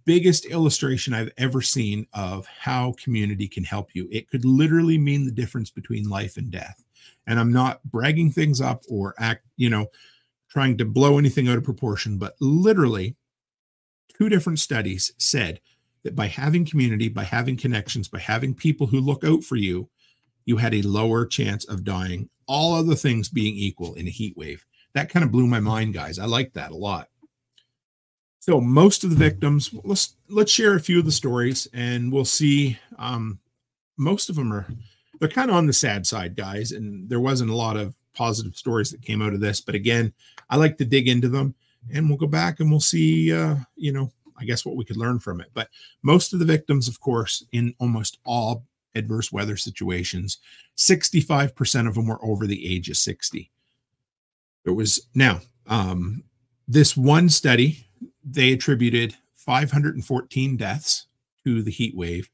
biggest 0.05 0.45
illustration 0.45 1.13
I've 1.13 1.31
ever 1.37 1.61
seen 1.61 2.07
of 2.13 2.47
how 2.47 2.93
community 2.93 3.47
can 3.47 3.63
help 3.63 3.93
you. 3.93 4.07
It 4.11 4.27
could 4.29 4.43
literally 4.43 4.97
mean 4.97 5.25
the 5.25 5.31
difference 5.31 5.69
between 5.69 6.09
life 6.09 6.37
and 6.37 6.49
death. 6.49 6.83
And 7.27 7.39
I'm 7.39 7.53
not 7.53 7.83
bragging 7.83 8.31
things 8.31 8.59
up 8.59 8.83
or 8.89 9.13
act, 9.19 9.45
you 9.55 9.69
know, 9.69 9.87
trying 10.49 10.77
to 10.77 10.85
blow 10.85 11.17
anything 11.17 11.47
out 11.47 11.57
of 11.57 11.63
proportion, 11.63 12.17
but 12.17 12.35
literally 12.39 13.15
two 14.17 14.29
different 14.29 14.59
studies 14.59 15.11
said 15.17 15.59
that 16.03 16.15
by 16.15 16.27
having 16.27 16.65
community, 16.65 17.09
by 17.09 17.23
having 17.23 17.57
connections, 17.57 18.07
by 18.07 18.19
having 18.19 18.53
people 18.53 18.87
who 18.87 18.99
look 18.99 19.23
out 19.23 19.43
for 19.43 19.55
you, 19.55 19.89
you 20.45 20.57
had 20.57 20.73
a 20.73 20.81
lower 20.81 21.25
chance 21.25 21.65
of 21.65 21.83
dying, 21.83 22.29
all 22.47 22.75
other 22.75 22.95
things 22.95 23.29
being 23.29 23.55
equal 23.55 23.93
in 23.95 24.07
a 24.07 24.11
heat 24.11 24.35
wave. 24.35 24.65
That 24.93 25.09
kind 25.09 25.23
of 25.23 25.31
blew 25.31 25.47
my 25.47 25.59
mind, 25.59 25.93
guys. 25.93 26.19
I 26.19 26.25
like 26.25 26.53
that 26.53 26.71
a 26.71 26.75
lot. 26.75 27.09
So 28.39 28.59
most 28.59 29.05
of 29.05 29.09
the 29.09 29.15
victims, 29.15 29.73
let's 29.85 30.15
let's 30.27 30.51
share 30.51 30.75
a 30.75 30.81
few 30.81 30.99
of 30.99 31.05
the 31.05 31.13
stories 31.13 31.67
and 31.73 32.11
we'll 32.11 32.25
see. 32.25 32.77
Um, 32.99 33.39
most 33.97 34.29
of 34.29 34.35
them 34.35 34.51
are 34.51 34.67
they're 35.19 35.29
kind 35.29 35.49
of 35.49 35.55
on 35.55 35.65
the 35.65 35.73
sad 35.73 36.05
side, 36.05 36.35
guys, 36.35 36.73
and 36.73 37.07
there 37.07 37.21
wasn't 37.21 37.51
a 37.51 37.55
lot 37.55 37.77
of 37.77 37.95
positive 38.13 38.55
stories 38.55 38.91
that 38.91 39.01
came 39.01 39.21
out 39.21 39.33
of 39.33 39.39
this. 39.39 39.61
But 39.61 39.75
again, 39.75 40.13
I 40.49 40.57
like 40.57 40.77
to 40.79 40.85
dig 40.85 41.07
into 41.07 41.29
them 41.29 41.55
and 41.91 42.09
we'll 42.09 42.17
go 42.17 42.27
back 42.27 42.59
and 42.59 42.69
we'll 42.69 42.81
see 42.81 43.31
uh, 43.31 43.55
you 43.77 43.93
know, 43.93 44.11
I 44.37 44.45
guess 44.45 44.65
what 44.65 44.75
we 44.75 44.85
could 44.85 44.97
learn 44.97 45.19
from 45.19 45.41
it. 45.41 45.49
But 45.53 45.69
most 46.01 46.33
of 46.33 46.39
the 46.39 46.45
victims, 46.45 46.87
of 46.87 46.99
course, 46.99 47.45
in 47.51 47.73
almost 47.79 48.19
all 48.25 48.65
adverse 48.95 49.31
weather 49.31 49.57
situations, 49.57 50.37
65% 50.77 51.87
of 51.87 51.95
them 51.95 52.07
were 52.07 52.23
over 52.23 52.47
the 52.47 52.75
age 52.75 52.89
of 52.89 52.97
60. 52.97 53.49
There 54.63 54.73
was 54.73 55.07
now 55.13 55.41
um, 55.67 56.23
this 56.67 56.95
one 56.95 57.29
study, 57.29 57.85
they 58.23 58.53
attributed 58.53 59.15
514 59.35 60.57
deaths 60.57 61.07
to 61.43 61.61
the 61.61 61.71
heat 61.71 61.95
wave. 61.95 62.29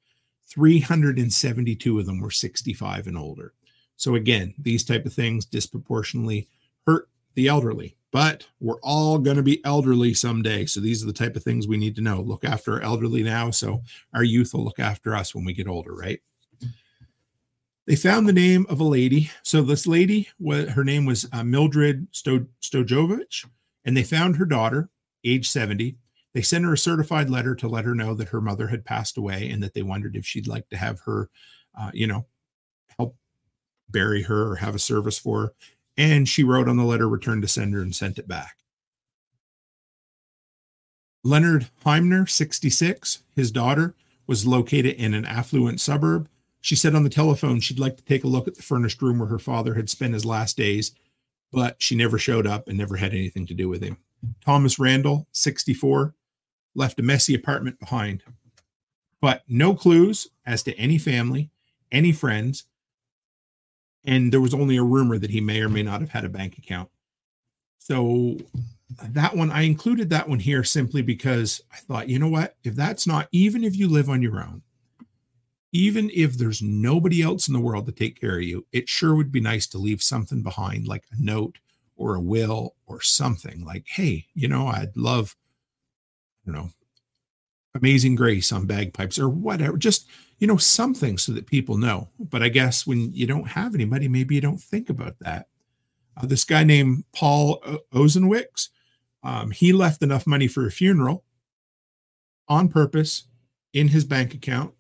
372 0.48 2.00
of 2.00 2.06
them 2.06 2.20
were 2.20 2.32
65 2.32 3.08
and 3.08 3.18
older. 3.18 3.54
So 3.98 4.16
again, 4.16 4.54
these 4.58 4.84
type 4.84 5.06
of 5.06 5.14
things 5.14 5.46
disproportionately 5.46 6.48
hurt 6.86 7.10
the 7.36 7.48
elderly 7.48 7.96
but 8.12 8.48
we're 8.60 8.80
all 8.82 9.20
going 9.20 9.38
to 9.38 9.44
be 9.44 9.64
elderly 9.66 10.14
someday. 10.14 10.66
So 10.66 10.80
these 10.80 11.04
are 11.04 11.08
the 11.08 11.14
type 11.14 11.36
of 11.36 11.44
things 11.44 11.68
we 11.68 11.78
need 11.78 11.96
to 11.96 12.02
know. 12.02 12.22
Look 12.22 12.44
after 12.44 12.74
our 12.74 12.82
elderly 12.82 13.24
now, 13.24 13.52
so 13.52 13.82
our 14.14 14.24
youth 14.24 14.54
will 14.54 14.64
look 14.64 14.80
after 14.80 15.16
us 15.16 15.36
when 15.36 15.46
we 15.46 15.54
get 15.54 15.68
older, 15.68 15.94
right? 15.94 16.20
They 17.86 17.96
found 17.96 18.28
the 18.28 18.34
name 18.34 18.68
of 18.70 18.80
a 18.80 18.84
lady. 18.84 19.32
So 19.42 19.64
this 19.64 19.88
lady, 19.88 20.30
her 20.48 20.84
name 20.84 21.06
was 21.06 21.28
uh, 21.34 21.44
Mildred 21.44 22.08
Sto- 22.12 22.46
Stojovich, 22.62 23.48
and 23.84 23.98
they 23.98 24.04
found 24.04 24.36
her 24.36 24.46
daughter, 24.46 24.90
age 25.24 25.50
70. 25.50 25.98
They 26.34 26.42
sent 26.44 26.66
her 26.66 26.74
a 26.74 26.78
certified 26.78 27.32
letter 27.32 27.56
to 27.56 27.68
let 27.68 27.86
her 27.86 27.96
know 27.96 28.14
that 28.14 28.30
her 28.30 28.42
mother 28.42 28.68
had 28.68 28.86
passed 28.86 29.18
away 29.18 29.50
and 29.50 29.64
that 29.64 29.74
they 29.74 29.82
wondered 29.82 30.16
if 30.16 30.26
she'd 30.26 30.48
like 30.48 30.70
to 30.70 30.78
have 30.78 31.00
her, 31.02 31.30
uh, 31.80 31.90
you 31.92 32.06
know, 32.06 32.28
help 32.98 33.16
bury 33.90 34.22
her 34.22 34.52
or 34.52 34.56
have 34.58 34.76
a 34.76 34.80
service 34.80 35.18
for 35.18 35.42
her. 35.42 35.54
And 36.00 36.30
she 36.30 36.46
wrote 36.46 36.70
on 36.70 36.78
the 36.78 36.86
letter, 36.86 37.10
returned 37.10 37.42
to 37.42 37.48
sender, 37.50 37.82
and 37.82 37.94
sent 37.94 38.18
it 38.18 38.26
back. 38.26 38.56
Leonard 41.26 41.70
Heimner, 41.84 42.26
66, 42.26 43.22
his 43.36 43.52
daughter, 43.52 43.96
was 44.26 44.48
located 44.48 44.96
in 44.96 45.14
an 45.14 45.26
affluent 45.26 45.82
suburb. 45.82 46.30
She 46.62 46.78
said 46.78 46.96
on 46.96 47.04
the 47.04 47.10
telephone 47.10 47.60
she'd 47.60 47.80
like 47.80 47.98
to 47.98 48.04
take 48.06 48.24
a 48.24 48.30
look 48.30 48.48
at 48.48 48.56
the 48.56 48.64
furnished 48.64 49.02
room 49.02 49.20
where 49.20 49.28
her 49.28 49.40
father 49.40 49.74
had 49.74 49.90
spent 49.90 50.14
his 50.14 50.26
last 50.26 50.56
days, 50.56 50.94
but 51.52 51.76
she 51.84 51.96
never 51.96 52.18
showed 52.18 52.48
up 52.48 52.70
and 52.70 52.78
never 52.78 52.96
had 52.96 53.12
anything 53.12 53.46
to 53.48 53.54
do 53.54 53.68
with 53.68 53.84
him. 53.84 53.98
Thomas 54.46 54.80
Randall, 54.80 55.28
64, 55.34 56.16
left 56.76 57.00
a 57.02 57.04
messy 57.04 57.36
apartment 57.36 57.78
behind, 57.78 58.24
but 59.20 59.44
no 59.50 59.76
clues 59.76 60.30
as 60.46 60.64
to 60.64 60.78
any 60.78 60.98
family, 60.98 61.50
any 61.92 62.14
friends, 62.14 62.64
and 64.10 64.34
there 64.34 64.42
was 64.42 64.56
only 64.56 64.76
a 64.76 64.84
rumor 64.84 65.20
that 65.20 65.30
he 65.30 65.40
may 65.40 65.62
or 65.62 65.70
may 65.70 65.84
not 65.84 66.02
have 66.02 66.10
had 66.10 66.26
a 66.26 66.30
bank 66.30 66.58
account. 66.58 66.90
So 67.78 68.38
that 69.00 69.36
one, 69.36 69.52
I 69.52 69.62
included 69.62 70.10
that 70.10 70.28
one 70.28 70.40
here 70.40 70.64
simply 70.64 71.04
because 71.04 71.62
I 71.72 71.78
thought, 71.78 72.10
you 72.10 72.18
know 72.18 72.28
what? 72.28 72.56
If 72.64 72.76
that's 72.76 73.06
not, 73.06 73.28
even 73.32 73.64
if 73.64 73.78
you 73.78 73.88
live 73.88 74.10
on 74.10 74.24
your 74.24 74.40
own, 74.40 74.64
even 75.74 76.10
if 76.12 76.40
there's 76.40 76.64
nobody 76.64 77.22
else 77.22 77.48
in 77.48 77.54
the 77.54 77.60
world 77.60 77.86
to 77.86 77.92
take 77.92 78.20
care 78.20 78.38
of 78.38 78.44
you, 78.44 78.66
it 78.72 78.90
sure 78.90 79.14
would 79.14 79.32
be 79.32 79.42
nice 79.42 79.68
to 79.68 79.78
leave 79.78 80.02
something 80.02 80.42
behind, 80.42 80.88
like 80.88 81.04
a 81.12 81.24
note 81.24 81.60
or 81.96 82.16
a 82.16 82.22
will 82.22 82.74
or 82.88 83.02
something 83.02 83.64
like, 83.64 83.86
hey, 83.88 84.26
you 84.34 84.48
know, 84.48 84.66
I'd 84.66 84.98
love, 84.98 85.36
you 86.48 86.52
know, 86.52 86.72
amazing 87.76 88.16
grace 88.16 88.52
on 88.52 88.66
bagpipes 88.66 89.20
or 89.20 89.30
whatever. 89.30 89.78
Just, 89.78 90.08
you 90.40 90.48
know, 90.48 90.58
something 90.58 91.18
so 91.18 91.34
that 91.34 91.46
people 91.46 91.78
know. 91.78 92.10
But 92.18 92.42
I 92.42 92.50
guess 92.50 92.88
when 92.88 93.14
you 93.14 93.28
don't 93.28 93.50
have 93.50 93.76
anybody, 93.76 94.08
maybe 94.08 94.36
you 94.36 94.42
don't 94.42 94.62
think 94.62 94.90
about 94.90 95.20
that. 95.20 95.48
Uh, 96.18 96.26
this 96.26 96.44
guy 96.44 96.64
named 96.64 97.04
Paul 97.14 97.62
Ozenwicks, 97.94 98.70
um, 99.24 99.52
he 99.52 99.74
left 99.74 100.02
enough 100.02 100.26
money 100.26 100.48
for 100.48 100.66
a 100.66 100.72
funeral 100.72 101.24
on 102.48 102.70
purpose 102.70 103.26
in 103.74 103.90
his 103.90 104.06
bank 104.06 104.34
account. 104.34 104.74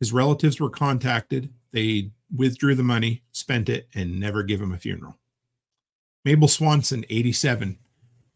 His 0.00 0.12
relatives 0.12 0.60
were 0.60 0.70
contacted. 0.70 1.52
They 1.72 2.10
withdrew 2.34 2.74
the 2.74 2.82
money, 2.82 3.22
spent 3.32 3.68
it, 3.68 3.88
and 3.94 4.18
never 4.18 4.42
give 4.42 4.60
him 4.60 4.72
a 4.72 4.78
funeral. 4.78 5.16
Mabel 6.24 6.48
Swanson, 6.48 7.04
87. 7.08 7.78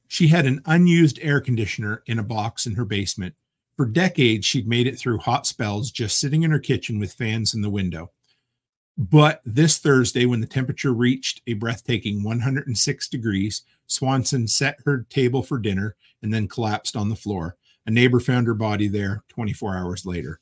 She 0.09 0.29
had 0.29 0.47
an 0.47 0.63
unused 0.67 1.19
air 1.23 1.41
conditioner 1.41 2.03
in 2.07 2.19
a 2.19 2.25
box 2.25 2.67
in 2.67 2.75
her 2.75 2.85
basement. 2.85 3.35
For 3.81 3.87
decades, 3.87 4.45
she'd 4.45 4.69
made 4.69 4.87
it 4.87 4.99
through 4.99 5.21
hot 5.21 5.47
spells 5.47 5.91
just 5.91 6.19
sitting 6.21 6.43
in 6.43 6.51
her 6.51 6.59
kitchen 6.59 6.99
with 6.99 7.15
fans 7.15 7.55
in 7.55 7.63
the 7.63 7.71
window. 7.71 8.11
But 8.99 9.41
this 9.47 9.79
Thursday, 9.79 10.27
when 10.27 10.43
the 10.43 10.47
temperature 10.47 10.93
reached 10.93 11.41
a 11.47 11.55
breathtaking 11.55 12.23
106 12.23 13.09
degrees, 13.09 13.63
Swanson 13.87 14.47
set 14.47 14.77
her 14.85 15.07
table 15.09 15.43
for 15.43 15.59
dinner 15.59 15.97
and 16.21 16.31
then 16.31 16.47
collapsed 16.47 16.95
on 16.95 17.09
the 17.09 17.17
floor. 17.17 17.57
A 17.87 17.91
neighbor 17.91 18.21
found 18.21 18.47
her 18.49 18.55
body 18.55 18.87
there 18.87 19.25
24 19.29 19.79
hours 19.79 20.05
later. 20.05 20.41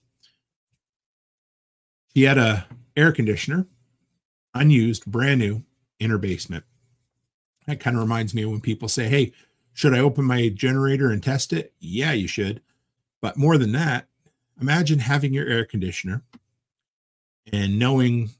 She 2.17 2.25
had 2.25 2.39
a 2.39 2.67
air 2.97 3.13
conditioner, 3.13 3.69
unused, 4.53 5.07
brand 5.07 5.39
new, 5.39 5.63
in 6.01 6.11
her 6.11 6.19
basement. 6.19 6.65
That 7.69 7.79
kind 7.79 7.95
of 7.95 8.03
reminds 8.03 8.35
me 8.35 8.43
of 8.43 8.51
when 8.51 8.61
people 8.61 8.89
say, 8.89 9.09
Hey, 9.09 9.33
should 9.75 9.95
I 9.95 10.01
open 10.01 10.25
my 10.25 10.49
generator 10.49 11.13
and 11.13 11.23
test 11.23 11.53
it? 11.53 11.73
Yeah, 11.79 12.11
you 12.11 12.27
should. 12.27 12.63
But 13.21 13.37
more 13.37 13.59
than 13.59 13.73
that, 13.73 14.07
imagine 14.61 15.01
having 15.01 15.33
your 15.33 15.49
air 15.49 15.65
conditioner 15.65 16.23
and 17.53 17.79
knowing 17.79 18.31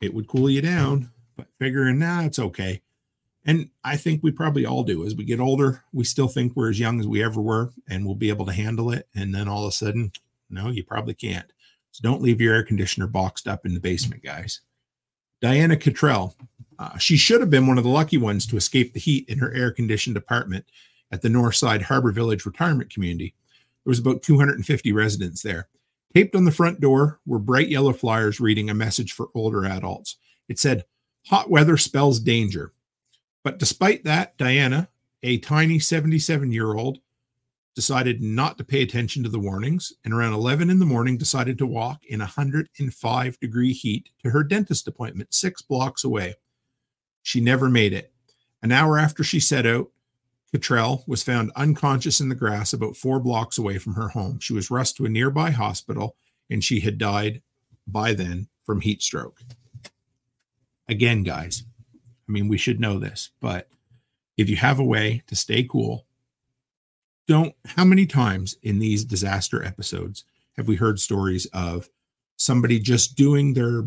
it 0.00 0.14
would 0.14 0.28
cool 0.28 0.48
you 0.50 0.62
down, 0.62 1.10
but 1.36 1.48
figuring, 1.58 1.98
nah, 1.98 2.22
it's 2.22 2.38
okay. 2.38 2.82
And 3.44 3.70
I 3.82 3.96
think 3.96 4.22
we 4.22 4.30
probably 4.30 4.66
all 4.66 4.82
do. 4.82 5.06
As 5.06 5.14
we 5.14 5.24
get 5.24 5.40
older, 5.40 5.82
we 5.92 6.04
still 6.04 6.28
think 6.28 6.54
we're 6.54 6.70
as 6.70 6.80
young 6.80 7.00
as 7.00 7.06
we 7.06 7.22
ever 7.22 7.40
were 7.40 7.70
and 7.88 8.04
we'll 8.04 8.14
be 8.14 8.28
able 8.28 8.46
to 8.46 8.52
handle 8.52 8.90
it. 8.90 9.08
And 9.14 9.34
then 9.34 9.48
all 9.48 9.64
of 9.64 9.68
a 9.68 9.72
sudden, 9.72 10.12
no, 10.50 10.68
you 10.68 10.84
probably 10.84 11.14
can't. 11.14 11.50
So 11.92 12.02
don't 12.02 12.22
leave 12.22 12.40
your 12.40 12.54
air 12.54 12.62
conditioner 12.62 13.06
boxed 13.06 13.48
up 13.48 13.64
in 13.64 13.74
the 13.74 13.80
basement, 13.80 14.22
guys. 14.22 14.60
Diana 15.40 15.76
Cottrell, 15.76 16.36
uh, 16.78 16.98
she 16.98 17.16
should 17.16 17.40
have 17.40 17.50
been 17.50 17.66
one 17.66 17.78
of 17.78 17.84
the 17.84 17.90
lucky 17.90 18.18
ones 18.18 18.46
to 18.46 18.56
escape 18.56 18.92
the 18.92 19.00
heat 19.00 19.28
in 19.28 19.38
her 19.38 19.52
air 19.54 19.70
conditioned 19.70 20.16
apartment 20.16 20.66
at 21.10 21.22
the 21.22 21.28
Northside 21.28 21.82
Harbor 21.82 22.12
Village 22.12 22.44
retirement 22.44 22.92
community. 22.92 23.34
There 23.84 23.90
was 23.90 23.98
about 23.98 24.22
250 24.22 24.92
residents 24.92 25.42
there. 25.42 25.68
Taped 26.14 26.34
on 26.34 26.44
the 26.44 26.50
front 26.50 26.80
door 26.80 27.20
were 27.26 27.38
bright 27.38 27.68
yellow 27.68 27.92
flyers 27.92 28.40
reading 28.40 28.70
a 28.70 28.74
message 28.74 29.12
for 29.12 29.28
older 29.34 29.64
adults. 29.64 30.16
It 30.48 30.58
said, 30.58 30.84
Hot 31.26 31.50
weather 31.50 31.76
spells 31.76 32.20
danger. 32.20 32.72
But 33.44 33.58
despite 33.58 34.04
that, 34.04 34.36
Diana, 34.38 34.88
a 35.22 35.38
tiny 35.38 35.78
77 35.78 36.52
year 36.52 36.74
old, 36.74 36.98
decided 37.74 38.20
not 38.20 38.58
to 38.58 38.64
pay 38.64 38.82
attention 38.82 39.22
to 39.22 39.28
the 39.28 39.38
warnings 39.38 39.92
and 40.04 40.12
around 40.12 40.32
11 40.32 40.68
in 40.68 40.80
the 40.80 40.84
morning 40.84 41.16
decided 41.16 41.56
to 41.58 41.66
walk 41.66 42.04
in 42.06 42.18
105 42.18 43.38
degree 43.38 43.72
heat 43.72 44.08
to 44.20 44.30
her 44.30 44.42
dentist 44.42 44.88
appointment 44.88 45.32
six 45.32 45.62
blocks 45.62 46.02
away. 46.02 46.34
She 47.22 47.40
never 47.40 47.68
made 47.68 47.92
it. 47.92 48.12
An 48.62 48.72
hour 48.72 48.98
after 48.98 49.22
she 49.22 49.38
set 49.38 49.64
out, 49.64 49.92
Cottrell 50.52 51.04
was 51.06 51.22
found 51.22 51.52
unconscious 51.56 52.20
in 52.20 52.28
the 52.28 52.34
grass 52.34 52.72
about 52.72 52.96
four 52.96 53.20
blocks 53.20 53.58
away 53.58 53.78
from 53.78 53.94
her 53.94 54.08
home. 54.08 54.38
She 54.40 54.54
was 54.54 54.70
rushed 54.70 54.96
to 54.96 55.04
a 55.04 55.10
nearby 55.10 55.50
hospital 55.50 56.16
and 56.48 56.64
she 56.64 56.80
had 56.80 56.98
died 56.98 57.42
by 57.86 58.14
then 58.14 58.48
from 58.64 58.80
heat 58.80 59.02
stroke. 59.02 59.42
Again, 60.88 61.22
guys, 61.22 61.64
I 62.28 62.32
mean, 62.32 62.48
we 62.48 62.58
should 62.58 62.80
know 62.80 62.98
this, 62.98 63.30
but 63.40 63.68
if 64.36 64.48
you 64.48 64.56
have 64.56 64.78
a 64.78 64.84
way 64.84 65.22
to 65.26 65.36
stay 65.36 65.64
cool, 65.64 66.06
don't. 67.26 67.54
How 67.66 67.84
many 67.84 68.06
times 68.06 68.56
in 68.62 68.78
these 68.78 69.04
disaster 69.04 69.62
episodes 69.62 70.24
have 70.56 70.66
we 70.66 70.76
heard 70.76 70.98
stories 70.98 71.46
of 71.52 71.90
somebody 72.36 72.78
just 72.78 73.16
doing 73.16 73.52
their, 73.52 73.84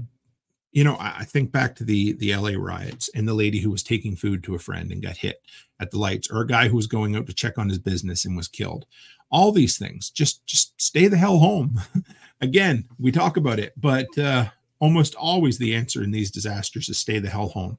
you 0.72 0.86
know, 0.86 0.96
I 1.00 1.26
think 1.26 1.52
back 1.52 1.76
to 1.76 1.84
the 1.84 2.14
the 2.14 2.36
LA 2.36 2.52
riots 2.58 3.10
and 3.14 3.28
the 3.28 3.34
lady 3.34 3.60
who 3.60 3.70
was 3.70 3.84
taking 3.84 4.16
food 4.16 4.44
to 4.44 4.56
a 4.56 4.60
friend 4.60 4.92
and 4.92 5.02
got 5.02 5.18
hit 5.18 5.42
at 5.80 5.92
the 5.92 6.00
lights, 6.00 6.30
or 6.32 6.42
a 6.42 6.48
guy 6.48 6.68
who 6.68 6.76
was 6.76 6.88
going 6.88 7.16
out 7.16 7.28
to 7.28 7.34
check 7.34 7.58
on 7.58 7.68
his 7.68 7.80
business 7.80 8.26
and 8.26 8.38
was 8.38 8.48
killed. 8.48 8.86
All 9.32 9.52
these 9.52 9.78
things, 9.78 10.10
just 10.10 10.46
just 10.46 10.80
stay 10.82 11.08
the 11.08 11.18
hell 11.18 11.40
home. 11.40 11.82
Again, 12.42 12.86
we 13.00 13.12
talk 13.12 13.38
about 13.38 13.60
it, 13.60 13.74
but 13.78 14.18
uh, 14.18 14.46
almost 14.80 15.16
always 15.16 15.58
the 15.58 15.76
answer 15.76 16.04
in 16.04 16.12
these 16.12 16.32
disasters 16.32 16.90
is 16.90 16.98
stay 16.98 17.20
the 17.20 17.30
hell 17.30 17.50
home 17.50 17.78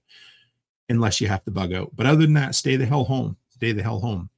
unless 0.89 1.21
you 1.21 1.29
have 1.29 1.45
to 1.45 1.51
bug 1.51 1.73
out. 1.73 1.91
But 1.97 2.07
other 2.07 2.23
than 2.23 2.35
that, 2.35 2.55
stay 2.55 2.77
the 2.77 2.87
hell 2.87 3.05
home. 3.05 3.37
Stay 3.51 3.73
the 3.73 3.83
hell 3.83 4.01
home. 4.01 4.29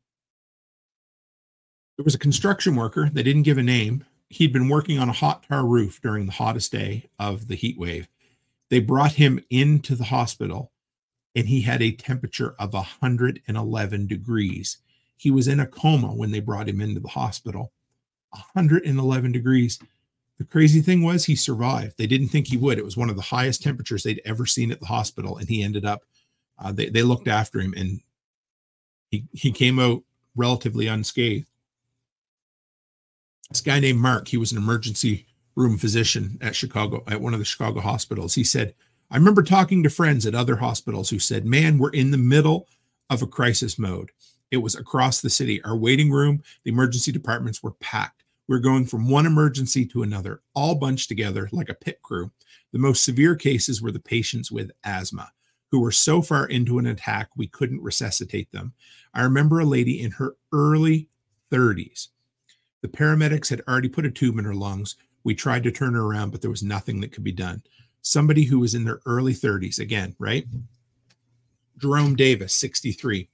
There 1.97 2.05
was 2.05 2.15
a 2.15 2.19
construction 2.19 2.75
worker, 2.75 3.11
they 3.13 3.23
didn't 3.23 3.43
give 3.43 3.59
a 3.59 3.63
name. 3.63 4.05
He'd 4.29 4.53
been 4.53 4.69
working 4.69 4.99
on 4.99 5.09
a 5.09 5.13
hot 5.13 5.45
tar 5.49 5.65
roof 5.65 6.01
during 6.01 6.27
the 6.27 6.33
hottest 6.33 6.73
day 6.73 7.09
of 7.19 7.47
the 7.47 7.55
heat 7.55 7.79
wave. 7.79 8.09
They 8.71 8.81
brought 8.81 9.13
him 9.13 9.41
into 9.51 9.95
the 9.95 10.05
hospital 10.05 10.73
and 11.35 11.49
he 11.49 11.63
had 11.63 11.83
a 11.83 11.93
temperature 11.93 12.55
of 12.59 12.75
111 12.75 14.07
degrees. 14.07 14.79
He 15.17 15.31
was 15.31 15.49
in 15.49 15.61
a 15.61 15.67
coma 15.67 16.15
when 16.15 16.31
they 16.31 16.41
brought 16.41 16.69
him 16.69 16.81
into 16.81 17.01
the 17.01 17.09
hospital. 17.09 17.73
111 18.31 19.33
degrees. 19.33 19.79
The 20.39 20.45
crazy 20.45 20.81
thing 20.81 21.03
was 21.03 21.25
he 21.25 21.37
survived. 21.37 21.97
They 21.97 22.07
didn't 22.07 22.29
think 22.29 22.49
he 22.49 22.57
would. 22.57 22.79
It 22.79 22.85
was 22.85 22.97
one 22.97 23.11
of 23.11 23.17
the 23.17 23.23
highest 23.23 23.63
temperatures 23.63 24.03
they'd 24.03 24.23
ever 24.25 24.47
seen 24.47 24.73
at 24.73 24.81
the 24.81 24.87
hospital, 24.87 25.39
and 25.39 25.49
he 25.49 25.63
ended 25.63 25.85
up 25.85 26.03
uh, 26.59 26.73
they 26.73 26.89
they 26.89 27.03
looked 27.03 27.29
after 27.29 27.61
him, 27.61 27.75
and 27.77 28.01
he 29.11 29.25
he 29.33 29.53
came 29.53 29.79
out 29.79 30.03
relatively 30.37 30.87
unscathed. 30.87 31.49
This 33.49 33.61
guy 33.61 33.79
named 33.79 34.01
Mark, 34.01 34.29
he 34.29 34.37
was 34.37 34.53
an 34.53 34.59
emergency 34.59 35.27
room 35.55 35.79
physician 35.79 36.39
at 36.41 36.57
Chicago 36.57 37.03
at 37.07 37.21
one 37.21 37.33
of 37.33 37.39
the 37.39 37.45
Chicago 37.45 37.81
hospitals. 37.81 38.35
He 38.35 38.45
said, 38.45 38.75
"I 39.11 39.17
remember 39.17 39.43
talking 39.43 39.83
to 39.83 39.91
friends 39.91 40.27
at 40.27 40.35
other 40.35 40.57
hospitals 40.57 41.11
who 41.11 41.19
said, 41.19 41.47
"Man, 41.47 41.79
we're 41.79 41.91
in 41.91 42.11
the 42.11 42.19
middle 42.19 42.69
of 43.11 43.23
a 43.23 43.27
crisis 43.27 43.79
mode." 43.79 44.11
It 44.51 44.59
was 44.59 44.75
across 44.75 45.21
the 45.21 45.31
city. 45.31 45.63
Our 45.63 45.77
waiting 45.77 46.11
room, 46.11 46.43
the 46.65 46.71
emergency 46.71 47.13
departments 47.13 47.63
were 47.63 47.73
packed. 47.73 48.25
We 48.47 48.55
we're 48.57 48.61
going 48.61 48.87
from 48.87 49.09
one 49.09 49.27
emergency 49.27 49.87
to 49.87 50.03
another, 50.03 50.43
all 50.55 50.75
bunched 50.75 51.09
together 51.09 51.49
like 51.51 51.69
a 51.69 51.75
pit 51.75 52.03
crew. 52.03 52.31
The 52.73 52.79
most 52.79 53.05
severe 53.05 53.37
cases 53.37 53.81
were 53.81 53.93
the 53.93 54.01
patients 54.01 54.53
with 54.53 54.71
asthma 54.85 55.33
who 55.71 55.81
were 55.81 55.91
so 55.91 56.23
far 56.23 56.47
into 56.47 56.79
an 56.79 56.87
attack 56.87 57.31
we 57.35 57.49
couldn't 57.49 57.83
resuscitate 57.83 58.53
them. 58.53 58.75
I 59.13 59.23
remember 59.23 59.59
a 59.59 59.65
lady 59.65 60.01
in 60.01 60.13
her 60.13 60.37
early 60.53 61.09
30s. 61.51 62.11
The 62.81 62.89
paramedics 62.89 63.49
had 63.49 63.63
already 63.67 63.89
put 63.89 64.07
a 64.07 64.11
tube 64.11 64.39
in 64.39 64.45
her 64.45 64.55
lungs. 64.55 64.95
We 65.25 65.35
tried 65.35 65.65
to 65.65 65.73
turn 65.73 65.95
her 65.95 66.03
around, 66.03 66.31
but 66.31 66.41
there 66.43 66.51
was 66.51 66.63
nothing 66.63 67.01
that 67.01 67.13
could 67.13 67.25
be 67.25 67.33
done. 67.33 67.63
somebody 68.03 68.45
who 68.45 68.61
was 68.61 68.75
in 68.75 68.85
their 68.85 69.01
early 69.07 69.33
30s 69.33 69.79
again, 69.79 70.15
right? 70.19 70.45
Jerome 71.79 72.15
Davis, 72.17 72.55
63, 72.55 73.29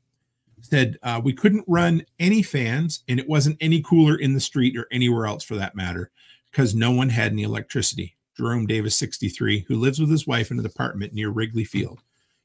said 0.63 0.97
uh, 1.03 1.21
we 1.23 1.33
couldn't 1.33 1.65
run 1.67 2.05
any 2.21 2.43
fans 2.43 3.03
and 3.09 3.19
it 3.19 3.29
wasn't 3.29 3.57
any 3.61 3.83
cooler 3.83 4.17
in 4.17 4.33
the 4.33 4.41
street 4.41 4.77
or 4.77 4.87
anywhere 4.93 5.27
else 5.27 5.43
for 5.43 5.57
that 5.57 5.75
matter 5.75 6.11
because 6.51 6.75
no 6.75 6.93
one 6.93 7.09
had 7.09 7.33
any 7.33 7.43
electricity. 7.43 8.17
Jerome 8.37 8.67
Davis, 8.67 8.97
63, 8.97 9.65
who 9.69 9.77
lives 9.77 9.99
with 9.99 10.11
his 10.11 10.27
wife 10.27 10.51
in 10.51 10.59
an 10.59 10.67
apartment 10.67 11.13
near 11.13 11.31
Wrigley 11.31 11.65
Field. 11.65 12.01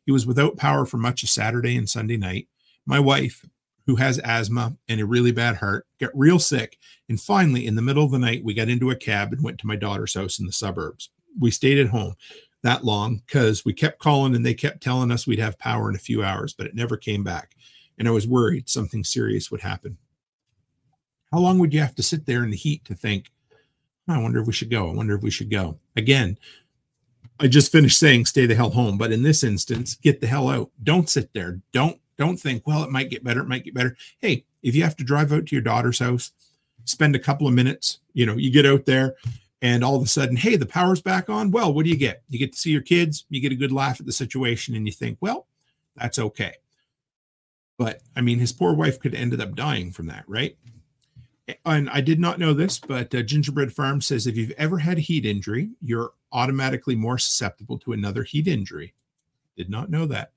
He 0.06 0.12
was 0.12 0.26
without 0.26 0.58
power 0.58 0.86
for 0.86 0.98
much 0.98 1.24
of 1.24 1.30
Saturday 1.30 1.78
and 1.78 1.89
Sunday 1.89 2.18
night. 2.18 2.48
My 2.86 3.00
wife, 3.00 3.46
who 3.86 3.96
has 3.96 4.20
asthma 4.20 4.76
and 4.90 5.00
a 5.00 5.06
really 5.06 5.32
bad 5.32 5.58
heart, 5.58 5.86
got 6.00 6.10
real 6.14 6.40
sick. 6.40 6.78
And 7.08 7.22
finally, 7.22 7.68
in 7.68 7.76
the 7.76 7.82
middle 7.82 8.04
of 8.04 8.12
the 8.12 8.20
night, 8.20 8.44
we 8.44 8.54
got 8.54 8.70
into 8.70 8.90
a 8.90 8.96
cab 8.96 9.32
and 9.32 9.44
went 9.44 9.60
to 9.60 9.68
my 9.68 9.76
daughter's 9.76 10.16
house 10.16 10.40
in 10.40 10.46
the 10.46 10.52
suburbs. 10.52 11.10
We 11.40 11.52
stayed 11.52 11.78
at 11.78 11.90
home 11.90 12.16
that 12.64 12.84
long 12.84 13.22
because 13.26 13.64
we 13.64 13.74
kept 13.74 14.00
calling 14.00 14.36
and 14.36 14.46
they 14.46 14.56
kept 14.56 14.82
telling 14.82 15.12
us 15.12 15.28
we'd 15.28 15.40
have 15.40 15.60
power 15.60 15.88
in 15.90 15.96
a 15.96 16.00
few 16.00 16.24
hours, 16.24 16.54
but 16.54 16.66
it 16.66 16.76
never 16.76 16.98
came 16.98 17.24
back. 17.24 17.56
And 17.98 18.08
I 18.08 18.12
was 18.12 18.28
worried 18.28 18.68
something 18.68 19.04
serious 19.04 19.52
would 19.52 19.62
happen. 19.62 19.98
How 21.32 21.40
long 21.40 21.60
would 21.60 21.74
you 21.74 21.80
have 21.80 21.96
to 21.96 22.04
sit 22.04 22.26
there 22.26 22.44
in 22.44 22.50
the 22.50 22.58
heat 22.58 22.84
to 22.86 22.96
think, 22.96 23.32
I 24.08 24.22
wonder 24.22 24.40
if 24.40 24.48
we 24.48 24.54
should 24.54 24.70
go? 24.72 24.90
I 24.90 24.94
wonder 24.94 25.16
if 25.16 25.22
we 25.22 25.32
should 25.32 25.50
go. 25.52 25.80
Again, 25.96 26.38
I 27.40 27.48
just 27.48 27.72
finished 27.72 28.00
saying 28.00 28.26
stay 28.26 28.46
the 28.46 28.56
hell 28.56 28.70
home, 28.72 28.98
but 28.98 29.12
in 29.12 29.24
this 29.24 29.44
instance, 29.44 29.96
get 29.96 30.22
the 30.22 30.28
hell 30.28 30.50
out. 30.50 30.72
Don't 30.84 31.10
sit 31.10 31.34
there. 31.34 31.62
Don't 31.72 32.00
don't 32.18 32.38
think, 32.38 32.66
well, 32.66 32.84
it 32.84 32.91
might 32.91 33.09
get 33.09 33.24
better, 33.24 33.41
it 33.41 33.47
might 33.47 33.63
get 33.63 33.74
better. 33.74 33.95
Hey, 34.20 34.45
if 34.63 34.76
you 34.76 34.84
have 34.84 34.95
to 34.97 35.03
drive 35.03 35.34
out 35.34 35.45
to 35.47 35.55
your 35.55 35.63
daughter's 35.63 35.99
house, 35.99 36.32
spend 36.86 37.16
a 37.16 37.20
couple 37.20 37.47
of 37.47 37.53
minutes, 37.53 37.99
you 38.13 38.26
know, 38.26 38.36
you 38.36 38.51
get 38.51 38.66
out 38.66 38.86
there 38.86 39.16
and 39.61 39.84
all 39.84 39.95
of 39.95 40.03
a 40.03 40.07
sudden, 40.07 40.36
hey, 40.36 40.55
the 40.55 40.66
power's 40.66 41.01
back 41.01 41.30
on. 41.30 41.51
Well, 41.51 41.74
what 41.74 41.86
do 41.86 41.89
you 41.89 41.97
get? 41.97 42.24
You 42.30 42.39
get 42.39 42.53
to 42.53 42.59
see 42.59 42.72
your 42.72 42.82
kids, 42.82 43.26
you 43.30 43.41
get 43.41 43.51
a 43.51 43.55
good 43.55 43.72
laugh 43.72 43.99
at 43.99 44.05
the 44.05 44.11
situation, 44.11 44.76
and 44.76 44.86
you 44.86 44.93
think, 44.93 45.18
well, 45.22 45.47
that's 45.95 46.20
okay. 46.20 46.53
But 47.78 48.01
I 48.16 48.22
mean, 48.22 48.39
his 48.39 48.53
poor 48.53 48.74
wife 48.74 48.99
could 48.99 49.13
have 49.13 49.22
ended 49.22 49.41
up 49.41 49.55
dying 49.55 49.91
from 49.91 50.05
that, 50.07 50.24
right? 50.28 50.57
And 51.66 51.89
I 51.89 52.01
did 52.01 52.20
not 52.20 52.39
know 52.39 52.53
this, 52.53 52.80
but 52.80 53.13
uh, 53.13 53.22
Gingerbread 53.22 53.72
Farm 53.72 54.01
says 54.01 54.26
if 54.26 54.36
you've 54.36 54.51
ever 54.51 54.78
had 54.78 54.97
a 54.97 55.01
heat 55.01 55.26
injury, 55.26 55.70
you're 55.82 56.13
automatically 56.32 56.95
more 56.95 57.18
susceptible 57.18 57.78
to 57.80 57.93
another 57.93 58.24
heat 58.24 58.47
injury. 58.47 58.93
Did 59.55 59.70
not 59.70 59.89
know 59.89 60.05
that. 60.07 60.32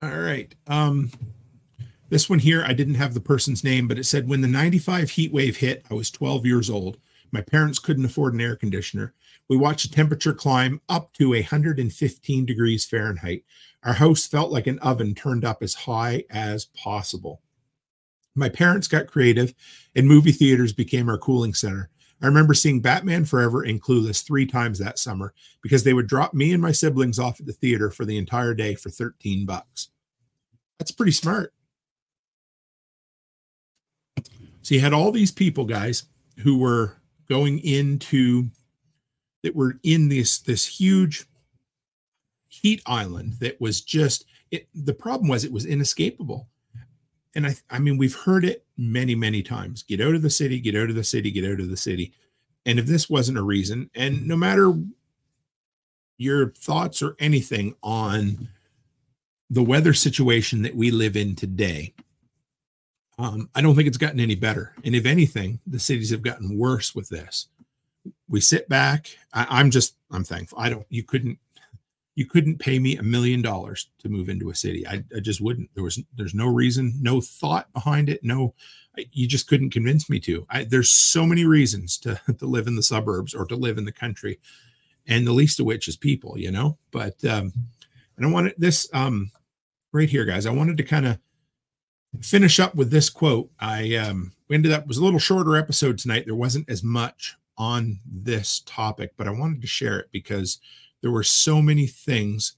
All 0.00 0.18
right. 0.18 0.54
Um, 0.68 1.10
this 2.08 2.30
one 2.30 2.38
here, 2.38 2.62
I 2.64 2.72
didn't 2.72 2.94
have 2.94 3.14
the 3.14 3.20
person's 3.20 3.64
name, 3.64 3.88
but 3.88 3.98
it 3.98 4.04
said 4.04 4.28
when 4.28 4.40
the 4.40 4.48
95 4.48 5.10
heat 5.10 5.32
wave 5.32 5.56
hit, 5.56 5.84
I 5.90 5.94
was 5.94 6.10
12 6.10 6.46
years 6.46 6.70
old. 6.70 6.98
My 7.32 7.40
parents 7.40 7.78
couldn't 7.78 8.04
afford 8.04 8.32
an 8.34 8.40
air 8.40 8.56
conditioner. 8.56 9.12
We 9.48 9.56
watched 9.56 9.90
the 9.90 9.94
temperature 9.94 10.32
climb 10.32 10.80
up 10.88 11.12
to 11.14 11.30
115 11.30 12.46
degrees 12.46 12.84
Fahrenheit. 12.84 13.44
Our 13.82 13.94
house 13.94 14.26
felt 14.26 14.52
like 14.52 14.66
an 14.66 14.78
oven 14.78 15.14
turned 15.14 15.44
up 15.44 15.62
as 15.62 15.74
high 15.74 16.24
as 16.30 16.66
possible. 16.66 17.42
My 18.34 18.48
parents 18.48 18.88
got 18.88 19.08
creative, 19.08 19.52
and 19.96 20.06
movie 20.06 20.32
theaters 20.32 20.72
became 20.72 21.08
our 21.08 21.18
cooling 21.18 21.54
center. 21.54 21.90
I 22.20 22.26
remember 22.26 22.54
seeing 22.54 22.80
Batman 22.80 23.24
Forever 23.24 23.62
and 23.62 23.82
Clueless 23.82 24.24
three 24.24 24.46
times 24.46 24.78
that 24.78 24.98
summer 24.98 25.32
because 25.62 25.84
they 25.84 25.92
would 25.92 26.08
drop 26.08 26.34
me 26.34 26.52
and 26.52 26.62
my 26.62 26.72
siblings 26.72 27.18
off 27.18 27.40
at 27.40 27.46
the 27.46 27.52
theater 27.52 27.90
for 27.90 28.04
the 28.04 28.18
entire 28.18 28.54
day 28.54 28.74
for 28.74 28.90
13 28.90 29.46
bucks. 29.46 29.88
That's 30.78 30.90
pretty 30.90 31.12
smart. 31.12 31.52
So 34.62 34.74
you 34.74 34.80
had 34.80 34.92
all 34.92 35.12
these 35.12 35.30
people, 35.30 35.64
guys, 35.64 36.04
who 36.38 36.58
were 36.58 36.96
going 37.28 37.60
into 37.60 38.50
that 39.42 39.54
were 39.54 39.78
in 39.82 40.08
this 40.08 40.40
this 40.40 40.66
huge 40.66 41.26
heat 42.48 42.82
island 42.86 43.34
that 43.40 43.60
was 43.60 43.80
just 43.80 44.24
it 44.50 44.68
the 44.74 44.92
problem 44.92 45.28
was 45.28 45.44
it 45.44 45.52
was 45.52 45.64
inescapable 45.64 46.48
and 47.34 47.46
I, 47.46 47.54
I 47.70 47.78
mean, 47.78 47.98
we've 47.98 48.16
heard 48.16 48.44
it 48.44 48.64
many, 48.78 49.14
many 49.14 49.42
times 49.42 49.82
get 49.82 50.00
out 50.00 50.14
of 50.14 50.22
the 50.22 50.30
city, 50.30 50.60
get 50.60 50.76
out 50.76 50.88
of 50.88 50.94
the 50.94 51.04
city, 51.04 51.30
get 51.30 51.44
out 51.44 51.60
of 51.60 51.68
the 51.68 51.76
city. 51.76 52.12
And 52.64 52.78
if 52.78 52.86
this 52.86 53.10
wasn't 53.10 53.38
a 53.38 53.42
reason, 53.42 53.90
and 53.94 54.26
no 54.26 54.36
matter 54.36 54.72
your 56.16 56.50
thoughts 56.50 57.02
or 57.02 57.16
anything 57.18 57.74
on 57.82 58.48
the 59.50 59.62
weather 59.62 59.94
situation 59.94 60.62
that 60.62 60.74
we 60.74 60.90
live 60.90 61.16
in 61.16 61.34
today, 61.34 61.94
um, 63.18 63.48
I 63.54 63.62
don't 63.62 63.74
think 63.74 63.88
it's 63.88 63.96
gotten 63.96 64.20
any 64.20 64.36
better. 64.36 64.74
And 64.84 64.94
if 64.94 65.06
anything, 65.06 65.58
the 65.66 65.80
cities 65.80 66.10
have 66.10 66.22
gotten 66.22 66.56
worse 66.56 66.94
with 66.94 67.08
this. 67.08 67.48
We 68.28 68.40
sit 68.40 68.68
back. 68.68 69.08
I, 69.32 69.46
I'm 69.48 69.70
just, 69.70 69.96
I'm 70.10 70.24
thankful. 70.24 70.58
I 70.58 70.68
don't, 70.68 70.86
you 70.88 71.02
couldn't 71.02 71.38
you 72.18 72.26
couldn't 72.26 72.58
pay 72.58 72.80
me 72.80 72.96
a 72.96 73.02
million 73.04 73.40
dollars 73.40 73.90
to 74.00 74.08
move 74.08 74.28
into 74.28 74.50
a 74.50 74.54
city. 74.54 74.84
I, 74.88 75.04
I, 75.16 75.20
just 75.20 75.40
wouldn't. 75.40 75.70
There 75.74 75.84
was 75.84 76.02
there's 76.16 76.34
no 76.34 76.48
reason, 76.48 76.98
no 77.00 77.20
thought 77.20 77.72
behind 77.72 78.08
it. 78.08 78.24
No, 78.24 78.54
you 79.12 79.28
just 79.28 79.46
couldn't 79.46 79.70
convince 79.70 80.10
me 80.10 80.18
to. 80.20 80.44
I, 80.50 80.64
there's 80.64 80.90
so 80.90 81.24
many 81.24 81.44
reasons 81.44 81.96
to 81.98 82.20
to 82.38 82.44
live 82.44 82.66
in 82.66 82.74
the 82.74 82.82
suburbs 82.82 83.36
or 83.36 83.44
to 83.46 83.54
live 83.54 83.78
in 83.78 83.84
the 83.84 83.92
country, 83.92 84.40
and 85.06 85.28
the 85.28 85.32
least 85.32 85.60
of 85.60 85.66
which 85.66 85.86
is 85.86 85.96
people. 85.96 86.36
You 86.36 86.50
know. 86.50 86.76
But 86.90 87.24
um, 87.24 87.52
and 88.16 88.26
I 88.26 88.30
wanted 88.30 88.54
this 88.58 88.88
um, 88.92 89.30
right 89.92 90.10
here, 90.10 90.24
guys. 90.24 90.44
I 90.44 90.50
wanted 90.50 90.76
to 90.78 90.82
kind 90.82 91.06
of 91.06 91.20
finish 92.20 92.58
up 92.58 92.74
with 92.74 92.90
this 92.90 93.10
quote. 93.10 93.48
I 93.60 93.94
um, 93.94 94.32
we 94.48 94.56
ended 94.56 94.72
up 94.72 94.88
was 94.88 94.98
a 94.98 95.04
little 95.04 95.20
shorter 95.20 95.56
episode 95.56 95.98
tonight. 95.98 96.24
There 96.26 96.34
wasn't 96.34 96.68
as 96.68 96.82
much 96.82 97.36
on 97.56 98.00
this 98.04 98.60
topic, 98.66 99.12
but 99.16 99.28
I 99.28 99.30
wanted 99.30 99.60
to 99.60 99.68
share 99.68 100.00
it 100.00 100.08
because 100.10 100.58
there 101.02 101.10
were 101.10 101.22
so 101.22 101.62
many 101.62 101.86
things. 101.86 102.56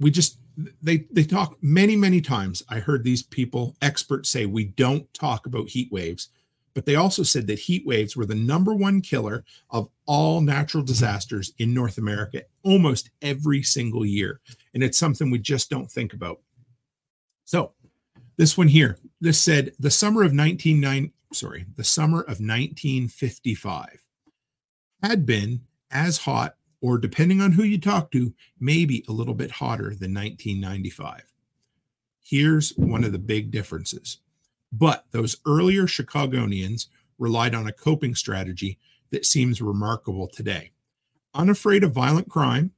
We 0.00 0.10
just 0.10 0.38
they 0.82 1.06
they 1.10 1.24
talk 1.24 1.56
many 1.62 1.96
many 1.96 2.20
times. 2.20 2.62
I 2.68 2.78
heard 2.78 3.04
these 3.04 3.22
people 3.22 3.76
experts 3.82 4.28
say 4.28 4.46
we 4.46 4.64
don't 4.64 5.12
talk 5.14 5.46
about 5.46 5.68
heat 5.68 5.90
waves, 5.90 6.28
but 6.74 6.86
they 6.86 6.94
also 6.96 7.22
said 7.22 7.46
that 7.48 7.58
heat 7.58 7.84
waves 7.86 8.16
were 8.16 8.26
the 8.26 8.34
number 8.34 8.74
one 8.74 9.00
killer 9.00 9.44
of 9.70 9.88
all 10.06 10.40
natural 10.40 10.82
mm-hmm. 10.82 10.92
disasters 10.92 11.52
in 11.58 11.74
North 11.74 11.98
America 11.98 12.42
almost 12.62 13.10
every 13.22 13.62
single 13.62 14.06
year, 14.06 14.40
and 14.74 14.82
it's 14.82 14.98
something 14.98 15.30
we 15.30 15.38
just 15.38 15.70
don't 15.70 15.90
think 15.90 16.12
about. 16.12 16.40
So, 17.44 17.72
this 18.36 18.56
one 18.56 18.68
here, 18.68 18.98
this 19.20 19.40
said 19.40 19.72
the 19.78 19.90
summer 19.90 20.22
of 20.22 20.30
199 20.30 21.12
sorry, 21.34 21.66
the 21.76 21.84
summer 21.84 22.20
of 22.20 22.40
1955 22.40 24.06
had 25.02 25.26
been 25.26 25.60
as 25.90 26.18
hot 26.18 26.54
or 26.84 26.98
depending 26.98 27.40
on 27.40 27.52
who 27.52 27.62
you 27.62 27.80
talk 27.80 28.10
to, 28.10 28.34
maybe 28.60 29.02
a 29.08 29.12
little 29.12 29.32
bit 29.32 29.52
hotter 29.52 29.94
than 29.94 30.12
1995. 30.12 31.22
Here's 32.22 32.72
one 32.76 33.04
of 33.04 33.12
the 33.12 33.18
big 33.18 33.50
differences. 33.50 34.18
But 34.70 35.06
those 35.10 35.38
earlier 35.46 35.86
Chicagoans 35.86 36.88
relied 37.18 37.54
on 37.54 37.66
a 37.66 37.72
coping 37.72 38.14
strategy 38.14 38.78
that 39.12 39.24
seems 39.24 39.62
remarkable 39.62 40.28
today. 40.28 40.72
Unafraid 41.32 41.84
of 41.84 41.92
violent 41.92 42.28
crime, 42.28 42.70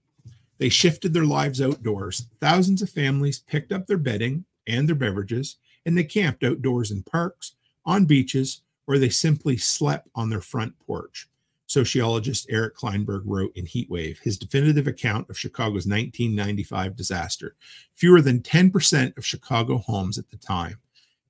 they 0.59 0.69
shifted 0.69 1.13
their 1.13 1.25
lives 1.25 1.61
outdoors. 1.61 2.29
Thousands 2.41 2.83
of 2.83 2.91
families 2.91 3.41
picked 3.41 3.73
up 3.73 3.89
their 3.89 3.99
bedding 3.99 4.45
and 4.69 4.89
their 4.89 4.95
beverages, 4.95 5.57
and 5.85 5.99
they 5.99 6.05
camped 6.05 6.45
outdoors 6.45 6.93
in 6.93 7.03
parks, 7.03 7.57
on 7.85 8.05
beaches, 8.05 8.63
or 8.87 8.99
they 8.99 9.09
simply 9.09 9.57
slept 9.57 10.07
on 10.15 10.31
their 10.31 10.41
front 10.41 10.79
porch 10.79 11.29
sociologist 11.67 12.47
Eric 12.49 12.77
Klinenberg 12.77 13.23
wrote 13.25 13.53
in 13.57 13.67
Heatwave, 13.67 14.19
his 14.21 14.39
definitive 14.39 14.87
account 14.87 15.29
of 15.29 15.39
Chicago's 15.39 15.87
1995 15.87 16.97
disaster. 16.97 17.57
Fewer 17.95 18.21
than 18.21 18.41
10% 18.41 19.17
of 19.17 19.27
Chicago 19.27 19.79
homes 19.79 20.19
at 20.19 20.31
the 20.31 20.37
time 20.37 20.79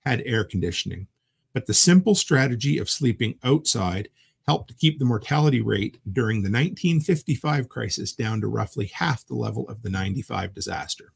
had 0.04 0.22
air 0.24 0.44
conditioning, 0.44 1.06
but 1.52 1.66
the 1.66 1.74
simple 1.74 2.14
strategy 2.14 2.78
of 2.78 2.90
sleeping 2.90 3.38
outside 3.42 4.08
helped 4.46 4.68
to 4.68 4.74
keep 4.74 4.98
the 4.98 5.04
mortality 5.04 5.60
rate 5.60 5.98
during 6.12 6.36
the 6.36 6.50
1955 6.50 7.68
crisis 7.68 8.12
down 8.12 8.40
to 8.40 8.46
roughly 8.46 8.86
half 8.86 9.26
the 9.26 9.34
level 9.34 9.68
of 9.68 9.82
the 9.82 9.90
95 9.90 10.54
disaster. 10.54 11.12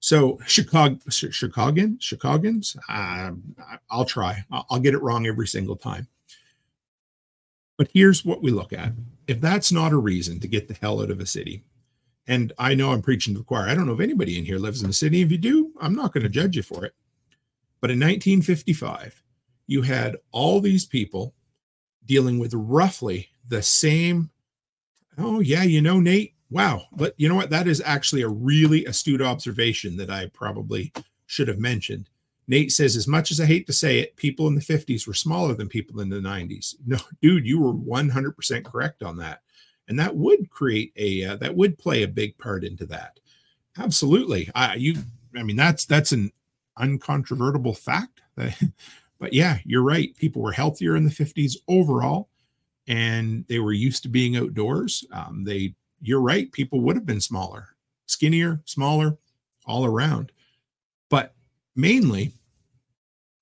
So 0.00 0.38
Chicago, 0.46 0.98
Chicagoan, 1.08 1.98
Chicagoans, 1.98 2.76
uh, 2.88 3.30
I'll 3.90 4.04
try. 4.04 4.44
I'll 4.52 4.78
get 4.78 4.94
it 4.94 5.02
wrong 5.02 5.26
every 5.26 5.48
single 5.48 5.76
time. 5.76 6.06
But 7.76 7.90
here's 7.92 8.24
what 8.24 8.42
we 8.42 8.50
look 8.50 8.72
at. 8.72 8.92
If 9.26 9.40
that's 9.40 9.72
not 9.72 9.92
a 9.92 9.98
reason 9.98 10.40
to 10.40 10.48
get 10.48 10.68
the 10.68 10.74
hell 10.74 11.02
out 11.02 11.10
of 11.10 11.20
a 11.20 11.26
city, 11.26 11.64
and 12.26 12.52
I 12.58 12.74
know 12.74 12.90
I'm 12.90 13.02
preaching 13.02 13.34
to 13.34 13.38
the 13.38 13.44
choir, 13.44 13.68
I 13.68 13.74
don't 13.74 13.86
know 13.86 13.94
if 13.94 14.00
anybody 14.00 14.38
in 14.38 14.44
here 14.44 14.58
lives 14.58 14.82
in 14.82 14.88
the 14.88 14.94
city. 14.94 15.22
If 15.22 15.30
you 15.30 15.38
do, 15.38 15.72
I'm 15.80 15.94
not 15.94 16.12
going 16.12 16.24
to 16.24 16.28
judge 16.28 16.56
you 16.56 16.62
for 16.62 16.84
it. 16.84 16.94
But 17.80 17.90
in 17.90 17.98
1955, 17.98 19.22
you 19.66 19.82
had 19.82 20.16
all 20.32 20.60
these 20.60 20.86
people 20.86 21.34
dealing 22.04 22.38
with 22.38 22.54
roughly 22.54 23.28
the 23.48 23.62
same. 23.62 24.30
Oh, 25.18 25.40
yeah, 25.40 25.62
you 25.62 25.82
know, 25.82 26.00
Nate, 26.00 26.34
wow. 26.50 26.82
But 26.92 27.14
you 27.16 27.28
know 27.28 27.34
what? 27.34 27.50
That 27.50 27.68
is 27.68 27.82
actually 27.84 28.22
a 28.22 28.28
really 28.28 28.84
astute 28.86 29.22
observation 29.22 29.96
that 29.98 30.10
I 30.10 30.26
probably 30.32 30.92
should 31.26 31.48
have 31.48 31.58
mentioned. 31.58 32.08
Nate 32.48 32.70
says, 32.70 32.96
as 32.96 33.08
much 33.08 33.30
as 33.30 33.40
I 33.40 33.46
hate 33.46 33.66
to 33.66 33.72
say 33.72 33.98
it, 33.98 34.16
people 34.16 34.46
in 34.46 34.54
the 34.54 34.60
50s 34.60 35.06
were 35.06 35.14
smaller 35.14 35.54
than 35.54 35.68
people 35.68 36.00
in 36.00 36.08
the 36.08 36.16
90s. 36.16 36.76
No, 36.86 36.98
dude, 37.20 37.46
you 37.46 37.60
were 37.60 37.72
100% 37.74 38.64
correct 38.64 39.02
on 39.02 39.16
that. 39.18 39.42
And 39.88 39.98
that 39.98 40.14
would 40.16 40.50
create 40.50 40.92
a, 40.96 41.24
uh, 41.24 41.36
that 41.36 41.54
would 41.54 41.78
play 41.78 42.02
a 42.02 42.08
big 42.08 42.36
part 42.38 42.64
into 42.64 42.86
that. 42.86 43.18
Absolutely. 43.78 44.50
I, 44.54 44.74
you, 44.74 44.96
I 45.36 45.42
mean, 45.42 45.56
that's, 45.56 45.84
that's 45.84 46.12
an 46.12 46.32
uncontrovertible 46.78 47.74
fact. 47.74 48.22
but 49.18 49.32
yeah, 49.32 49.58
you're 49.64 49.82
right. 49.82 50.16
People 50.16 50.42
were 50.42 50.52
healthier 50.52 50.96
in 50.96 51.04
the 51.04 51.10
50s 51.10 51.56
overall, 51.68 52.28
and 52.88 53.44
they 53.48 53.58
were 53.58 53.72
used 53.72 54.02
to 54.04 54.08
being 54.08 54.36
outdoors. 54.36 55.04
Um, 55.12 55.44
they, 55.44 55.74
you're 56.00 56.20
right. 56.20 56.50
People 56.52 56.80
would 56.80 56.96
have 56.96 57.06
been 57.06 57.20
smaller, 57.20 57.76
skinnier, 58.06 58.60
smaller, 58.64 59.16
all 59.66 59.84
around. 59.84 60.32
Mainly, 61.76 62.32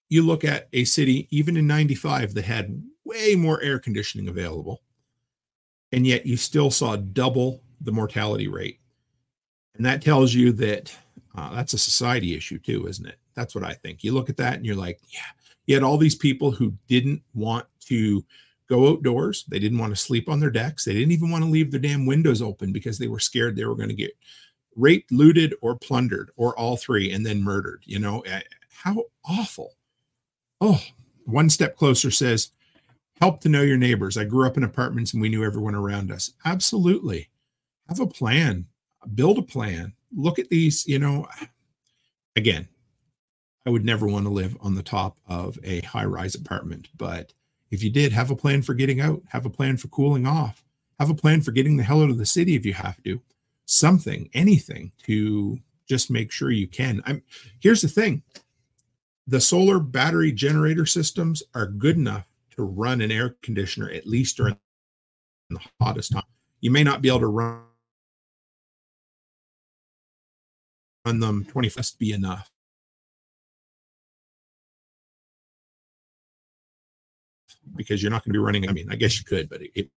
you 0.08 0.22
look 0.22 0.44
at 0.44 0.68
a 0.72 0.84
city, 0.84 1.28
even 1.30 1.56
in 1.56 1.66
95, 1.66 2.34
that 2.34 2.44
had 2.44 2.82
way 3.04 3.36
more 3.36 3.62
air 3.62 3.78
conditioning 3.78 4.28
available, 4.28 4.82
and 5.92 6.06
yet 6.06 6.26
you 6.26 6.36
still 6.36 6.70
saw 6.70 6.96
double 6.96 7.62
the 7.80 7.92
mortality 7.92 8.48
rate. 8.48 8.80
And 9.76 9.86
that 9.86 10.02
tells 10.02 10.34
you 10.34 10.52
that 10.52 10.94
uh, 11.36 11.54
that's 11.54 11.72
a 11.72 11.78
society 11.78 12.36
issue, 12.36 12.58
too, 12.58 12.86
isn't 12.86 13.06
it? 13.06 13.18
That's 13.34 13.54
what 13.54 13.64
I 13.64 13.72
think. 13.72 14.04
You 14.04 14.12
look 14.12 14.28
at 14.28 14.36
that 14.36 14.54
and 14.54 14.66
you're 14.66 14.76
like, 14.76 15.00
yeah, 15.08 15.20
you 15.66 15.74
had 15.74 15.82
all 15.82 15.96
these 15.96 16.14
people 16.14 16.50
who 16.50 16.74
didn't 16.88 17.22
want 17.34 17.66
to 17.86 18.24
go 18.68 18.88
outdoors. 18.88 19.44
They 19.48 19.58
didn't 19.58 19.78
want 19.78 19.94
to 19.94 20.00
sleep 20.00 20.28
on 20.28 20.40
their 20.40 20.50
decks. 20.50 20.84
They 20.84 20.94
didn't 20.94 21.12
even 21.12 21.30
want 21.30 21.44
to 21.44 21.50
leave 21.50 21.70
their 21.70 21.80
damn 21.80 22.06
windows 22.06 22.40
open 22.40 22.72
because 22.72 22.98
they 22.98 23.08
were 23.08 23.18
scared 23.18 23.56
they 23.56 23.64
were 23.64 23.74
going 23.74 23.88
to 23.88 23.94
get 23.94 24.16
raped, 24.76 25.12
looted, 25.12 25.54
or 25.60 25.76
plundered, 25.76 26.30
or 26.36 26.58
all 26.58 26.76
three, 26.76 27.10
and 27.12 27.24
then 27.24 27.42
murdered. 27.42 27.82
You 27.84 27.98
know, 27.98 28.20
eh, 28.20 28.40
how 28.70 29.04
awful. 29.24 29.76
Oh, 30.60 30.82
one 31.24 31.50
step 31.50 31.76
closer 31.76 32.10
says, 32.10 32.50
help 33.20 33.40
to 33.40 33.48
know 33.48 33.62
your 33.62 33.76
neighbors. 33.76 34.16
I 34.16 34.24
grew 34.24 34.46
up 34.46 34.56
in 34.56 34.64
apartments 34.64 35.12
and 35.12 35.22
we 35.22 35.28
knew 35.28 35.44
everyone 35.44 35.74
around 35.74 36.10
us. 36.10 36.32
Absolutely. 36.44 37.28
Have 37.88 38.00
a 38.00 38.06
plan, 38.06 38.66
build 39.14 39.38
a 39.38 39.42
plan. 39.42 39.92
Look 40.16 40.38
at 40.38 40.48
these, 40.48 40.86
you 40.86 40.98
know, 40.98 41.26
again, 42.36 42.68
I 43.66 43.70
would 43.70 43.84
never 43.84 44.06
want 44.06 44.26
to 44.26 44.30
live 44.30 44.56
on 44.60 44.74
the 44.74 44.82
top 44.82 45.18
of 45.26 45.58
a 45.64 45.80
high 45.80 46.04
rise 46.04 46.34
apartment, 46.34 46.88
but 46.96 47.32
if 47.70 47.82
you 47.82 47.90
did, 47.90 48.12
have 48.12 48.30
a 48.30 48.36
plan 48.36 48.62
for 48.62 48.74
getting 48.74 49.00
out, 49.00 49.22
have 49.28 49.46
a 49.46 49.50
plan 49.50 49.76
for 49.76 49.88
cooling 49.88 50.26
off, 50.26 50.62
have 51.00 51.10
a 51.10 51.14
plan 51.14 51.40
for 51.40 51.50
getting 51.50 51.76
the 51.76 51.82
hell 51.82 52.02
out 52.02 52.10
of 52.10 52.18
the 52.18 52.26
city 52.26 52.54
if 52.54 52.66
you 52.66 52.74
have 52.74 53.02
to 53.04 53.20
something, 53.66 54.28
anything 54.34 54.92
to 55.04 55.58
just 55.88 56.10
make 56.10 56.30
sure 56.30 56.50
you 56.50 56.68
can. 56.68 57.02
I'm 57.06 57.22
here's 57.60 57.82
the 57.82 57.88
thing. 57.88 58.22
The 59.26 59.40
solar 59.40 59.78
battery 59.78 60.32
generator 60.32 60.86
systems 60.86 61.42
are 61.54 61.66
good 61.66 61.96
enough 61.96 62.30
to 62.56 62.62
run 62.62 63.00
an 63.00 63.10
air 63.10 63.36
conditioner 63.42 63.90
at 63.90 64.06
least 64.06 64.36
during 64.36 64.56
the 65.50 65.60
hottest 65.80 66.12
time. 66.12 66.22
You 66.60 66.70
may 66.70 66.84
not 66.84 67.02
be 67.02 67.08
able 67.08 67.20
to 67.20 67.26
run 67.26 67.60
run 71.04 71.20
them 71.20 71.44
20 71.44 71.70
must 71.76 71.98
be 71.98 72.12
enough. 72.12 72.50
Because 77.76 78.02
you're 78.02 78.10
not 78.10 78.24
going 78.24 78.32
to 78.32 78.38
be 78.38 78.44
running. 78.44 78.68
I 78.68 78.72
mean, 78.72 78.90
I 78.90 78.96
guess 78.96 79.18
you 79.18 79.24
could, 79.24 79.48
but 79.48 79.62
it, 79.62 79.70
it 79.74 79.90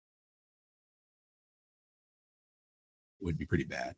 would 3.21 3.39
be 3.39 3.47
pretty 3.47 3.65
bad. 3.65 3.95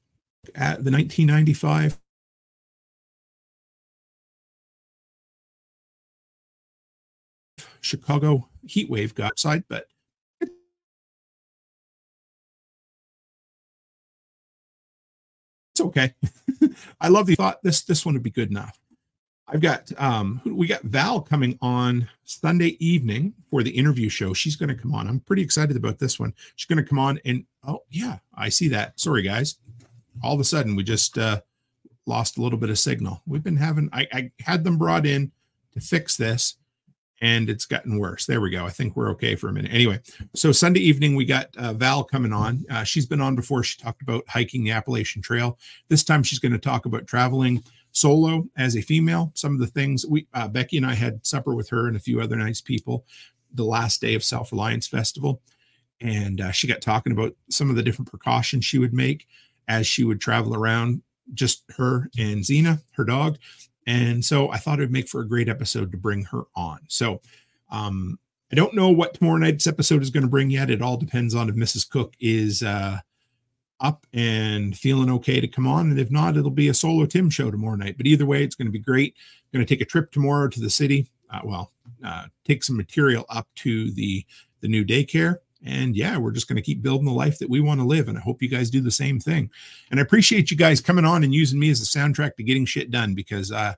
At 0.55 0.85
the 0.85 0.91
1995 0.91 1.99
Chicago 7.81 8.49
heat 8.67 8.91
wave 8.91 9.15
got 9.15 9.33
outside, 9.33 9.65
but 9.69 9.87
it's 10.41 10.51
okay. 15.81 16.15
I 17.01 17.09
love 17.09 17.27
the 17.27 17.35
thought 17.35 17.63
this 17.63 17.83
this 17.83 18.05
one 18.05 18.15
would 18.15 18.23
be 18.23 18.31
good 18.31 18.51
enough. 18.51 18.79
I've 19.49 19.61
got 19.61 19.91
um 19.99 20.41
we 20.45 20.67
got 20.67 20.83
Val 20.83 21.21
coming 21.21 21.59
on 21.63 22.09
Sunday 22.25 22.77
evening 22.85 23.33
for 23.51 23.63
the 23.63 23.71
interview 23.71 24.09
show. 24.09 24.35
She's 24.35 24.57
going 24.57 24.69
to 24.69 24.75
come 24.75 24.95
on. 24.95 25.09
I'm 25.09 25.21
pretty 25.21 25.43
excited 25.43 25.77
about 25.77 25.99
this 25.99 26.21
one. 26.21 26.35
She's 26.57 26.67
going 26.67 26.83
to 26.83 26.89
come 26.89 26.99
on 26.99 27.19
and 27.25 27.45
oh 27.67 27.83
yeah, 27.91 28.19
I 28.35 28.51
see 28.51 28.69
that. 28.69 29.01
Sorry 29.01 29.23
guys. 29.23 29.57
All 30.23 30.35
of 30.35 30.41
a 30.41 30.45
sudden 30.45 30.77
we 30.77 30.85
just 30.85 31.17
uh 31.17 31.41
lost 32.07 32.39
a 32.39 32.43
little 32.43 32.59
bit 32.59 32.71
of 32.71 32.79
signal. 32.79 33.23
We've 33.27 33.43
been 33.43 33.57
having 33.57 33.89
I, 33.93 34.07
I 34.13 34.31
had 34.41 34.65
them 34.65 34.77
brought 34.77 35.07
in 35.07 35.33
to 35.73 35.81
fix 35.81 36.17
this 36.17 36.57
and 37.21 37.51
it's 37.51 37.65
gotten 37.65 37.99
worse. 37.99 38.27
There 38.27 38.41
we 38.41 38.51
go. 38.51 38.65
I 38.65 38.71
think 38.71 38.95
we're 38.95 39.11
okay 39.11 39.35
for 39.35 39.49
a 39.49 39.53
minute. 39.53 39.73
Anyway, 39.73 40.01
so 40.35 40.53
Sunday 40.53 40.81
evening 40.81 41.17
we 41.17 41.25
got 41.25 41.49
uh, 41.57 41.73
Val 41.73 42.05
coming 42.05 42.33
on. 42.33 42.65
Uh, 42.71 42.85
she's 42.85 43.07
been 43.07 43.21
on 43.21 43.35
before. 43.35 43.65
She 43.65 43.81
talked 43.81 44.03
about 44.03 44.25
hiking 44.29 44.63
the 44.63 44.71
Appalachian 44.71 45.23
Trail. 45.23 45.59
This 45.89 46.05
time 46.05 46.23
she's 46.23 46.39
going 46.39 46.53
to 46.53 46.59
talk 46.59 46.87
about 46.87 47.07
traveling 47.07 47.65
solo 47.99 48.47
as 48.57 48.77
a 48.77 48.81
female. 48.81 49.33
Some 49.35 49.55
of 49.55 49.61
the 49.61 49.67
things 49.67 50.07
we 50.07 50.27
uh, 50.35 50.49
Becky 50.49 50.77
and 50.77 50.87
I 50.87 50.95
had 50.95 51.27
supper 51.27 51.55
with 51.55 51.69
her 51.71 51.89
and 51.89 51.97
a 51.97 52.01
few 52.01 52.21
other 52.21 52.37
nice 52.37 52.61
people 52.61 53.05
the 53.53 53.65
last 53.65 54.01
day 54.01 54.15
of 54.15 54.25
Self 54.25 54.53
Reliance 54.53 54.87
Festival, 54.87 55.41
and 56.01 56.41
uh, 56.41 56.53
she 56.53 56.67
got 56.67 56.81
talking 56.81 57.13
about 57.13 57.35
some 57.51 57.71
of 57.71 57.77
the 57.77 57.83
different 57.83 58.11
precautions 58.11 58.65
she 58.65 58.79
would 58.79 58.95
make 58.95 59.27
as 59.67 59.87
she 59.87 60.05
would 60.05 60.21
travel 60.21 60.55
around. 60.55 61.03
Just 61.35 61.65
her 61.77 62.09
and 62.17 62.41
Xena, 62.41 62.81
her 62.93 63.05
dog, 63.05 63.39
and 63.87 64.25
so 64.25 64.51
I 64.51 64.57
thought 64.57 64.79
it 64.79 64.83
would 64.83 64.93
make 64.93 65.09
for 65.09 65.21
a 65.21 65.29
great 65.29 65.49
episode 65.49 65.93
to 65.93 65.99
bring 65.99 66.25
her 66.25 66.45
on. 66.55 66.81
So 66.89 67.21
um, 67.71 68.19
I 68.51 68.55
don't 68.55 68.75
know 68.75 68.89
what 68.89 69.15
tomorrow 69.15 69.37
night's 69.37 69.67
episode 69.67 70.03
is 70.03 70.09
going 70.09 70.23
to 70.23 70.29
bring 70.29 70.51
yet. 70.51 70.71
It 70.71 70.81
all 70.81 70.97
depends 70.97 71.35
on 71.35 71.51
if 71.51 71.55
Mrs. 71.55 71.89
Cook 71.89 72.15
is 72.19 72.63
uh, 72.63 73.01
up 73.81 74.07
and 74.13 74.77
feeling 74.77 75.11
okay 75.11 75.41
to 75.41 75.49
come 75.49 75.67
on. 75.67 75.91
And 75.91 75.99
if 75.99 76.11
not, 76.11 76.37
it'll 76.37 76.51
be 76.51 76.69
a 76.69 76.75
solo 76.75 77.07
Tim 77.07 77.31
show 77.31 77.51
tomorrow 77.51 77.77
night. 77.77 77.97
But 77.97 78.07
either 78.07 78.27
way, 78.27 78.43
it's 78.43 78.55
going 78.55 78.67
to 78.67 78.73
be 78.73 78.79
great. 78.79 79.15
going 79.53 79.65
to 79.65 79.69
take 79.69 79.81
a 79.81 79.89
trip 79.89 80.11
tomorrow 80.11 80.49
to 80.49 80.61
the 80.61 80.71
city. 80.71 81.09
Uh, 81.31 81.41
well, 81.45 81.73
uh, 82.05 82.25
take 82.45 82.65
some 82.65 82.77
material 82.77 83.25
up 83.29 83.47
to 83.57 83.91
the 83.93 84.25
the 84.61 84.69
new 84.69 84.85
daycare. 84.85 85.37
And 85.65 85.97
yeah, 85.97 86.17
we're 86.17 86.33
just 86.33 86.49
going 86.49 86.57
to 86.57 86.63
keep 86.63 86.83
building 86.83 87.07
the 87.07 87.13
life 87.13 87.39
that 87.39 87.51
we 87.51 87.61
want 87.61 87.81
to 87.81 87.87
live. 87.87 88.09
And 88.09 88.17
I 88.17 88.21
hope 88.21 88.43
you 88.43 88.49
guys 88.49 88.71
do 88.71 88.81
the 88.81 88.91
same 88.91 89.19
thing. 89.19 89.51
And 89.91 89.99
I 89.99 90.03
appreciate 90.03 90.51
you 90.51 90.57
guys 90.57 90.81
coming 90.81 91.05
on 91.05 91.25
and 91.25 91.35
using 91.35 91.59
me 91.59 91.71
as 91.71 91.81
a 91.81 91.85
soundtrack 91.85 92.37
to 92.37 92.45
getting 92.45 92.65
shit 92.65 92.91
done 92.91 93.15
because 93.15 93.51
uh, 93.51 93.75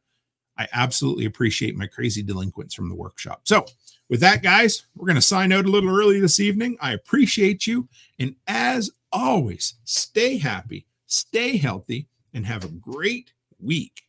I 0.58 0.68
absolutely 0.74 1.24
appreciate 1.24 1.76
my 1.76 1.86
crazy 1.86 2.22
delinquents 2.22 2.74
from 2.74 2.90
the 2.90 2.94
workshop. 2.94 3.42
So, 3.44 3.64
with 4.10 4.20
that, 4.20 4.42
guys, 4.42 4.86
we're 4.96 5.06
going 5.06 5.14
to 5.14 5.22
sign 5.22 5.52
out 5.52 5.66
a 5.66 5.70
little 5.70 5.88
early 5.88 6.20
this 6.20 6.40
evening. 6.40 6.76
I 6.80 6.92
appreciate 6.92 7.66
you. 7.66 7.88
And 8.18 8.34
as 8.48 8.90
always, 9.12 9.74
stay 9.84 10.38
happy, 10.38 10.86
stay 11.06 11.56
healthy, 11.56 12.08
and 12.32 12.46
have 12.46 12.64
a 12.64 12.68
great 12.68 13.32
week. 13.58 14.02